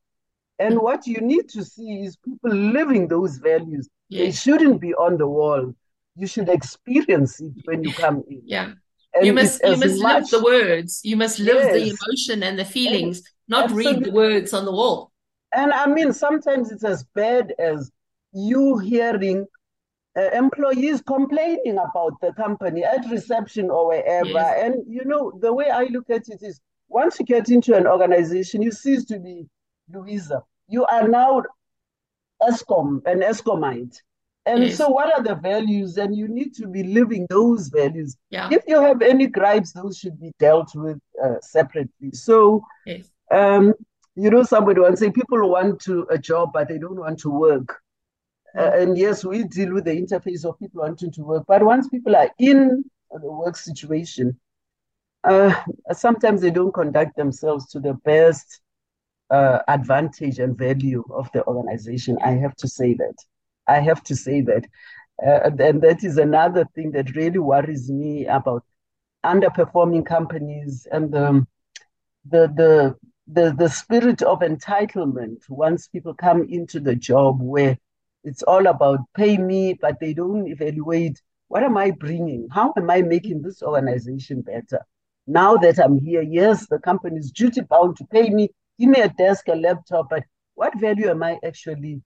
And 0.58 0.74
mm. 0.74 0.82
what 0.82 1.06
you 1.06 1.20
need 1.20 1.48
to 1.50 1.64
see 1.64 1.90
is 2.04 2.16
people 2.16 2.50
living 2.50 3.06
those 3.06 3.36
values. 3.36 3.88
They 4.10 4.32
shouldn't 4.32 4.80
be 4.80 4.92
on 4.94 5.16
the 5.16 5.28
wall. 5.28 5.72
You 6.16 6.26
should 6.26 6.48
experience 6.48 7.40
it 7.40 7.52
when 7.66 7.84
you 7.84 7.92
come 7.92 8.24
in. 8.28 8.42
Yeah. 8.44 8.72
And 9.14 9.26
you 9.26 9.32
must 9.32 9.62
you 9.64 9.76
must 9.76 10.02
much, 10.02 10.22
live 10.22 10.30
the 10.30 10.42
words. 10.42 11.00
You 11.04 11.16
must 11.16 11.38
live 11.38 11.72
the 11.72 11.94
emotion 11.94 12.42
and 12.42 12.58
the 12.58 12.64
feelings, 12.64 13.22
not 13.46 13.70
read 13.70 14.04
the 14.04 14.10
words 14.10 14.52
on 14.52 14.64
the 14.64 14.72
wall. 14.72 15.12
And 15.54 15.72
I 15.72 15.86
mean, 15.86 16.12
sometimes 16.12 16.72
it's 16.72 16.84
as 16.84 17.04
bad 17.14 17.54
as 17.58 17.90
you 18.32 18.78
hearing 18.78 19.46
uh, 20.16 20.30
employees 20.32 21.00
complaining 21.02 21.78
about 21.78 22.20
the 22.20 22.32
company 22.32 22.82
at 22.84 23.08
reception 23.10 23.70
or 23.70 23.88
wherever. 23.88 24.28
Yes. 24.30 24.62
And 24.64 24.84
you 24.88 25.04
know, 25.04 25.32
the 25.40 25.52
way 25.52 25.70
I 25.70 25.84
look 25.84 26.10
at 26.10 26.28
it 26.28 26.42
is 26.42 26.60
once 26.88 27.18
you 27.20 27.24
get 27.26 27.48
into 27.48 27.74
an 27.76 27.86
organization, 27.86 28.62
you 28.62 28.72
cease 28.72 29.04
to 29.06 29.18
be 29.18 29.46
Louisa. 29.92 30.42
You 30.68 30.84
are 30.86 31.06
now 31.06 31.42
ESCOM, 32.42 33.02
an 33.06 33.20
ESCOMite. 33.20 33.96
And 34.46 34.64
Yes. 34.64 34.78
so, 34.78 34.88
what 34.88 35.12
are 35.14 35.22
the 35.22 35.34
values? 35.34 35.98
And 35.98 36.16
you 36.16 36.26
need 36.26 36.54
to 36.54 36.66
be 36.66 36.82
living 36.82 37.26
those 37.28 37.68
values. 37.68 38.16
Yeah. 38.30 38.48
If 38.50 38.62
you 38.66 38.80
have 38.80 39.02
any 39.02 39.26
gripes, 39.26 39.72
those 39.72 39.98
should 39.98 40.18
be 40.18 40.32
dealt 40.38 40.74
with 40.74 40.98
uh, 41.22 41.34
separately. 41.42 42.10
So, 42.12 42.64
Yes. 42.86 43.10
um, 43.30 43.74
you 44.16 44.30
know, 44.30 44.42
somebody 44.42 44.80
once 44.80 45.00
say 45.00 45.10
people 45.10 45.48
want 45.48 45.80
to 45.82 46.06
a 46.10 46.18
job, 46.18 46.50
but 46.54 46.68
they 46.68 46.78
don't 46.78 46.98
want 46.98 47.18
to 47.20 47.30
work. 47.30 47.80
Uh, 48.58 48.70
and 48.74 48.98
yes, 48.98 49.24
we 49.24 49.44
deal 49.44 49.72
with 49.72 49.84
the 49.84 49.90
interface 49.90 50.44
of 50.44 50.58
people 50.58 50.82
wanting 50.82 51.12
to 51.12 51.22
work, 51.22 51.44
but 51.46 51.62
once 51.62 51.88
people 51.88 52.16
are 52.16 52.30
in 52.38 52.84
the 53.10 53.30
work 53.30 53.56
situation, 53.56 54.38
uh, 55.24 55.54
sometimes 55.92 56.40
they 56.40 56.50
don't 56.50 56.74
conduct 56.74 57.16
themselves 57.16 57.68
to 57.68 57.78
the 57.78 57.94
best 58.04 58.60
uh, 59.30 59.60
advantage 59.68 60.38
and 60.38 60.56
value 60.56 61.04
of 61.12 61.30
the 61.32 61.44
organization. 61.46 62.18
I 62.24 62.32
have 62.32 62.56
to 62.56 62.68
say 62.68 62.94
that. 62.94 63.14
I 63.68 63.80
have 63.80 64.02
to 64.04 64.16
say 64.16 64.40
that. 64.42 64.64
Uh, 65.24 65.50
and 65.58 65.82
that 65.82 66.02
is 66.02 66.16
another 66.16 66.66
thing 66.74 66.90
that 66.92 67.14
really 67.14 67.38
worries 67.38 67.90
me 67.90 68.26
about 68.26 68.64
underperforming 69.24 70.06
companies 70.06 70.86
and 70.90 71.12
the, 71.12 71.46
the, 72.28 72.48
the, 72.56 72.96
the, 73.26 73.54
the 73.56 73.68
spirit 73.68 74.22
of 74.22 74.40
entitlement 74.40 75.38
once 75.48 75.88
people 75.88 76.14
come 76.14 76.42
into 76.48 76.80
the 76.80 76.96
job 76.96 77.40
where 77.40 77.76
it's 78.24 78.42
all 78.42 78.66
about 78.66 79.00
pay 79.14 79.36
me, 79.38 79.74
but 79.74 79.98
they 80.00 80.12
don't 80.14 80.46
evaluate 80.46 81.20
what 81.50 81.64
am 81.64 81.76
I 81.76 81.90
bringing? 81.90 82.46
How 82.52 82.72
am 82.76 82.88
I 82.90 83.02
making 83.02 83.42
this 83.42 83.60
organization 83.60 84.42
better? 84.42 84.86
Now 85.26 85.56
that 85.56 85.80
I'm 85.80 85.98
here, 85.98 86.22
yes, 86.22 86.68
the 86.68 86.78
company 86.78 87.18
is 87.18 87.32
duty 87.32 87.62
bound 87.62 87.96
to 87.96 88.04
pay 88.04 88.30
me, 88.30 88.50
give 88.78 88.88
me 88.88 89.00
a 89.00 89.08
desk, 89.08 89.48
a 89.48 89.56
laptop, 89.56 90.10
but 90.10 90.22
what 90.54 90.78
value 90.78 91.08
am 91.08 91.24
I 91.24 91.38
actually 91.44 92.02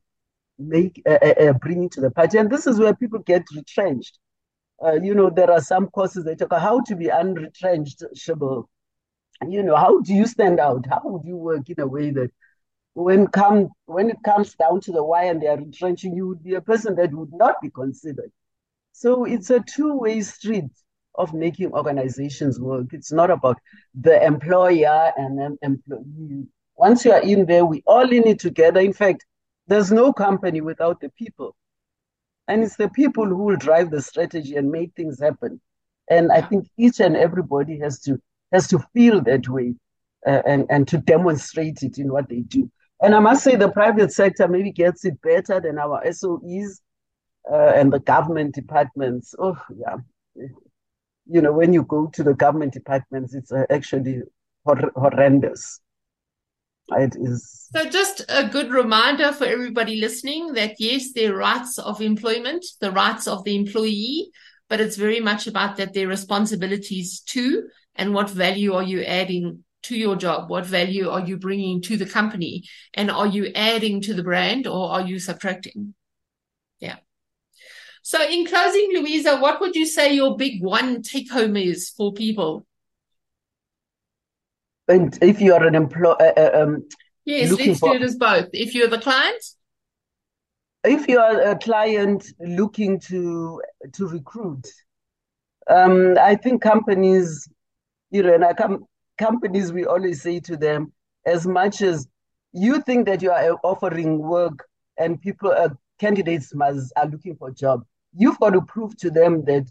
make 0.59 1.03
uh, 1.07 1.19
uh, 1.23 1.53
bringing 1.55 1.91
to 1.91 2.01
the 2.01 2.11
party? 2.11 2.39
And 2.39 2.51
this 2.51 2.67
is 2.67 2.79
where 2.79 2.95
people 2.95 3.19
get 3.19 3.43
retrenched. 3.55 4.19
Uh, 4.83 4.95
you 4.95 5.15
know, 5.15 5.29
there 5.29 5.51
are 5.51 5.61
some 5.61 5.89
courses 5.89 6.25
that 6.25 6.39
talk 6.39 6.47
about 6.47 6.63
how 6.63 6.81
to 6.81 6.97
be 6.97 7.11
unretrenched, 7.11 8.03
Shable. 8.17 8.65
You 9.47 9.63
know, 9.63 9.77
how 9.77 10.01
do 10.01 10.15
you 10.15 10.27
stand 10.27 10.59
out? 10.59 10.87
How 10.89 11.03
would 11.05 11.27
you 11.27 11.37
work 11.37 11.69
in 11.69 11.81
a 11.81 11.87
way 11.87 12.13
that 12.13 12.31
when 12.95 13.27
come 13.27 13.69
when 13.87 14.09
it 14.09 14.17
comes 14.25 14.55
down 14.55 14.81
to 14.81 14.93
the 14.93 15.03
why 15.03 15.25
and 15.25 15.43
they 15.43 15.49
are 15.49 15.59
retrenching, 15.59 16.15
you 16.17 16.29
would 16.29 16.43
be 16.43 16.55
a 16.55 16.61
person 16.61 16.95
that 16.97 17.13
would 17.13 17.33
not 17.33 17.61
be 17.61 17.71
considered. 17.71 18.33
So 18.93 19.25
it's 19.25 19.51
a 19.51 19.61
two-way 19.61 20.21
street 20.23 20.71
of 21.17 21.35
making 21.35 21.73
organizations 21.73 22.61
work. 22.61 22.87
It's 22.93 23.13
not 23.13 23.31
about 23.31 23.59
the 23.95 24.25
employer 24.25 25.13
and 25.17 25.39
then 25.39 25.59
employee. 25.63 26.47
Once 26.77 27.05
you 27.05 27.13
are 27.13 27.23
in 27.23 27.47
there, 27.47 27.65
we 27.65 27.83
all 27.87 28.11
in 28.11 28.27
it 28.27 28.39
together. 28.41 28.81
In 28.81 28.93
fact, 28.93 29.25
there's 29.67 29.93
no 29.93 30.13
company 30.13 30.61
without 30.61 31.01
the 31.01 31.09
people. 31.11 31.55
And 32.47 32.63
it's 32.63 32.77
the 32.77 32.89
people 32.89 33.27
who 33.27 33.37
will 33.37 33.57
drive 33.57 33.91
the 33.91 34.03
strategy 34.03 34.57
and 34.57 34.71
make 34.71 34.93
things 34.95 35.21
happen. 35.21 35.61
And 36.11 36.31
I 36.31 36.43
think 36.43 36.69
each 36.77 37.01
and 37.01 37.17
everybody 37.17 37.79
has 37.79 38.01
to 38.01 38.21
has 38.53 38.69
to 38.69 38.79
feel 38.93 39.21
that 39.23 39.49
way 39.49 39.75
uh, 40.27 40.43
and, 40.47 40.67
and 40.71 40.87
to 40.89 40.99
demonstrate 40.99 41.83
it 41.83 41.99
in 41.99 42.13
what 42.13 42.29
they 42.29 42.41
do. 42.41 42.71
And 43.05 43.15
I 43.15 43.19
must 43.19 43.45
say 43.45 43.55
the 43.55 43.69
private 43.69 44.15
sector 44.15 44.49
maybe 44.49 44.73
gets 44.73 45.05
it 45.05 45.21
better 45.21 45.61
than 45.61 45.79
our 45.79 46.03
SOEs 46.07 46.81
uh, 47.53 47.73
and 47.75 47.93
the 47.93 48.01
government 48.01 48.55
departments. 48.55 49.35
Oh, 49.39 49.59
yeah. 49.77 49.97
You 51.27 51.43
know, 51.43 51.53
when 51.53 51.75
you 51.75 51.83
go 51.83 52.07
to 52.15 52.23
the 52.23 52.33
government 52.33 52.73
departments, 52.73 53.35
it's 53.35 53.53
uh, 53.53 53.67
actually 53.69 54.23
hor- 54.65 54.91
horrendous. 54.97 55.81
It 56.89 57.15
is. 57.21 57.69
So, 57.77 57.91
just 57.91 58.25
a 58.31 58.49
good 58.49 58.71
reminder 58.71 59.33
for 59.33 59.45
everybody 59.45 60.01
listening 60.01 60.55
that 60.55 60.77
yes, 60.79 61.13
there 61.13 61.35
are 61.35 61.37
rights 61.37 61.79
of 61.79 62.01
employment, 62.01 62.65
the 62.81 62.91
rights 62.91 63.29
of 63.29 63.45
the 63.45 63.55
employee, 63.55 64.31
but 64.71 64.81
it's 64.81 64.97
very 64.97 65.21
much 65.21 65.47
about 65.47 65.77
that 65.77 65.93
their 65.93 66.09
responsibilities 66.09 67.21
too, 67.21 67.69
and 67.97 68.15
what 68.15 68.31
value 68.31 68.73
are 68.73 68.83
you 68.83 69.03
adding 69.03 69.64
to 69.85 69.97
your 69.97 70.17
job? 70.17 70.51
What 70.51 70.67
value 70.67 71.09
are 71.09 71.21
you 71.21 71.37
bringing 71.37 71.81
to 71.83 71.97
the 71.97 72.07
company? 72.07 72.65
And 72.93 73.11
are 73.11 73.27
you 73.27 73.53
adding 73.55 74.01
to 74.03 74.15
the 74.15 74.23
brand 74.23 74.67
or 74.67 74.91
are 74.91 75.03
you 75.03 75.19
subtracting? 75.19 75.95
Yeah. 76.81 76.97
So, 78.03 78.23
in 78.23 78.47
closing, 78.47 78.91
Louisa, 78.95 79.39
what 79.39 79.61
would 79.61 79.75
you 79.75 79.87
say 79.87 80.15
your 80.15 80.37
big 80.37 80.63
one 80.63 81.03
take 81.03 81.31
home 81.31 81.57
is 81.57 81.91
for 81.91 82.13
people? 82.13 82.67
And 84.87 85.17
if 85.23 85.41
you 85.41 85.55
are 85.55 85.67
an 85.67 85.75
employee, 85.75 86.17
uh, 86.21 86.33
uh, 86.37 86.63
um, 86.63 86.87
yes, 87.25 87.51
let's 87.51 87.81
for, 87.81 87.91
do 87.91 87.97
it 87.97 88.03
as 88.03 88.17
both. 88.17 88.51
If 88.53 88.75
you're 88.75 88.89
the 88.89 88.99
client, 88.99 89.43
if 90.85 91.09
you 91.09 91.19
are 91.19 91.41
a 91.41 91.59
client 91.59 92.27
looking 92.41 93.01
to 93.01 93.63
to 93.95 94.09
recruit, 94.09 94.67
um, 95.69 96.19
I 96.19 96.37
think 96.37 96.61
companies, 96.61 97.49
you 98.11 98.23
know, 98.23 98.35
and 98.35 98.45
I 98.45 98.53
come 98.53 98.85
companies, 99.19 99.73
we 99.73 99.85
always 99.85 100.23
say 100.23 100.41
to 100.41 100.57
them, 100.57 100.93
as 101.27 101.47
much 101.47 101.83
as 101.83 102.09
you 102.53 102.81
think 102.83 103.07
that 103.07 103.23
you 103.23 103.31
are 103.31 103.59
offering 103.63 104.19
work 104.19 104.67
and 104.99 105.21
people, 105.21 105.51
uh, 105.51 105.71
candidates 105.99 106.55
must 106.55 106.93
are 106.97 107.07
looking 107.07 107.37
for 107.37 107.49
a 107.49 107.55
job, 107.55 107.85
you've 108.15 108.39
got 108.39 108.51
to 108.51 108.63
prove 108.63 108.97
to 108.99 109.11
them 109.11 109.45
that 109.45 109.67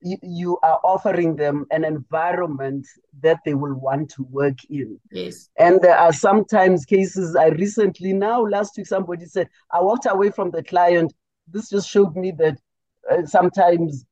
you, 0.00 0.18
you 0.22 0.58
are 0.62 0.80
offering 0.84 1.36
them 1.36 1.64
an 1.70 1.84
environment 1.84 2.86
that 3.22 3.38
they 3.44 3.54
will 3.54 3.74
want 3.74 4.10
to 4.10 4.22
work 4.24 4.58
in. 4.68 4.98
Yes. 5.10 5.48
And 5.58 5.80
there 5.80 5.96
are 5.96 6.12
sometimes 6.12 6.84
cases 6.84 7.34
I 7.36 7.48
recently 7.48 8.12
now 8.12 8.42
last 8.42 8.76
week 8.76 8.86
somebody 8.86 9.24
said 9.24 9.48
I 9.72 9.80
walked 9.80 10.06
away 10.06 10.30
from 10.30 10.50
the 10.50 10.62
client. 10.62 11.14
This 11.48 11.70
just 11.70 11.88
showed 11.88 12.16
me 12.16 12.32
that 12.32 12.58
uh, 13.10 13.24
sometimes 13.26 14.04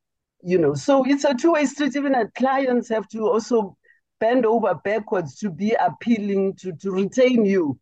you 0.43 0.59
know 0.59 0.75
so 0.75 1.05
it's 1.05 1.25
a 1.25 1.35
two-way 1.35 1.65
street 1.67 1.95
even 1.95 2.15
clients 2.35 2.89
have 2.89 3.07
to 3.09 3.29
also 3.29 3.77
bend 4.23 4.47
over 4.47 4.73
backwards 4.75 5.35
to 5.41 5.51
be 5.51 5.75
appealing 5.89 6.55
to 6.55 6.73
to 6.73 6.93
retain 6.93 7.45
you 7.45 7.77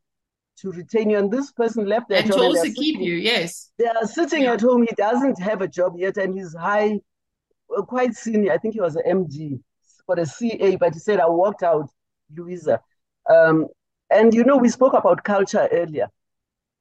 to 0.61 0.70
retain 0.70 1.11
you. 1.11 1.18
And 1.18 1.30
this 1.30 1.53
person 1.53 1.86
left 1.86 2.09
that 2.09 2.22
and 2.22 2.28
job. 2.28 2.38
to 2.38 2.45
also 2.45 2.64
keep 2.64 2.97
sitting, 2.97 3.03
you, 3.03 3.14
yes. 3.14 3.70
They 3.78 3.86
are 3.86 4.07
sitting 4.07 4.45
yeah. 4.45 4.55
at 4.55 4.61
home. 4.61 4.82
He 4.82 4.95
doesn't 4.95 5.41
have 5.41 5.61
a 5.62 5.68
job 5.68 5.95
yet, 5.97 6.16
and 6.16 6.34
he's 6.34 6.55
high 6.55 7.01
uh, 7.76 7.82
quite 7.82 8.14
senior. 8.14 8.53
I 8.53 8.59
think 8.59 8.74
he 8.74 8.80
was 8.80 8.97
an 8.97 9.03
MG 9.07 9.61
for 10.07 10.18
a 10.18 10.26
CA, 10.26 10.76
but 10.76 10.95
he 10.95 11.01
said, 11.01 11.20
I 11.20 11.28
walked 11.28 11.62
out, 11.62 11.88
Louisa. 12.36 12.80
Um, 13.28 13.68
and 14.11 14.34
you 14.34 14.45
know, 14.45 14.57
we 14.57 14.68
spoke 14.68 14.95
about 14.95 15.24
culture 15.24 15.68
earlier. 15.70 16.09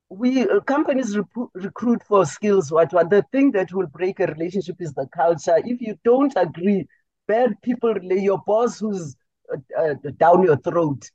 We 0.10 0.48
uh, 0.50 0.62
companies 0.62 1.18
rep- 1.18 1.50
recruit 1.54 2.02
for 2.08 2.26
skills. 2.26 2.72
What, 2.72 2.92
what 2.92 3.10
the 3.10 3.24
thing 3.32 3.52
that 3.52 3.72
will 3.74 3.88
break 3.88 4.20
a 4.20 4.26
relationship 4.26 4.78
is 4.80 4.94
the 4.94 5.08
culture. 5.16 5.58
If 5.64 5.82
you 5.82 5.98
don't 6.04 6.34
agree, 6.36 6.88
bad 7.28 7.62
people, 7.62 7.96
your 8.02 8.42
boss 8.46 8.80
who's 8.80 9.16
uh, 9.54 9.82
uh, 9.82 9.94
down 10.18 10.44
your 10.44 10.58
throat. 10.58 11.10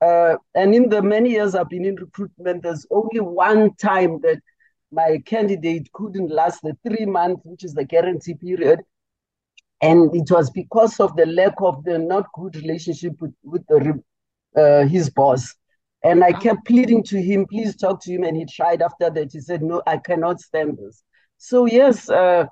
Uh, 0.00 0.36
and 0.54 0.74
in 0.74 0.88
the 0.88 1.00
many 1.00 1.30
years 1.30 1.54
I've 1.54 1.68
been 1.68 1.84
in 1.84 1.96
recruitment, 1.96 2.62
there's 2.62 2.86
only 2.90 3.20
one 3.20 3.74
time 3.76 4.20
that 4.22 4.40
my 4.90 5.18
candidate 5.24 5.90
couldn't 5.92 6.30
last 6.30 6.60
the 6.62 6.76
three 6.86 7.06
months, 7.06 7.42
which 7.44 7.64
is 7.64 7.74
the 7.74 7.84
guarantee 7.84 8.34
period. 8.34 8.80
And 9.80 10.14
it 10.14 10.30
was 10.30 10.50
because 10.50 11.00
of 11.00 11.16
the 11.16 11.26
lack 11.26 11.54
of 11.60 11.82
the 11.84 11.98
not 11.98 12.26
good 12.34 12.56
relationship 12.56 13.14
with, 13.20 13.34
with 13.42 13.66
the, 13.66 14.00
uh, 14.56 14.86
his 14.86 15.10
boss. 15.10 15.54
And 16.04 16.22
I 16.22 16.32
kept 16.32 16.66
pleading 16.66 17.04
to 17.04 17.22
him, 17.22 17.46
please 17.46 17.76
talk 17.76 18.02
to 18.02 18.12
him. 18.12 18.24
And 18.24 18.36
he 18.36 18.44
tried 18.44 18.82
after 18.82 19.08
that. 19.10 19.32
He 19.32 19.40
said, 19.40 19.62
no, 19.62 19.82
I 19.86 19.98
cannot 19.98 20.40
stand 20.40 20.78
this. 20.78 21.02
So, 21.38 21.66
yes, 21.66 22.08
uh, 22.10 22.46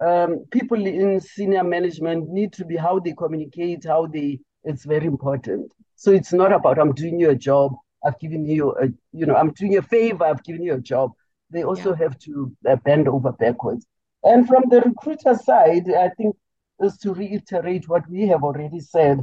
um, 0.00 0.44
people 0.50 0.84
in 0.84 1.20
senior 1.20 1.64
management 1.64 2.28
need 2.28 2.52
to 2.54 2.64
be 2.64 2.76
how 2.76 2.98
they 2.98 3.12
communicate, 3.12 3.84
how 3.84 4.06
they, 4.06 4.40
it's 4.64 4.84
very 4.84 5.06
important. 5.06 5.72
So 5.96 6.12
it's 6.12 6.32
not 6.32 6.52
about 6.52 6.78
I'm 6.78 6.92
doing 6.92 7.20
you 7.20 7.30
a 7.30 7.36
job, 7.36 7.74
I've 8.04 8.18
given 8.18 8.44
you 8.44 8.74
a, 8.76 8.88
you 9.12 9.26
know, 9.26 9.36
I'm 9.36 9.52
doing 9.52 9.72
you 9.72 9.78
a 9.78 9.82
favor, 9.82 10.24
I've 10.24 10.44
given 10.44 10.62
you 10.62 10.74
a 10.74 10.80
job. 10.80 11.12
They 11.50 11.64
also 11.64 11.90
yeah. 11.90 12.02
have 12.04 12.18
to 12.20 12.54
uh, 12.68 12.76
bend 12.76 13.08
over 13.08 13.32
backwards. 13.32 13.86
And 14.22 14.46
from 14.46 14.64
the 14.70 14.80
recruiter 14.80 15.34
side, 15.34 15.90
I 15.90 16.08
think 16.10 16.36
is 16.82 16.96
to 16.98 17.14
reiterate 17.14 17.88
what 17.88 18.08
we 18.08 18.26
have 18.28 18.42
already 18.42 18.80
said 18.80 19.20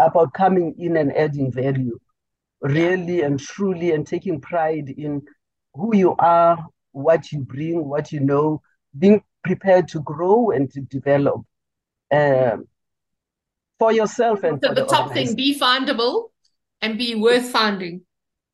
about 0.00 0.32
coming 0.32 0.74
in 0.78 0.96
and 0.96 1.14
adding 1.16 1.52
value, 1.52 1.98
really 2.60 3.22
and 3.22 3.38
truly, 3.38 3.92
and 3.92 4.06
taking 4.06 4.40
pride 4.40 4.88
in 4.96 5.22
who 5.74 5.94
you 5.94 6.14
are, 6.18 6.64
what 6.92 7.32
you 7.32 7.40
bring, 7.40 7.84
what 7.86 8.12
you 8.12 8.20
know, 8.20 8.62
being 8.98 9.22
prepared 9.44 9.88
to 9.88 10.00
grow 10.00 10.50
and 10.50 10.70
to 10.72 10.80
develop 10.80 11.42
uh, 12.10 12.56
for 13.78 13.92
yourself 13.92 14.42
and 14.42 14.60
so 14.62 14.72
the, 14.72 14.82
the 14.82 14.86
top 14.86 15.12
thing: 15.12 15.34
be 15.34 15.58
findable 15.58 16.30
and 16.80 16.98
be 16.98 17.14
worth 17.14 17.50
finding. 17.50 18.02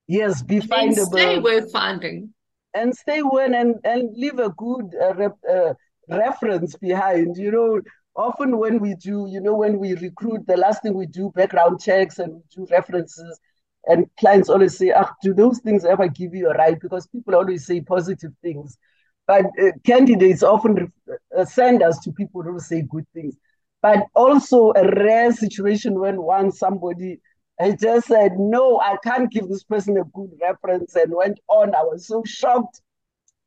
Yes, 0.08 0.42
be 0.42 0.60
findable. 0.60 1.06
stay 1.06 1.38
worth 1.38 1.72
finding. 1.72 2.34
And 2.74 2.94
stay 2.94 3.22
well 3.22 3.54
and, 3.54 3.76
and 3.84 4.16
leave 4.16 4.38
a 4.38 4.50
good 4.50 4.94
uh, 5.00 5.14
rep, 5.14 5.36
uh, 5.50 5.74
reference 6.08 6.74
behind. 6.76 7.36
You 7.36 7.50
know, 7.50 7.80
often 8.16 8.58
when 8.58 8.80
we 8.80 8.94
do, 8.94 9.26
you 9.28 9.40
know, 9.40 9.54
when 9.54 9.78
we 9.78 9.94
recruit, 9.94 10.46
the 10.46 10.56
last 10.56 10.82
thing 10.82 10.94
we 10.94 11.06
do 11.06 11.30
background 11.34 11.80
checks 11.80 12.18
and 12.18 12.34
we 12.34 12.40
do 12.54 12.66
references. 12.70 13.38
And 13.86 14.06
clients 14.18 14.48
always 14.48 14.78
say, 14.78 14.92
ah, 14.92 15.12
do 15.22 15.34
those 15.34 15.58
things 15.58 15.84
ever 15.84 16.08
give 16.08 16.34
you 16.34 16.48
a 16.48 16.54
right? 16.54 16.80
Because 16.80 17.06
people 17.08 17.34
always 17.34 17.66
say 17.66 17.80
positive 17.80 18.32
things. 18.40 18.78
But 19.26 19.46
uh, 19.60 19.72
candidates 19.84 20.42
often 20.42 20.92
uh, 21.36 21.44
send 21.44 21.82
us 21.82 21.98
to 22.00 22.12
people 22.12 22.42
who 22.42 22.58
say 22.60 22.82
good 22.82 23.06
things. 23.12 23.36
But 23.82 24.06
also 24.14 24.72
a 24.76 24.88
rare 25.04 25.32
situation 25.32 25.98
when 25.98 26.22
once 26.22 26.58
somebody 26.58 27.20
I 27.60 27.72
just 27.72 28.08
said, 28.08 28.32
no, 28.38 28.80
I 28.80 28.96
can't 29.04 29.30
give 29.30 29.48
this 29.48 29.62
person 29.62 29.96
a 29.96 30.04
good 30.04 30.30
reference 30.40 30.96
and 30.96 31.12
went 31.14 31.38
on. 31.48 31.74
I 31.74 31.82
was 31.82 32.06
so 32.06 32.22
shocked. 32.24 32.80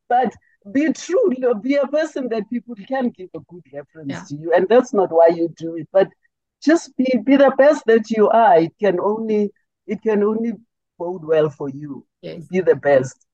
But 0.08 0.34
be 0.72 0.94
true, 0.94 1.32
be 1.62 1.76
a 1.76 1.88
person 1.88 2.30
that 2.30 2.50
people 2.50 2.76
can 2.88 3.10
give 3.10 3.30
a 3.36 3.40
good 3.50 3.64
reference 3.74 4.10
Yeah. 4.12 4.24
to 4.30 4.36
you. 4.36 4.54
And 4.54 4.68
that's 4.70 4.94
not 4.94 5.12
why 5.12 5.30
you 5.30 5.50
do 5.58 5.76
it. 5.76 5.90
But 5.92 6.10
just 6.64 6.96
be 6.96 7.20
be 7.24 7.36
the 7.36 7.52
best 7.58 7.84
that 7.88 8.10
you 8.10 8.30
are. 8.30 8.60
It 8.60 8.74
can 8.80 9.00
only 9.00 9.52
it 9.88 10.02
can 10.02 10.24
only 10.24 10.54
bode 10.98 11.26
well 11.26 11.50
for 11.50 11.70
you. 11.70 12.06
Yes. 12.22 12.48
Be 12.48 12.62
the 12.62 12.76
best. 12.76 13.26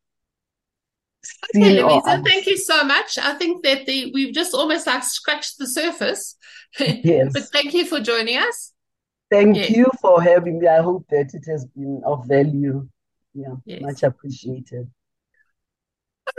Okay, 1.55 1.81
Louisa, 1.83 2.21
thank 2.25 2.47
you 2.47 2.57
so 2.57 2.83
much. 2.83 3.17
I 3.17 3.33
think 3.35 3.63
that 3.63 3.85
the 3.85 4.11
we've 4.13 4.33
just 4.33 4.53
almost 4.53 4.87
like 4.87 5.03
scratched 5.03 5.57
the 5.57 5.67
surface. 5.67 6.35
Yes. 6.79 7.33
But 7.33 7.43
thank 7.51 7.73
you 7.73 7.85
for 7.85 7.99
joining 7.99 8.37
us. 8.37 8.71
Thank 9.29 9.69
you 9.69 9.85
for 10.01 10.21
having 10.21 10.59
me. 10.59 10.67
I 10.67 10.81
hope 10.81 11.05
that 11.09 11.33
it 11.33 11.43
has 11.49 11.65
been 11.65 12.01
of 12.05 12.25
value. 12.27 12.87
Yeah, 13.33 13.55
Yes. 13.65 13.81
much 13.81 14.03
appreciated. 14.03 14.89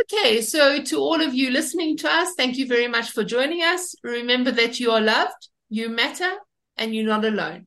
Okay, 0.01 0.41
so 0.41 0.83
to 0.83 0.99
all 0.99 1.20
of 1.20 1.35
you 1.35 1.51
listening 1.51 1.97
to 1.99 2.09
us, 2.11 2.35
thank 2.35 2.57
you 2.57 2.66
very 2.66 2.89
much 2.89 3.11
for 3.11 3.24
joining 3.24 3.62
us. 3.62 3.95
Remember 4.03 4.51
that 4.51 4.80
you 4.80 4.91
are 4.91 5.01
loved, 5.01 5.49
you 5.68 5.89
matter, 5.91 6.33
and 6.76 6.95
you're 6.95 7.07
not 7.07 7.24
alone. 7.24 7.66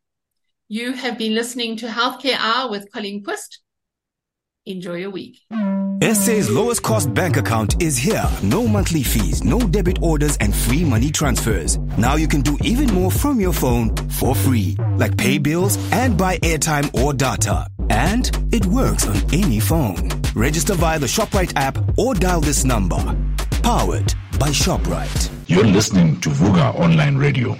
You 0.68 0.94
have 0.94 1.18
been 1.18 1.36
listening 1.36 1.76
to 1.78 1.88
Healthcare 1.88 2.38
Hour 2.40 2.72
with 2.72 2.92
Colleen 2.92 3.24
Qvist. 3.24 3.60
Enjoy 4.66 4.96
your 4.96 5.12
week. 5.12 5.40
SA's 6.02 6.50
lowest 6.50 6.84
cost 6.84 7.14
bank 7.14 7.38
account 7.38 7.82
is 7.82 7.98
here. 7.98 8.26
No 8.44 8.68
monthly 8.68 9.02
fees, 9.02 9.44
no 9.44 9.60
debit 9.60 10.02
orders, 10.02 10.36
and 10.38 10.54
free 10.54 10.84
money 10.84 11.10
transfers. 11.10 11.78
Now 11.98 12.16
you 12.16 12.28
can 12.28 12.42
do 12.42 12.58
even 12.64 12.94
more 12.94 13.10
from 13.10 13.40
your 13.40 13.54
phone 13.54 13.96
for 14.10 14.36
free, 14.36 14.76
like 14.98 15.18
pay 15.18 15.38
bills 15.38 15.78
and 15.94 16.18
buy 16.18 16.38
airtime 16.40 16.94
or 17.02 17.14
data. 17.14 17.68
And 17.90 18.30
it 18.52 18.66
works 18.66 19.08
on 19.08 19.16
any 19.34 19.60
phone. 19.60 20.10
Register 20.36 20.74
via 20.74 21.00
the 21.00 21.08
ShopRite 21.08 21.54
app 21.56 21.78
or 21.98 22.14
dial 22.14 22.42
this 22.42 22.66
number. 22.66 22.98
Powered 23.64 24.14
by 24.38 24.50
ShopRite. 24.50 25.32
You're 25.48 25.66
listening 25.66 26.20
to 26.22 26.30
Vuka 26.30 26.76
Online 26.76 27.18
Radio. 27.18 27.54